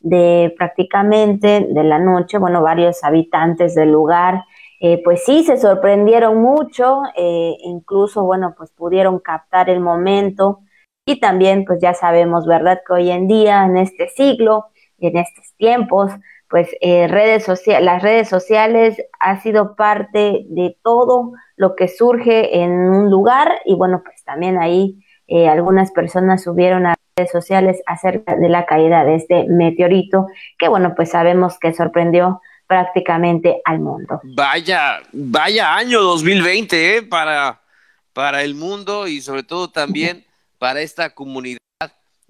de 0.00 0.54
prácticamente 0.58 1.66
de 1.66 1.82
la 1.82 1.98
noche, 1.98 2.36
bueno, 2.36 2.60
varios 2.60 3.02
habitantes 3.04 3.74
del 3.74 3.90
lugar 3.90 4.44
eh, 4.80 5.02
pues 5.04 5.24
sí, 5.24 5.44
se 5.44 5.56
sorprendieron 5.56 6.42
mucho, 6.42 7.02
eh, 7.16 7.56
incluso, 7.64 8.24
bueno, 8.24 8.54
pues 8.56 8.70
pudieron 8.72 9.18
captar 9.20 9.70
el 9.70 9.80
momento 9.80 10.60
Y 11.06 11.20
también, 11.20 11.64
pues 11.66 11.80
ya 11.82 11.94
sabemos, 11.94 12.46
¿verdad? 12.46 12.80
Que 12.86 12.94
hoy 12.94 13.10
en 13.10 13.28
día, 13.28 13.64
en 13.66 13.76
este 13.78 14.08
siglo 14.10 14.66
y 14.98 15.08
en 15.08 15.18
estos 15.18 15.54
tiempos, 15.56 16.12
pues 16.48 16.68
eh, 16.80 17.08
redes 17.08 17.46
las 17.80 18.02
redes 18.02 18.28
sociales 18.28 18.96
ha 19.20 19.40
sido 19.40 19.74
parte 19.76 20.46
de 20.48 20.76
todo 20.82 21.32
lo 21.56 21.74
que 21.76 21.88
surge 21.88 22.62
en 22.62 22.72
un 22.72 23.10
lugar 23.10 23.60
y 23.64 23.74
bueno, 23.74 24.02
pues 24.04 24.24
también 24.24 24.58
ahí 24.58 25.00
eh, 25.28 25.48
algunas 25.48 25.90
personas 25.92 26.42
subieron 26.44 26.86
a 26.86 26.94
redes 27.16 27.32
sociales 27.32 27.82
acerca 27.86 28.36
de 28.36 28.48
la 28.48 28.66
caída 28.66 29.04
de 29.04 29.16
este 29.16 29.44
meteorito 29.48 30.26
que 30.58 30.68
bueno, 30.68 30.94
pues 30.94 31.10
sabemos 31.10 31.58
que 31.58 31.72
sorprendió 31.72 32.40
prácticamente 32.66 33.60
al 33.64 33.80
mundo. 33.80 34.20
Vaya, 34.24 35.00
vaya 35.12 35.76
año 35.76 36.02
2020 36.02 36.96
¿eh? 36.96 37.02
para, 37.02 37.60
para 38.12 38.42
el 38.42 38.54
mundo 38.54 39.06
y 39.06 39.20
sobre 39.20 39.42
todo 39.42 39.70
también 39.70 40.24
para 40.58 40.80
esta 40.80 41.14
comunidad 41.14 41.58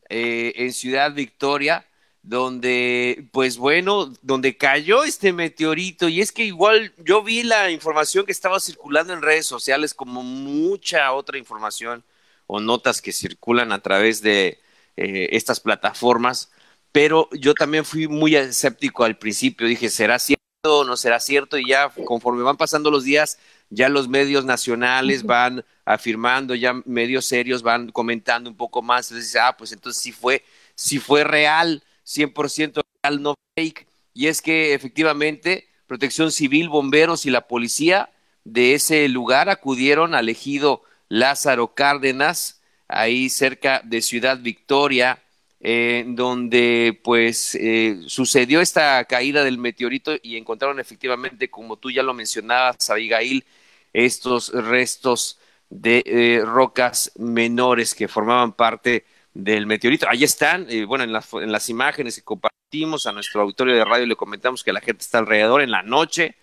eh, 0.09 0.53
en 0.57 0.73
Ciudad 0.73 1.13
Victoria 1.13 1.85
donde, 2.27 3.29
pues 3.31 3.57
bueno, 3.57 4.13
donde 4.21 4.57
cayó 4.57 5.05
este 5.05 5.33
meteorito. 5.33 6.09
Y 6.09 6.21
es 6.21 6.33
que 6.33 6.45
igual 6.45 6.93
yo 6.99 7.23
vi 7.23 7.45
la 7.45 7.71
información 7.71 8.27
que 8.27 8.33
estaba 8.33 8.59
circulando 8.59 9.13
en 9.13 9.23
redes 9.23 9.47
sociales, 9.47 9.95
como 9.95 10.25
mucha 10.25 11.13
otra 11.13 11.39
información 11.39 12.03
o 12.49 12.59
notas 12.59 13.01
que 13.01 13.13
circulan 13.13 13.71
a 13.71 13.79
través 13.79 14.23
de 14.23 14.59
eh, 14.97 15.29
estas 15.33 15.61
plataformas. 15.61 16.51
Pero 16.97 17.29
yo 17.33 17.53
también 17.53 17.85
fui 17.85 18.09
muy 18.09 18.37
escéptico 18.37 19.05
al 19.05 19.19
principio. 19.19 19.67
Dije, 19.67 19.91
¿será 19.91 20.19
cierto 20.19 20.41
o 20.63 20.83
no 20.83 20.97
será 20.97 21.21
cierto? 21.21 21.59
Y 21.59 21.69
ya 21.69 21.91
conforme 22.07 22.43
van 22.43 22.57
pasando 22.57 22.91
los 22.91 23.05
días, 23.05 23.39
ya 23.69 23.91
los 23.91 24.09
medios 24.09 24.47
nacionales 24.47 25.23
van 25.23 25.63
afirmando, 25.85 26.55
ya 26.55 26.73
medios 26.87 27.27
serios 27.27 27.63
van 27.63 27.93
comentando 27.93 28.49
un 28.49 28.57
poco 28.57 28.81
más. 28.81 29.11
Entonces, 29.11 29.37
ah, 29.37 29.55
pues 29.59 29.73
entonces 29.73 30.03
sí 30.03 30.11
fue, 30.11 30.43
sí 30.75 30.99
fue 30.99 31.23
real 31.23 31.85
100% 32.07 32.81
real, 33.03 33.21
no 33.21 33.35
fake. 33.59 33.87
Y 34.15 34.29
es 34.29 34.41
que 34.41 34.73
efectivamente 34.73 35.69
Protección 35.87 36.33
Civil, 36.33 36.71
bomberos 36.71 37.27
y 37.27 37.31
la 37.31 37.47
policía 37.47 38.09
de 38.45 38.73
ese 38.73 39.07
lugar 39.11 39.51
acudieron 39.51 40.15
al 40.15 40.31
ejido 40.31 40.83
Lázaro 41.11 41.75
Cárdenas, 41.75 42.63
ahí 42.89 43.29
cerca 43.29 43.83
de 43.85 44.01
Ciudad 44.01 44.39
Victoria, 44.41 45.23
eh, 45.61 46.05
donde 46.09 46.99
pues 47.03 47.55
eh, 47.55 48.01
sucedió 48.07 48.61
esta 48.61 49.05
caída 49.05 49.45
del 49.45 49.59
meteorito 49.59 50.13
y 50.23 50.37
encontraron 50.37 50.81
efectivamente, 50.81 51.51
como 51.51 51.77
tú 51.77 51.91
ya 51.91 52.03
lo 52.03 52.15
mencionabas, 52.15 52.91
Abigail, 52.91 53.45
estos 53.93 54.53
restos 54.53 55.39
de 55.71 56.03
eh, 56.07 56.43
rocas 56.45 57.13
menores 57.17 57.95
que 57.95 58.09
formaban 58.09 58.53
parte 58.53 59.05
del 59.35 59.67
meteorito. 59.67 60.07
Ahí 60.09 60.25
están, 60.25 60.67
eh, 60.71 60.85
bueno, 60.85 61.05
en 61.05 61.13
las, 61.13 61.33
en 61.35 61.53
las 61.53 61.69
imágenes 61.69 62.17
que 62.17 62.23
compartimos 62.23 63.07
a 63.07 63.13
nuestro 63.13 63.43
auditorio 63.43 63.75
de 63.75 63.85
radio 63.85 64.07
le 64.07 64.17
comentamos 64.17 64.65
que 64.65 64.73
la 64.73 64.81
gente 64.81 65.03
está 65.03 65.19
alrededor 65.19 65.63
en 65.63 65.71
la 65.71 65.83
noche, 65.83 66.37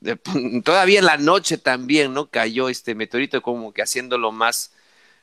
todavía 0.64 0.98
en 0.98 1.06
la 1.06 1.16
noche 1.16 1.58
también, 1.58 2.12
¿no? 2.14 2.30
Cayó 2.30 2.68
este 2.68 2.94
meteorito 2.94 3.42
como 3.42 3.72
que 3.72 3.82
haciéndolo 3.82 4.32
más, 4.32 4.74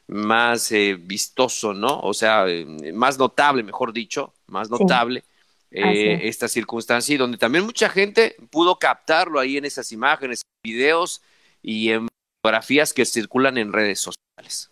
más 0.08 0.72
eh, 0.72 0.98
vistoso, 1.00 1.74
¿no? 1.74 2.00
O 2.02 2.14
sea, 2.14 2.48
eh, 2.48 2.66
más 2.94 3.18
notable, 3.18 3.64
mejor 3.64 3.94
dicho, 3.94 4.34
más 4.48 4.70
notable. 4.70 5.24
esta 5.72 6.48
circunstancia 6.48 7.16
y 7.16 7.18
donde 7.18 7.40
también 7.40 7.66
mucha 7.66 7.90
gente 7.90 8.36
pudo 8.52 8.78
captarlo 8.78 9.40
ahí 9.40 9.58
en 9.58 9.66
esas 9.66 9.92
imágenes, 9.92 10.44
videos 10.64 11.24
y 11.64 11.90
en 11.90 12.08
fotografías 12.44 12.94
que 12.94 13.06
circulan 13.06 13.58
en 13.58 13.74
redes 13.74 14.00
sociales. 14.00 14.70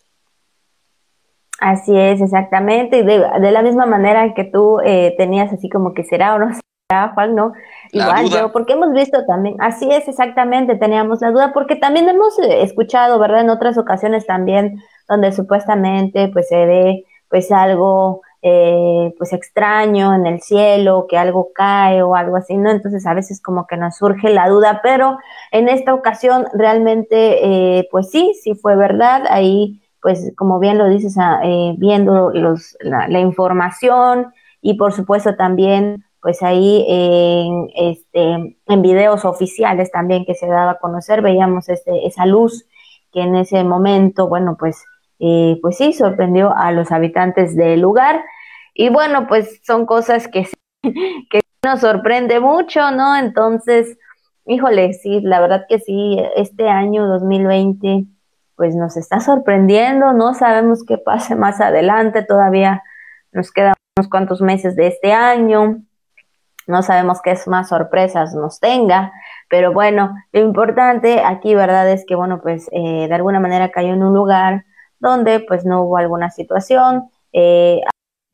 Así 1.62 1.96
es, 1.96 2.20
exactamente. 2.20 2.98
Y 2.98 3.02
de, 3.04 3.52
la 3.52 3.62
misma 3.62 3.86
manera 3.86 4.34
que 4.34 4.42
tú 4.42 4.80
eh, 4.84 5.14
tenías 5.16 5.52
así 5.52 5.68
como 5.68 5.94
que 5.94 6.02
será 6.02 6.34
o 6.34 6.38
no 6.40 6.50
será, 6.52 7.12
Juan, 7.14 7.36
¿no? 7.36 7.52
Igual 7.92 8.28
yo, 8.30 8.50
porque 8.50 8.72
hemos 8.72 8.92
visto 8.92 9.24
también, 9.26 9.54
así 9.60 9.88
es 9.88 10.08
exactamente, 10.08 10.74
teníamos 10.74 11.20
la 11.20 11.30
duda, 11.30 11.52
porque 11.52 11.76
también 11.76 12.08
hemos 12.08 12.36
eh, 12.40 12.62
escuchado, 12.62 13.20
¿verdad? 13.20 13.42
En 13.42 13.50
otras 13.50 13.78
ocasiones 13.78 14.26
también, 14.26 14.82
donde 15.12 15.32
supuestamente 15.32 16.28
pues 16.28 16.48
se 16.48 16.66
ve 16.66 17.04
pues 17.28 17.50
algo 17.52 18.22
eh, 18.42 19.14
pues 19.18 19.32
extraño 19.32 20.14
en 20.14 20.26
el 20.26 20.40
cielo, 20.40 21.06
que 21.08 21.16
algo 21.16 21.50
cae 21.54 22.02
o 22.02 22.16
algo 22.16 22.36
así, 22.36 22.56
¿no? 22.56 22.70
Entonces 22.70 23.06
a 23.06 23.14
veces 23.14 23.40
como 23.40 23.66
que 23.66 23.76
nos 23.76 23.96
surge 23.96 24.30
la 24.30 24.48
duda, 24.48 24.80
pero 24.82 25.18
en 25.52 25.68
esta 25.68 25.94
ocasión 25.94 26.46
realmente 26.54 27.88
pues 27.90 28.10
sí, 28.10 28.32
sí 28.42 28.54
fue 28.54 28.76
verdad, 28.76 29.24
ahí 29.28 29.82
pues 30.02 30.32
como 30.36 30.58
bien 30.58 30.78
lo 30.78 30.88
dices, 30.88 31.16
ah, 31.18 31.40
eh, 31.44 31.74
viendo 31.78 32.30
los, 32.30 32.76
la, 32.80 33.20
información 33.20 34.32
y 34.60 34.74
por 34.74 34.92
supuesto 34.92 35.36
también 35.36 36.04
pues 36.20 36.42
ahí 36.42 36.84
en, 36.88 37.70
este, 37.74 38.56
en 38.66 38.82
videos 38.82 39.24
oficiales 39.24 39.90
también 39.90 40.24
que 40.24 40.34
se 40.34 40.46
daba 40.46 40.72
a 40.72 40.78
conocer, 40.78 41.22
veíamos 41.22 41.68
este, 41.68 42.06
esa 42.06 42.26
luz 42.26 42.66
que 43.12 43.20
en 43.20 43.36
ese 43.36 43.62
momento, 43.62 44.28
bueno, 44.28 44.56
pues, 44.58 44.84
eh, 45.24 45.58
pues 45.62 45.76
sí, 45.76 45.92
sorprendió 45.92 46.52
a 46.56 46.72
los 46.72 46.90
habitantes 46.90 47.54
del 47.54 47.80
lugar. 47.80 48.24
Y 48.74 48.88
bueno, 48.88 49.28
pues 49.28 49.60
son 49.64 49.86
cosas 49.86 50.26
que, 50.26 50.48
que 50.82 51.40
nos 51.64 51.80
sorprende 51.80 52.40
mucho, 52.40 52.90
¿no? 52.90 53.16
Entonces, 53.16 53.96
híjole, 54.46 54.92
sí, 54.94 55.20
la 55.20 55.40
verdad 55.40 55.66
que 55.68 55.78
sí, 55.78 56.18
este 56.36 56.68
año 56.68 57.06
2020 57.06 58.04
pues 58.56 58.74
nos 58.74 58.96
está 58.96 59.20
sorprendiendo, 59.20 60.12
no 60.12 60.34
sabemos 60.34 60.84
qué 60.84 60.98
pase 60.98 61.34
más 61.34 61.60
adelante, 61.60 62.22
todavía 62.22 62.82
nos 63.32 63.50
quedan 63.50 63.74
unos 63.96 64.08
cuantos 64.10 64.40
meses 64.40 64.76
de 64.76 64.88
este 64.88 65.12
año, 65.12 65.82
no 66.66 66.82
sabemos 66.82 67.20
qué 67.22 67.36
más 67.46 67.68
sorpresas 67.70 68.34
nos 68.34 68.60
tenga, 68.60 69.12
pero 69.48 69.72
bueno, 69.72 70.14
lo 70.32 70.40
importante 70.40 71.20
aquí, 71.24 71.54
¿verdad? 71.54 71.90
Es 71.90 72.04
que, 72.06 72.14
bueno, 72.14 72.40
pues 72.42 72.68
eh, 72.72 73.06
de 73.08 73.14
alguna 73.14 73.40
manera 73.40 73.70
cayó 73.70 73.94
en 73.94 74.02
un 74.02 74.14
lugar 74.14 74.64
donde 75.02 75.40
pues 75.40 75.66
no 75.66 75.82
hubo 75.82 75.98
alguna 75.98 76.30
situación. 76.30 77.10
Eh, 77.32 77.80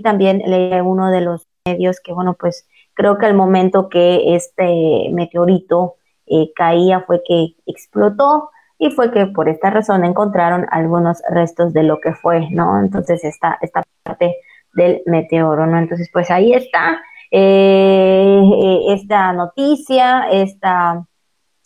también 0.03 0.43
leí 0.45 0.81
uno 0.81 1.11
de 1.11 1.23
los 1.23 1.49
medios 1.64 1.99
que, 1.99 2.12
bueno, 2.12 2.37
pues 2.39 2.69
creo 2.93 3.16
que 3.16 3.27
al 3.27 3.35
momento 3.35 3.89
que 3.89 4.37
este 4.37 5.09
meteorito 5.11 5.95
eh, 6.27 6.53
caía 6.55 7.01
fue 7.01 7.23
que 7.27 7.55
explotó 7.66 8.51
y 8.79 8.91
fue 8.91 9.11
que 9.11 9.27
por 9.27 9.49
esta 9.49 9.71
razón 9.71 10.05
encontraron 10.05 10.66
algunos 10.71 11.23
restos 11.31 11.73
de 11.73 11.85
lo 11.85 12.01
que 12.01 12.12
fue, 12.12 12.51
¿no? 12.51 12.79
Entonces 12.79 13.25
esta, 13.25 13.59
esta 13.62 13.83
parte 14.03 14.37
del 14.75 15.03
meteoro, 15.07 15.66
¿no? 15.66 15.79
Entonces 15.79 16.11
pues 16.12 16.31
ahí 16.31 16.53
está 16.53 17.01
eh, 17.31 18.81
esta 18.89 19.33
noticia, 19.33 20.29
esta 20.31 21.07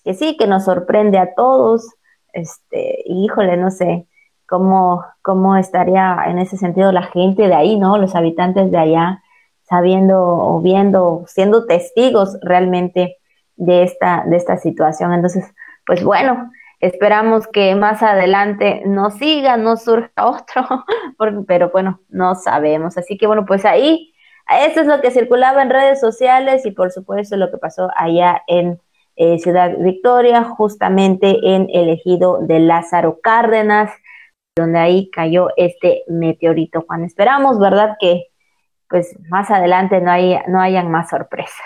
que 0.05 0.15
sí, 0.15 0.37
que 0.37 0.47
nos 0.47 0.65
sorprende 0.65 1.19
a 1.19 1.35
todos, 1.35 1.89
este, 2.33 3.03
híjole, 3.07 3.57
no 3.57 3.71
sé 3.71 4.07
cómo, 4.53 5.03
cómo 5.23 5.57
estaría 5.57 6.25
en 6.27 6.39
ese 6.39 6.59
sentido 6.59 6.93
la 6.93 7.05
gente 7.05 7.49
de 7.49 7.55
ahí, 7.55 7.79
¿no? 7.79 7.97
Los 7.97 8.15
habitantes 8.15 8.71
de 8.71 8.77
allá, 8.77 9.23
sabiendo 9.63 10.21
o 10.21 10.61
viendo, 10.61 11.25
siendo 11.27 11.65
testigos 11.65 12.37
realmente 12.43 13.17
de 13.57 13.83
esta, 13.83 14.25
de 14.27 14.37
esta 14.37 14.59
situación. 14.59 15.15
Entonces, 15.15 15.51
pues 15.87 16.05
bueno, 16.05 16.51
Esperamos 16.81 17.47
que 17.47 17.77
más 17.77 18.03
adelante 18.03 18.83
no 18.85 19.11
siga, 19.11 19.57
no 19.57 19.77
surja 19.77 20.11
otro, 20.17 20.85
pero 21.47 21.71
bueno, 21.71 22.01
no 22.09 22.35
sabemos. 22.35 22.99
Así 22.99 23.17
que 23.17 23.29
bueno, 23.29 23.47
pues 23.47 23.65
ahí, 23.65 24.13
eso 24.67 24.81
es 24.81 24.89
lo 24.89 25.01
que 25.01 25.13
circulaba 25.13 25.63
en 25.63 25.71
redes 25.71 26.01
sociales 26.01 26.67
y 26.67 26.73
por 26.73 26.91
supuesto 26.91 27.37
lo 27.37 27.53
que 27.53 27.59
pasó 27.59 27.89
allá 27.95 28.43
en 28.49 28.81
eh, 29.15 29.39
Ciudad 29.39 29.71
Victoria, 29.79 30.43
justamente 30.43 31.55
en 31.55 31.69
el 31.73 31.89
ejido 31.89 32.41
de 32.41 32.59
Lázaro 32.59 33.21
Cárdenas, 33.23 33.93
donde 34.55 34.79
ahí 34.79 35.11
cayó 35.11 35.49
este 35.57 36.05
meteorito. 36.09 36.83
Juan, 36.87 37.05
esperamos, 37.05 37.59
¿verdad? 37.59 37.97
Que 38.01 38.29
pues 38.89 39.17
más 39.29 39.51
adelante 39.51 40.01
no, 40.01 40.11
haya, 40.11 40.45
no 40.49 40.61
hayan 40.61 40.91
más 40.91 41.11
sorpresas. 41.11 41.57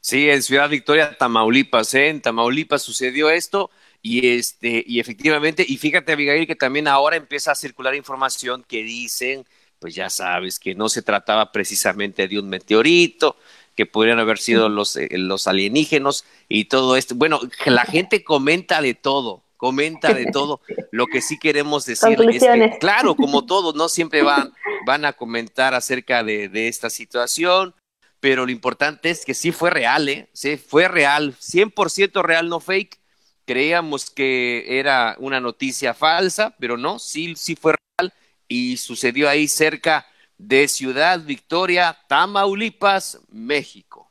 Sí, 0.00 0.28
en 0.28 0.42
Ciudad 0.42 0.68
Victoria, 0.68 1.16
Tamaulipas, 1.16 1.94
¿eh? 1.94 2.10
En 2.10 2.20
Tamaulipas 2.20 2.82
sucedió 2.82 3.30
esto 3.30 3.70
y 4.02 4.36
este 4.36 4.84
y 4.86 5.00
efectivamente 5.00 5.64
y 5.66 5.78
fíjate 5.78 6.12
Abigail 6.12 6.46
que 6.46 6.56
también 6.56 6.88
ahora 6.88 7.16
empieza 7.16 7.52
a 7.52 7.54
circular 7.54 7.94
información 7.94 8.62
que 8.68 8.82
dicen, 8.82 9.46
pues 9.78 9.94
ya 9.94 10.10
sabes 10.10 10.58
que 10.58 10.74
no 10.74 10.90
se 10.90 11.00
trataba 11.00 11.52
precisamente 11.52 12.28
de 12.28 12.38
un 12.38 12.50
meteorito, 12.50 13.38
que 13.74 13.86
podrían 13.86 14.18
haber 14.18 14.36
sido 14.36 14.68
los 14.68 14.94
eh, 14.96 15.08
los 15.12 15.46
alienígenos 15.46 16.26
y 16.50 16.66
todo 16.66 16.96
esto. 16.96 17.14
Bueno, 17.14 17.40
la 17.64 17.86
gente 17.86 18.24
comenta 18.24 18.82
de 18.82 18.92
todo, 18.92 19.43
comenta 19.64 20.12
de 20.12 20.26
todo. 20.32 20.60
Lo 20.90 21.06
que 21.06 21.22
sí 21.22 21.38
queremos 21.38 21.86
decir 21.86 22.18
es 22.20 22.42
que, 22.42 22.76
claro, 22.78 23.14
como 23.14 23.46
todos, 23.46 23.74
no 23.74 23.88
siempre 23.88 24.22
van, 24.22 24.52
van 24.84 25.06
a 25.06 25.14
comentar 25.14 25.72
acerca 25.72 26.22
de, 26.22 26.50
de 26.50 26.68
esta 26.68 26.90
situación 26.90 27.74
pero 28.20 28.46
lo 28.46 28.52
importante 28.52 29.10
es 29.10 29.22
que 29.22 29.34
sí 29.34 29.52
fue 29.52 29.68
real, 29.68 30.08
¿eh? 30.08 30.30
Sí, 30.32 30.56
fue 30.56 30.88
real, 30.88 31.34
100% 31.34 32.22
real, 32.22 32.48
no 32.48 32.58
fake. 32.58 32.98
Creíamos 33.44 34.10
que 34.10 34.78
era 34.78 35.14
una 35.18 35.40
noticia 35.40 35.92
falsa, 35.92 36.54
pero 36.58 36.78
no, 36.78 36.98
sí, 36.98 37.34
sí 37.36 37.54
fue 37.54 37.74
real 37.74 38.14
y 38.48 38.78
sucedió 38.78 39.28
ahí 39.28 39.46
cerca 39.46 40.06
de 40.38 40.68
Ciudad 40.68 41.20
Victoria, 41.20 41.98
Tamaulipas, 42.08 43.20
México. 43.28 44.10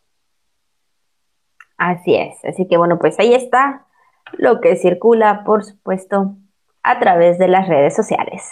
Así 1.77 2.13
es, 2.13 2.35
así 2.43 2.67
que 2.67 2.77
bueno, 2.77 2.99
pues 2.99 3.19
ahí 3.19 3.33
está 3.33 3.87
lo 4.37 4.61
que 4.61 4.75
circula, 4.75 5.43
por 5.43 5.63
supuesto, 5.63 6.35
a 6.83 6.99
través 6.99 7.37
de 7.37 7.47
las 7.47 7.67
redes 7.67 7.95
sociales. 7.95 8.43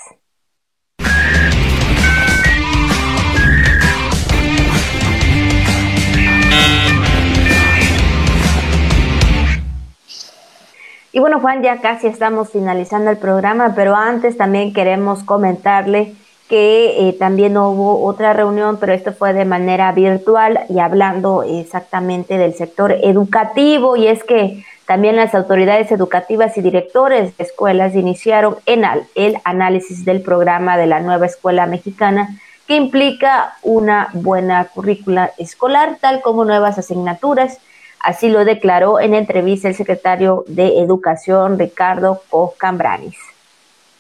Y 11.14 11.20
bueno, 11.20 11.42
Juan, 11.42 11.62
ya 11.62 11.82
casi 11.82 12.08
estamos 12.08 12.52
finalizando 12.52 13.12
el 13.12 13.18
programa, 13.18 13.74
pero 13.76 13.96
antes 13.96 14.38
también 14.38 14.74
queremos 14.74 15.24
comentarle 15.24 16.16
que 16.48 17.10
eh, 17.10 17.14
también 17.14 17.58
hubo 17.58 18.06
otra 18.06 18.32
reunión, 18.34 18.78
pero 18.80 18.94
esto 18.94 19.14
fue 19.14 19.34
de 19.34 19.44
manera 19.44 19.92
virtual 19.92 20.62
y 20.70 20.80
hablando 20.80 21.44
exactamente 21.44 22.38
del 22.38 22.54
sector 22.54 22.94
educativo 23.04 23.98
y 23.98 24.08
es 24.08 24.24
que 24.24 24.64
también 24.92 25.16
las 25.16 25.34
autoridades 25.34 25.90
educativas 25.94 26.58
y 26.58 26.62
directores 26.62 27.38
de 27.38 27.46
escuelas 27.46 27.96
iniciaron 27.96 28.58
en 28.66 28.84
el 29.16 29.38
análisis 29.46 30.04
del 30.04 30.22
programa 30.22 30.76
de 30.76 30.86
la 30.86 31.00
nueva 31.00 31.28
escuela 31.28 31.66
mexicana 31.66 32.38
que 32.68 32.76
implica 32.76 33.54
una 33.62 34.10
buena 34.12 34.66
currícula 34.66 35.32
escolar, 35.38 35.98
tal 36.02 36.20
como 36.20 36.44
nuevas 36.44 36.78
asignaturas 36.78 37.60
Así 38.02 38.28
lo 38.28 38.44
declaró 38.44 39.00
en 39.00 39.14
entrevista 39.14 39.70
el 39.70 39.76
secretario 39.76 40.44
de 40.48 40.80
Educación, 40.80 41.58
Ricardo 41.58 42.22
Coscambranis. 42.30 43.16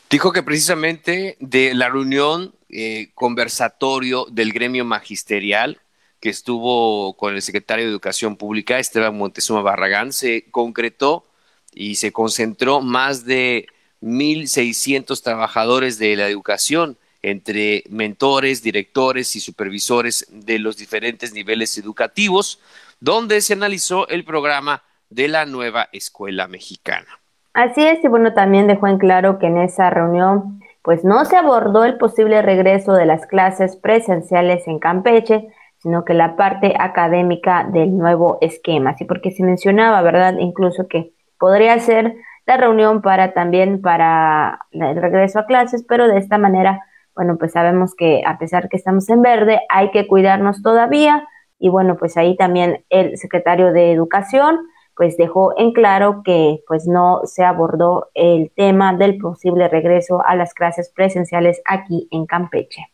Dijo 0.09 0.33
que 0.33 0.43
precisamente 0.43 1.37
de 1.39 1.73
la 1.73 1.87
reunión 1.87 2.51
eh, 2.69 3.11
conversatorio 3.13 4.25
del 4.29 4.51
gremio 4.51 4.83
magisterial 4.83 5.77
que 6.21 6.29
estuvo 6.29 7.17
con 7.17 7.33
el 7.33 7.41
secretario 7.41 7.83
de 7.83 7.91
Educación 7.91 8.37
Pública, 8.37 8.79
Esteban 8.79 9.17
Montezuma 9.17 9.61
Barragán, 9.61 10.13
se 10.13 10.45
concretó 10.51 11.25
y 11.73 11.95
se 11.95 12.11
concentró 12.11 12.81
más 12.81 13.25
de 13.25 13.67
1.600 14.01 15.21
trabajadores 15.23 15.97
de 15.99 16.15
la 16.15 16.27
educación 16.27 16.97
entre 17.23 17.83
mentores, 17.89 18.63
directores 18.63 19.35
y 19.35 19.39
supervisores 19.39 20.27
de 20.31 20.59
los 20.59 20.77
diferentes 20.77 21.33
niveles 21.33 21.77
educativos 21.77 22.59
donde 22.99 23.41
se 23.41 23.53
analizó 23.53 24.07
el 24.07 24.23
programa 24.23 24.83
de 25.09 25.27
la 25.27 25.45
nueva 25.45 25.89
escuela 25.91 26.47
mexicana. 26.47 27.19
Así 27.53 27.83
es, 27.83 28.03
y 28.03 28.07
bueno, 28.07 28.33
también 28.33 28.67
dejó 28.67 28.87
en 28.87 28.97
claro 28.97 29.39
que 29.39 29.47
en 29.47 29.57
esa 29.57 29.89
reunión 29.89 30.61
pues 30.83 31.03
no 31.03 31.25
se 31.25 31.35
abordó 31.35 31.83
el 31.83 31.97
posible 31.97 32.41
regreso 32.41 32.93
de 32.93 33.05
las 33.05 33.27
clases 33.27 33.75
presenciales 33.75 34.67
en 34.67 34.79
Campeche, 34.79 35.49
sino 35.81 36.05
que 36.05 36.13
la 36.13 36.35
parte 36.35 36.75
académica 36.79 37.63
del 37.63 37.97
nuevo 37.97 38.37
esquema, 38.41 38.95
sí, 38.97 39.05
porque 39.05 39.31
se 39.31 39.43
mencionaba, 39.43 40.01
¿verdad? 40.01 40.35
Incluso 40.39 40.87
que 40.87 41.13
podría 41.39 41.77
ser 41.79 42.15
la 42.45 42.57
reunión 42.57 43.01
para 43.01 43.33
también 43.33 43.81
para 43.81 44.59
el 44.71 45.01
regreso 45.01 45.39
a 45.39 45.45
clases, 45.45 45.83
pero 45.87 46.07
de 46.07 46.17
esta 46.17 46.37
manera, 46.37 46.83
bueno, 47.15 47.37
pues 47.37 47.53
sabemos 47.53 47.95
que 47.95 48.21
a 48.25 48.37
pesar 48.37 48.69
que 48.69 48.77
estamos 48.77 49.09
en 49.09 49.21
verde, 49.21 49.61
hay 49.69 49.91
que 49.91 50.07
cuidarnos 50.07 50.61
todavía, 50.61 51.27
y 51.57 51.69
bueno, 51.69 51.95
pues 51.97 52.17
ahí 52.17 52.35
también 52.35 52.83
el 52.89 53.17
secretario 53.17 53.71
de 53.71 53.91
Educación 53.91 54.59
pues 54.95 55.17
dejó 55.17 55.57
en 55.57 55.73
claro 55.73 56.21
que 56.23 56.63
pues 56.67 56.85
no 56.85 57.21
se 57.23 57.43
abordó 57.43 58.09
el 58.13 58.51
tema 58.55 58.93
del 58.93 59.17
posible 59.17 59.67
regreso 59.67 60.21
a 60.25 60.35
las 60.35 60.53
clases 60.53 60.91
presenciales 60.93 61.61
aquí 61.65 62.07
en 62.11 62.25
Campeche. 62.25 62.87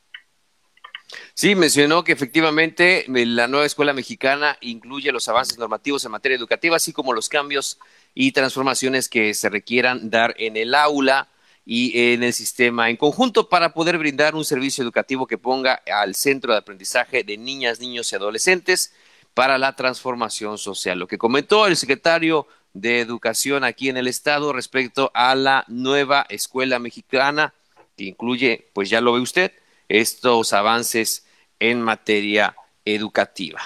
Sí, 1.39 1.53
mencionó 1.53 2.03
que 2.03 2.13
efectivamente 2.13 3.05
la 3.07 3.47
nueva 3.47 3.67
escuela 3.67 3.93
mexicana 3.93 4.57
incluye 4.59 5.11
los 5.11 5.29
avances 5.29 5.59
normativos 5.59 6.03
en 6.03 6.09
materia 6.09 6.35
educativa, 6.35 6.77
así 6.77 6.93
como 6.93 7.13
los 7.13 7.29
cambios 7.29 7.77
y 8.15 8.31
transformaciones 8.31 9.07
que 9.07 9.35
se 9.35 9.47
requieran 9.47 10.09
dar 10.09 10.33
en 10.39 10.57
el 10.57 10.73
aula 10.73 11.29
y 11.63 11.91
en 12.11 12.23
el 12.23 12.33
sistema 12.33 12.89
en 12.89 12.97
conjunto 12.97 13.49
para 13.49 13.75
poder 13.75 13.99
brindar 13.99 14.33
un 14.33 14.45
servicio 14.45 14.83
educativo 14.83 15.27
que 15.27 15.37
ponga 15.37 15.83
al 15.93 16.15
centro 16.15 16.53
de 16.53 16.57
aprendizaje 16.57 17.23
de 17.23 17.37
niñas, 17.37 17.79
niños 17.79 18.11
y 18.11 18.15
adolescentes 18.15 18.95
para 19.35 19.59
la 19.59 19.75
transformación 19.75 20.57
social. 20.57 20.97
Lo 20.97 21.07
que 21.07 21.19
comentó 21.19 21.67
el 21.67 21.77
secretario 21.77 22.47
de 22.73 22.99
Educación 22.99 23.63
aquí 23.63 23.89
en 23.89 23.97
el 23.97 24.07
Estado 24.07 24.53
respecto 24.53 25.11
a 25.13 25.35
la 25.35 25.65
nueva 25.67 26.25
escuela 26.29 26.79
mexicana, 26.79 27.53
que 27.95 28.05
incluye, 28.05 28.71
pues 28.73 28.89
ya 28.89 29.01
lo 29.01 29.13
ve 29.13 29.19
usted, 29.19 29.51
estos 29.87 30.51
avances 30.53 31.26
en 31.59 31.81
materia 31.81 32.55
educativa. 32.85 33.59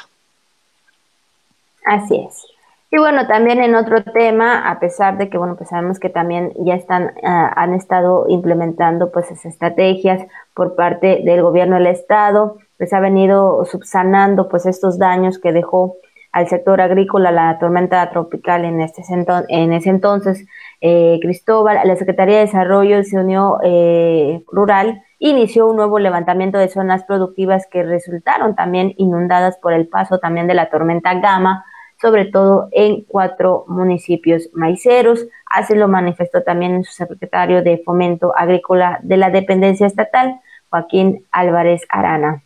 Así 1.86 2.16
es. 2.28 2.46
Y 2.94 2.98
bueno, 2.98 3.26
también 3.26 3.62
en 3.62 3.74
otro 3.76 4.04
tema, 4.04 4.70
a 4.70 4.80
pesar 4.82 5.18
de 5.18 5.30
que, 5.30 5.38
bueno, 5.38 5.56
pues 5.56 5.70
sabemos 5.70 5.98
que 5.98 6.10
también 6.10 6.52
ya 6.60 6.76
están, 6.76 7.14
ah, 7.24 7.52
han 7.56 7.74
estado 7.74 8.26
implementando 8.28 9.14
pues 9.14 9.32
esas 9.32 9.46
estrategias 9.46 10.28
por 10.54 10.76
parte 10.76 11.22
del 11.24 11.42
gobierno 11.42 11.76
del 11.78 11.88
estado, 11.88 12.58
pues 12.78 12.92
ha 12.92 13.00
venido 13.00 13.64
subsanando 13.64 14.50
pues 14.50 14.66
estos 14.66 15.00
daños 15.00 15.40
que 15.40 15.54
dejó 15.54 15.96
al 16.34 16.50
sector 16.50 16.82
agrícola 16.82 17.32
la 17.32 17.60
tormenta 17.60 18.10
tropical 18.10 18.66
en, 18.66 18.82
este, 18.82 19.04
en 19.48 19.74
ese 19.74 19.90
entonces. 19.90 20.46
Eh, 20.82 21.20
Cristóbal, 21.22 21.80
la 21.86 21.96
Secretaría 21.96 22.40
de 22.40 22.46
Desarrollo 22.46 23.04
se 23.04 23.18
unió 23.18 23.60
eh, 23.64 24.44
rural 24.52 25.02
inició 25.22 25.68
un 25.68 25.76
nuevo 25.76 26.00
levantamiento 26.00 26.58
de 26.58 26.68
zonas 26.68 27.04
productivas 27.04 27.68
que 27.72 27.84
resultaron 27.84 28.56
también 28.56 28.96
inundadas 28.98 29.56
por 29.58 29.72
el 29.72 29.88
paso 29.88 30.18
también 30.18 30.48
de 30.48 30.56
la 30.56 30.72
tormenta 30.72 31.14
Gama, 31.14 31.64
sobre 32.02 32.26
todo 32.26 32.70
en 32.72 33.04
cuatro 33.04 33.64
municipios 33.68 34.50
maiceros. 34.54 35.28
Así 35.46 35.76
lo 35.76 35.88
manifestó 35.88 36.42
también 36.42 36.84
su 36.84 36.92
secretario 36.94 37.62
de 37.62 37.84
Fomento 37.86 38.36
Agrícola 38.36 39.00
de 39.04 39.18
la 39.18 39.30
dependencia 39.30 39.86
estatal, 39.86 40.42
Joaquín 40.70 41.28
Álvarez 41.32 41.84
Arana. 41.90 42.42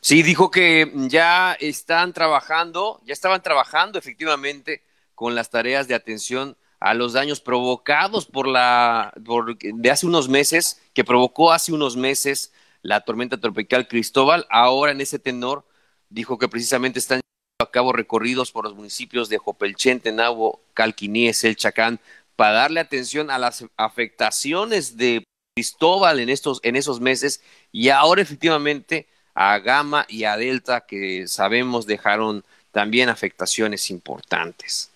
Sí, 0.00 0.22
dijo 0.22 0.52
que 0.52 0.92
ya 1.08 1.54
están 1.54 2.12
trabajando, 2.12 3.00
ya 3.04 3.12
estaban 3.12 3.42
trabajando 3.42 3.98
efectivamente 3.98 4.82
con 5.16 5.34
las 5.34 5.50
tareas 5.50 5.88
de 5.88 5.96
atención 5.96 6.56
a 6.78 6.94
los 6.94 7.12
daños 7.12 7.40
provocados 7.40 8.26
por 8.26 8.46
la 8.46 9.12
de 9.16 9.90
hace 9.90 10.06
unos 10.06 10.28
meses, 10.28 10.80
que 10.94 11.04
provocó 11.04 11.52
hace 11.52 11.72
unos 11.72 11.96
meses 11.96 12.52
la 12.82 13.00
tormenta 13.02 13.38
tropical 13.38 13.88
Cristóbal. 13.88 14.46
Ahora 14.48 14.92
en 14.92 15.00
ese 15.00 15.18
tenor 15.18 15.66
dijo 16.08 16.38
que 16.38 16.48
precisamente 16.48 16.98
están 16.98 17.20
a 17.60 17.70
cabo 17.70 17.92
recorridos 17.92 18.52
por 18.52 18.64
los 18.64 18.74
municipios 18.74 19.28
de 19.28 19.38
Jopelchen, 19.38 20.00
Tenabo, 20.00 20.60
Calquiníes, 20.74 21.44
El 21.44 21.56
Chacán, 21.56 22.00
para 22.36 22.52
darle 22.52 22.80
atención 22.80 23.30
a 23.30 23.38
las 23.38 23.64
afectaciones 23.76 24.96
de 24.96 25.24
Cristóbal 25.56 26.18
en, 26.18 26.30
estos, 26.30 26.60
en 26.64 26.74
esos 26.74 27.00
meses 27.00 27.40
y 27.70 27.90
ahora 27.90 28.22
efectivamente 28.22 29.06
a 29.34 29.58
Gama 29.58 30.04
y 30.08 30.24
a 30.24 30.36
Delta 30.36 30.80
que 30.80 31.28
sabemos 31.28 31.86
dejaron 31.86 32.44
también 32.72 33.08
afectaciones 33.08 33.90
importantes. 33.90 34.90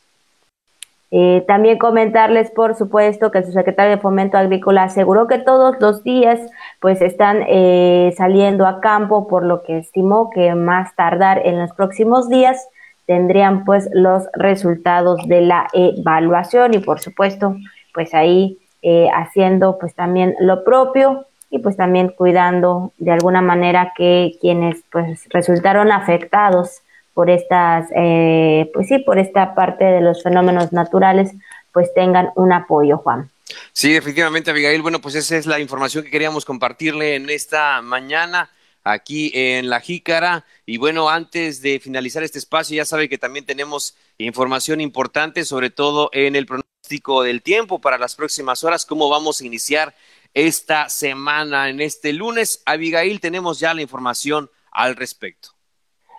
Eh, 1.11 1.43
también 1.47 1.79
comentarles, 1.79 2.51
por 2.51 2.75
supuesto, 2.75 3.31
que 3.31 3.39
el 3.39 3.47
subsecretario 3.47 3.97
de 3.97 4.03
Fomento 4.03 4.37
Agrícola 4.37 4.85
aseguró 4.85 5.27
que 5.27 5.39
todos 5.39 5.77
los 5.81 6.05
días 6.05 6.39
pues 6.81 7.01
están 7.01 7.45
eh, 7.49 8.13
saliendo 8.17 8.67
a 8.67 8.81
campo, 8.81 9.27
por 9.27 9.45
lo 9.45 9.63
que 9.63 9.79
estimó 9.79 10.29
que 10.31 10.55
más 10.55 10.95
tardar 10.97 11.41
en 11.47 11.59
los 11.59 11.73
próximos 11.73 12.29
días 12.29 12.69
tendrían 13.07 13.65
pues 13.65 13.89
los 13.95 14.25
resultados 14.35 15.27
de 15.27 15.41
la 15.41 15.67
evaluación 15.73 16.75
y 16.75 16.79
por 16.79 17.01
supuesto 17.01 17.57
pues 17.95 18.13
ahí 18.13 18.59
eh, 18.83 19.09
haciendo 19.15 19.79
pues 19.79 19.95
también 19.95 20.35
lo 20.41 20.63
propio 20.63 21.25
y 21.49 21.61
pues 21.61 21.77
también 21.79 22.11
cuidando 22.11 22.93
de 22.99 23.13
alguna 23.13 23.41
manera 23.41 23.95
que 23.97 24.33
quienes 24.43 24.85
pues 24.93 25.27
resultaron 25.31 25.91
afectados 25.91 26.83
por 27.19 27.31
estas, 27.31 27.89
eh, 27.97 28.71
pues 28.73 28.87
sí, 28.87 29.01
por 29.01 29.19
esta 29.19 29.57
parte 29.57 29.83
de 29.83 30.01
los 30.01 30.23
fenómenos 30.23 30.73
naturales, 30.73 31.33
pues 31.73 31.93
tengan 31.93 32.29
un 32.37 32.53
apoyo, 32.53 32.99
Juan. 32.99 33.29
Sí, 33.73 33.97
efectivamente, 33.97 34.53
Abigail. 34.53 34.83
Bueno, 34.83 35.01
pues 35.01 35.17
esa 35.17 35.37
es 35.37 35.45
la 35.45 35.59
información 35.59 36.05
que 36.05 36.13
queríamos 36.13 36.45
compartirle 36.45 37.17
en 37.17 37.29
esta 37.29 37.83
mañana 37.83 38.53
aquí 38.85 39.33
en 39.35 39.69
La 39.69 39.81
Jícara. 39.81 40.45
Y 40.65 40.77
bueno, 40.79 41.11
antes 41.11 41.61
de 41.61 41.81
finalizar 41.81 42.23
este 42.23 42.39
espacio, 42.39 42.77
ya 42.77 42.85
sabe 42.85 43.09
que 43.09 43.19
también 43.19 43.45
tenemos 43.45 43.97
información 44.19 44.81
importante, 44.81 45.45
sobre 45.45 45.71
todo 45.71 46.11
en 46.13 46.37
el 46.37 46.47
pronóstico 46.47 47.25
del 47.25 47.43
tiempo 47.43 47.81
para 47.81 47.99
las 47.99 48.15
próximas 48.15 48.63
horas, 48.63 48.87
cómo 48.87 49.09
vamos 49.09 49.41
a 49.41 49.45
iniciar 49.45 49.93
esta 50.35 50.89
semana, 50.89 51.69
en 51.69 51.81
este 51.81 52.13
lunes. 52.13 52.63
Abigail, 52.65 53.19
tenemos 53.21 53.59
ya 53.59 53.75
la 53.75 53.83
información 53.83 54.53
al 54.71 54.95
respecto. 54.95 55.58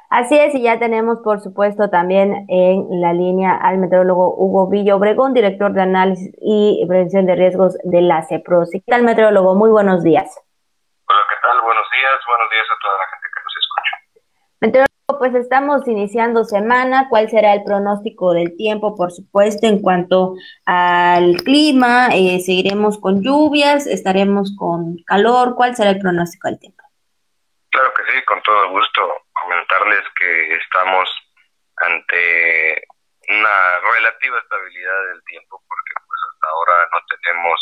Así 0.10 0.36
es, 0.40 0.56
y 0.56 0.64
ya 0.64 0.80
tenemos, 0.80 1.20
por 1.24 1.40
supuesto, 1.40 1.92
también 1.92 2.48
en 2.50 3.00
la 3.00 3.14
línea 3.14 3.56
al 3.56 3.78
meteorólogo 3.78 4.34
Hugo 4.36 4.68
Villa 4.68 4.96
Obregón, 4.96 5.36
director 5.36 5.72
de 5.72 5.84
análisis 5.84 6.34
y 6.42 6.84
prevención 6.88 7.28
de 7.28 7.36
riesgos 7.36 7.78
de 7.84 8.02
la 8.02 8.26
CEPROS. 8.28 8.72
¿Qué 8.72 8.82
tal, 8.88 9.04
meteorólogo? 9.04 9.54
Muy 9.54 9.70
buenos 9.70 10.04
días. 10.04 10.36
tal? 11.06 11.62
Buenos 11.62 11.86
días, 11.92 12.20
buenos 12.28 12.50
días 12.50 12.66
a 12.66 12.80
toda 12.82 12.98
la 12.98 13.06
gente 13.12 13.28
que 13.36 13.44
nos 13.44 13.58
escucha. 13.58 14.26
Meteorólogo, 14.62 15.20
pues 15.20 15.36
estamos 15.36 15.88
iniciando 15.88 16.44
semana. 16.44 17.08
¿Cuál 17.08 17.30
será 17.30 17.54
el 17.54 17.64
pronóstico 17.64 18.34
del 18.34 18.58
tiempo, 18.58 18.96
por 18.96 19.12
supuesto, 19.12 19.68
en 19.68 19.80
cuanto 19.80 20.34
al 20.66 21.36
clima? 21.44 22.08
Eh, 22.14 22.40
¿Seguiremos 22.40 22.98
con 22.98 23.22
lluvias? 23.22 23.86
¿Estaremos 23.86 24.56
con 24.58 24.98
calor? 25.06 25.54
¿Cuál 25.54 25.76
será 25.76 25.92
el 25.92 26.00
pronóstico 26.00 26.48
del 26.48 26.60
tiempo? 26.60 26.84
Claro 27.70 27.90
que 27.96 28.12
sí, 28.12 28.26
con 28.26 28.42
todo 28.42 28.72
gusto 28.72 29.29
comentarles 29.50 30.06
que 30.16 30.56
estamos 30.56 31.10
ante 31.78 32.84
una 33.30 33.80
relativa 33.80 34.38
estabilidad 34.38 35.06
del 35.08 35.24
tiempo 35.24 35.64
porque 35.68 35.94
pues 36.06 36.20
hasta 36.30 36.48
ahora 36.50 36.90
no 36.94 37.00
tenemos 37.10 37.58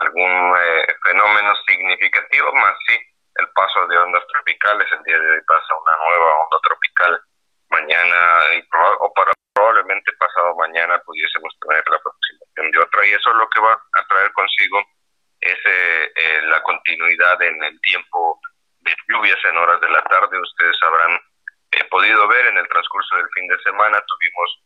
algún 0.00 0.54
eh, 0.60 0.96
fenómeno 1.04 1.54
significativo 1.66 2.52
más 2.54 2.76
sí 2.86 2.98
el 3.36 3.48
paso 3.50 3.86
de 3.86 3.98
ondas 3.98 4.26
tropicales. 4.28 4.88
El 4.92 5.02
día 5.04 5.18
de 5.18 5.30
hoy 5.32 5.40
pasa 5.46 5.76
una 5.76 5.96
nueva 6.08 6.38
onda 6.40 6.58
tropical. 6.62 7.20
Mañana 7.68 8.54
y 8.54 8.64
o 9.00 9.12
para, 9.12 9.32
probablemente 9.54 10.12
pasado 10.18 10.54
mañana 10.56 10.98
pudiésemos 11.04 11.52
tener 11.60 11.84
la 11.90 11.96
aproximación 11.96 12.70
de 12.70 12.78
otra. 12.78 13.06
Y 13.06 13.12
eso 13.12 13.30
es 13.30 13.36
lo 13.36 13.48
que 13.48 13.60
va 13.60 13.72
a 13.72 14.06
traer 14.08 14.32
consigo 14.32 14.80
es 15.40 15.58
eh, 15.64 16.40
la 16.44 16.62
continuidad 16.62 17.42
en 17.42 17.62
el 17.62 17.80
tiempo 17.82 18.40
lluvias 19.08 19.44
en 19.44 19.56
horas 19.56 19.80
de 19.80 19.90
la 19.90 20.02
tarde 20.02 20.40
ustedes 20.40 20.76
habrán 20.82 21.20
podido 21.90 22.28
ver 22.28 22.46
en 22.46 22.58
el 22.58 22.68
transcurso 22.68 23.16
del 23.16 23.28
fin 23.34 23.46
de 23.48 23.58
semana 23.62 24.00
tuvimos 24.06 24.62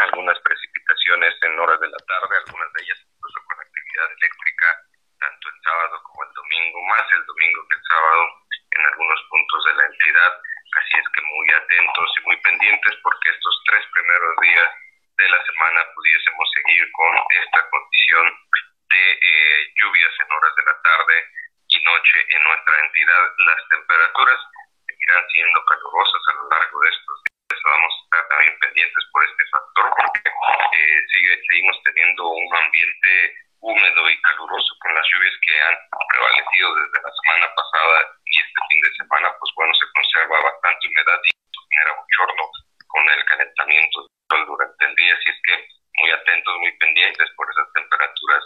algunas 0.00 0.38
precipitaciones 0.40 1.34
en 1.42 1.58
horas 1.58 1.80
de 1.80 1.88
la 1.88 1.98
tarde, 1.98 2.36
algunas 2.36 2.72
de 2.72 2.82
ellas 2.82 2.98
incluso 3.04 3.38
con 3.44 3.60
actividad 3.60 4.08
eléctrica, 4.16 4.66
tanto 5.20 5.48
el 5.48 5.58
sábado 5.62 6.02
como 6.04 6.24
el 6.24 6.32
domingo, 6.32 6.78
más 6.88 7.04
el 7.12 7.24
domingo 7.26 7.60
que 7.68 7.76
el 7.76 7.84
sábado 7.84 8.22
en 8.70 8.86
algunos 8.86 9.20
puntos 9.28 9.64
de 9.64 9.74
la 9.74 9.86
entidad. 9.86 10.32
Así 10.70 10.96
es 10.96 11.08
que 11.10 11.22
muy 11.22 11.50
atentos 11.50 12.08
y 12.16 12.20
muy 12.26 12.36
pendientes 12.40 12.94
porque 13.02 13.30
estos 13.30 13.62
tres 13.66 13.84
primeros 13.92 14.36
días 14.40 14.70
de 15.18 15.28
la 15.28 15.44
semana 15.44 15.80
pudiésemos 15.94 16.50
seguir 16.54 16.92
con 16.92 17.12
esta 17.44 17.68
condición 17.68 18.26
de 18.88 19.12
eh, 19.12 19.72
lluvias 19.74 20.14
en 20.20 20.32
horas 20.32 20.54
de 20.56 20.64
la 20.64 20.76
tarde 20.82 21.16
y 21.70 21.84
noche 21.84 22.18
en 22.28 22.44
nuestra 22.44 22.74
entidad. 22.80 23.24
Las 23.38 23.68
temperaturas 23.68 24.40
seguirán 24.86 25.24
siendo 25.30 25.64
calurosas 25.64 26.22
a 26.28 26.34
lo 26.34 26.48
largo 26.50 26.80
de 26.80 26.88
estos 26.90 27.16
días 27.24 27.30
vamos 27.64 27.92
a 27.92 28.04
estar 28.04 28.28
también 28.28 28.58
pendientes 28.60 29.04
por 29.12 29.24
este 29.24 29.44
factor 29.50 29.86
porque 29.96 30.28
eh, 30.28 31.00
sigue, 31.12 31.34
seguimos 31.46 31.76
teniendo 31.84 32.28
un 32.28 32.56
ambiente 32.56 33.34
húmedo 33.60 34.10
y 34.10 34.20
caluroso 34.22 34.74
con 34.80 34.94
las 34.94 35.06
lluvias 35.12 35.34
que 35.46 35.54
han 35.62 35.76
prevalecido 36.08 36.74
desde 36.74 37.02
la 37.02 37.12
semana 37.12 37.46
pasada 37.54 37.96
y 38.24 38.40
este 38.40 38.60
fin 38.68 38.80
de 38.80 38.92
semana, 38.96 39.28
pues 39.38 39.50
bueno, 39.54 39.72
se 39.74 39.86
conserva 39.92 40.40
bastante 40.40 40.88
humedad 40.88 41.20
y 41.28 41.32
genera 41.68 42.00
bochorno 42.00 42.44
con 42.88 43.08
el 43.10 43.24
calentamiento 43.24 44.06
durante 44.30 44.84
el 44.86 44.94
día, 44.94 45.14
así 45.14 45.30
es 45.30 45.40
que 45.44 45.54
muy 46.00 46.10
atentos, 46.10 46.58
muy 46.60 46.72
pendientes 46.78 47.28
por 47.36 47.46
esas 47.50 47.72
temperaturas 47.74 48.44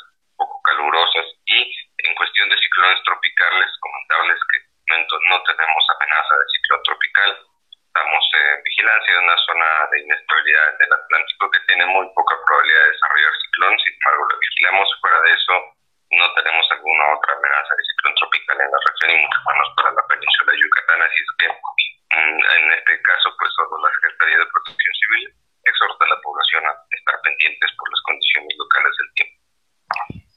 calurosas 0.65 1.27
y 1.47 1.59
en 2.05 2.15
cuestión 2.15 2.49
de 2.49 2.59
ciclones 2.59 3.03
tropicales, 3.05 3.69
comentarles 3.81 4.41
que 4.53 4.65
no 5.31 5.43
tenemos 5.43 5.83
amenaza 5.97 6.35
de 6.37 6.47
ciclón 6.57 6.83
tropical, 6.83 7.31
estamos 7.95 8.25
en 8.35 8.63
vigilancia 8.63 9.13
de 9.15 9.21
una 9.21 9.39
zona 9.47 9.69
de 9.93 10.01
inestabilidad 10.03 10.79
del 10.79 10.93
Atlántico 10.93 11.51
que 11.51 11.61
tiene 11.67 11.87
muy 11.87 12.07
poca 12.15 12.35
probabilidad 12.47 12.83
de 12.83 12.93
desarrollar 12.93 13.33
ciclón, 13.39 13.79
sin 13.79 13.95
embargo 13.95 14.23
lo 14.29 14.39
vigilamos, 14.39 14.89
fuera 15.01 15.21
de 15.23 15.33
eso 15.35 15.55
no 16.11 16.27
tenemos 16.35 16.67
alguna 16.71 17.05
otra 17.17 17.33
amenaza 17.35 17.75
de 17.75 17.85
ciclón 17.85 18.15
tropical 18.15 18.61
en 18.61 18.71
la 18.71 18.81
región 18.87 19.11
y 19.11 19.23
mucho 19.25 19.41
menos 19.47 19.69
para 19.77 19.91
la 19.95 20.05
península 20.07 20.53
de 20.53 20.59
Yucatán, 20.59 21.03
así 21.03 21.21
es 21.23 21.31
que 21.39 21.47
mm, 21.49 22.39
en 22.39 22.65
este 22.73 23.03
caso 23.03 23.27
pues 23.39 23.51
solo 23.57 23.75
la 23.83 23.91
Secretaría 23.95 24.39
de 24.39 24.53
Protección 24.53 24.95
Civil 24.95 25.25
exhorta 25.65 26.05
a 26.05 26.09
la 26.09 26.21
población 26.21 26.63
a 26.67 26.73
estar 26.93 27.17
pendientes 27.23 27.71
por 27.79 27.91
las 27.91 28.01
condiciones 28.03 28.53
locales 28.59 28.93
del 28.99 29.15
tiempo. 29.15 29.34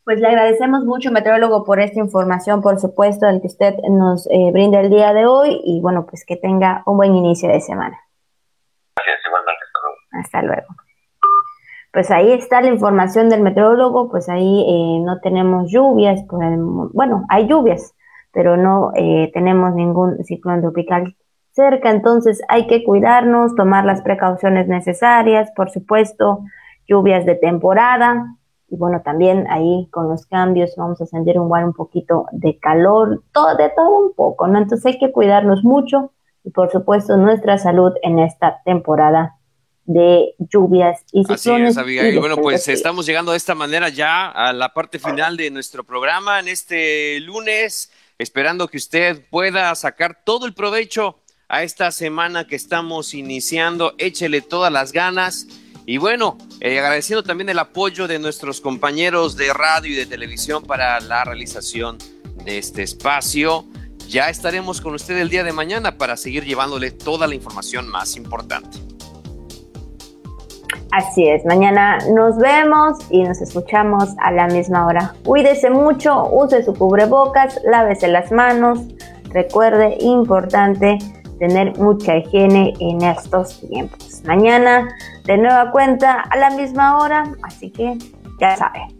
Pues 0.08 0.22
le 0.22 0.30
agradecemos 0.30 0.86
mucho, 0.86 1.12
meteorólogo, 1.12 1.66
por 1.66 1.82
esta 1.82 2.00
información, 2.00 2.62
por 2.62 2.80
supuesto, 2.80 3.28
el 3.28 3.42
que 3.42 3.48
usted 3.48 3.76
nos 3.90 4.26
eh, 4.32 4.52
brinda 4.54 4.80
el 4.80 4.90
día 4.90 5.12
de 5.12 5.26
hoy 5.26 5.60
y 5.66 5.82
bueno, 5.82 6.06
pues 6.06 6.24
que 6.26 6.38
tenga 6.38 6.82
un 6.86 6.96
buen 6.96 7.14
inicio 7.14 7.50
de 7.50 7.60
semana. 7.60 8.00
Gracias, 8.96 9.20
igualmente. 9.28 9.62
Hasta 10.14 10.42
luego. 10.44 10.68
Pues 11.92 12.10
ahí 12.10 12.32
está 12.32 12.62
la 12.62 12.70
información 12.70 13.28
del 13.28 13.42
meteorólogo, 13.42 14.10
pues 14.10 14.30
ahí 14.30 14.62
eh, 14.66 15.04
no 15.04 15.20
tenemos 15.20 15.70
lluvias, 15.70 16.24
por 16.24 16.42
el, 16.42 16.56
bueno, 16.94 17.26
hay 17.28 17.46
lluvias, 17.46 17.94
pero 18.32 18.56
no 18.56 18.94
eh, 18.96 19.30
tenemos 19.34 19.74
ningún 19.74 20.24
ciclón 20.24 20.62
tropical 20.62 21.18
cerca, 21.52 21.90
entonces 21.90 22.42
hay 22.48 22.66
que 22.68 22.86
cuidarnos, 22.86 23.56
tomar 23.56 23.84
las 23.84 24.02
precauciones 24.04 24.70
necesarias, 24.70 25.52
por 25.54 25.70
supuesto, 25.70 26.46
lluvias 26.88 27.26
de 27.26 27.36
temporada, 27.36 28.37
y 28.70 28.76
bueno, 28.76 29.02
también 29.04 29.48
ahí 29.50 29.88
con 29.92 30.10
los 30.10 30.26
cambios 30.26 30.76
vamos 30.76 31.00
a 31.02 31.06
sentir 31.06 31.40
un, 31.40 31.52
un 31.52 31.74
poquito 31.74 32.26
de 32.32 32.60
calor, 32.60 33.24
todo, 33.32 33.56
de 33.56 33.70
todo 33.70 34.08
un 34.08 34.14
poco, 34.14 34.48
¿no? 34.48 34.58
Entonces 34.58 34.86
hay 34.86 35.00
que 35.00 35.12
cuidarnos 35.12 35.64
mucho 35.64 36.12
y 36.44 36.50
por 36.52 36.72
supuesto 36.72 37.16
nuestra 37.18 37.58
salud 37.58 37.94
en 38.02 38.20
esta 38.20 38.62
temporada 38.66 39.38
de 39.86 40.36
lluvias 40.38 41.02
y 41.14 41.22
ciclones. 41.22 41.40
Así 41.40 41.52
es, 41.52 41.78
Abigail. 41.78 42.20
Bueno, 42.20 42.36
pues 42.36 42.68
estamos 42.68 43.06
llegando 43.06 43.32
de 43.32 43.38
esta 43.38 43.56
manera 43.56 43.88
ya 43.88 44.28
a 44.28 44.52
la 44.52 44.74
parte 44.74 45.00
final 45.00 45.38
de 45.38 45.50
nuestro 45.50 45.86
programa 45.86 46.42
en 46.42 46.50
este 46.50 47.22
lunes, 47.22 47.90
esperando 48.18 48.68
que 48.68 48.78
usted 48.78 49.26
pueda 49.30 49.74
sacar 49.76 50.20
todo 50.26 50.46
el 50.46 50.54
provecho 50.54 51.20
a 51.48 51.64
esta 51.64 51.92
semana 51.92 52.48
que 52.48 52.58
estamos 52.58 53.14
iniciando. 53.14 53.94
Échele 53.98 54.42
todas 54.42 54.74
las 54.74 54.92
ganas 54.92 55.48
y 55.90 56.00
bueno, 56.00 56.38
eh, 56.60 56.80
agradeciendo 56.80 57.24
también 57.24 57.48
el 57.48 57.58
apoyo 57.58 58.10
de 58.10 58.20
nuestros 58.20 58.60
compañeros 58.60 59.38
de 59.38 59.54
radio 59.54 59.94
y 59.94 59.96
de 59.96 60.06
televisión 60.06 60.64
para 60.64 61.00
la 61.00 61.24
realización 61.24 61.98
de 62.44 62.58
este 62.58 62.84
espacio. 62.84 63.64
Ya 64.10 64.30
estaremos 64.30 64.82
con 64.82 64.96
usted 64.96 65.18
el 65.18 65.30
día 65.30 65.46
de 65.46 65.54
mañana 65.54 65.98
para 65.98 66.18
seguir 66.18 66.44
llevándole 66.44 66.92
toda 66.92 67.26
la 67.26 67.36
información 67.36 67.88
más 67.88 68.18
importante. 68.18 68.80
Así 70.92 71.26
es, 71.26 71.46
mañana 71.46 72.00
nos 72.14 72.38
vemos 72.38 72.98
y 73.10 73.24
nos 73.24 73.40
escuchamos 73.40 74.10
a 74.20 74.32
la 74.32 74.48
misma 74.48 74.88
hora. 74.88 75.16
Cuídese 75.24 75.70
mucho, 75.70 76.28
use 76.30 76.66
su 76.66 76.74
cubrebocas, 76.74 77.62
lávese 77.64 78.10
las 78.10 78.30
manos. 78.34 78.80
Recuerde, 79.30 79.96
importante, 80.02 80.98
tener 81.40 81.78
mucha 81.78 82.18
higiene 82.18 82.74
en 82.82 83.02
estos 83.04 83.62
tiempos. 83.62 84.07
Mañana 84.28 84.90
de 85.24 85.38
nueva 85.38 85.72
cuenta 85.72 86.20
a 86.20 86.36
la 86.36 86.50
misma 86.50 86.98
hora, 86.98 87.24
así 87.44 87.72
que 87.72 87.98
ya 88.40 88.58
saben. 88.58 88.97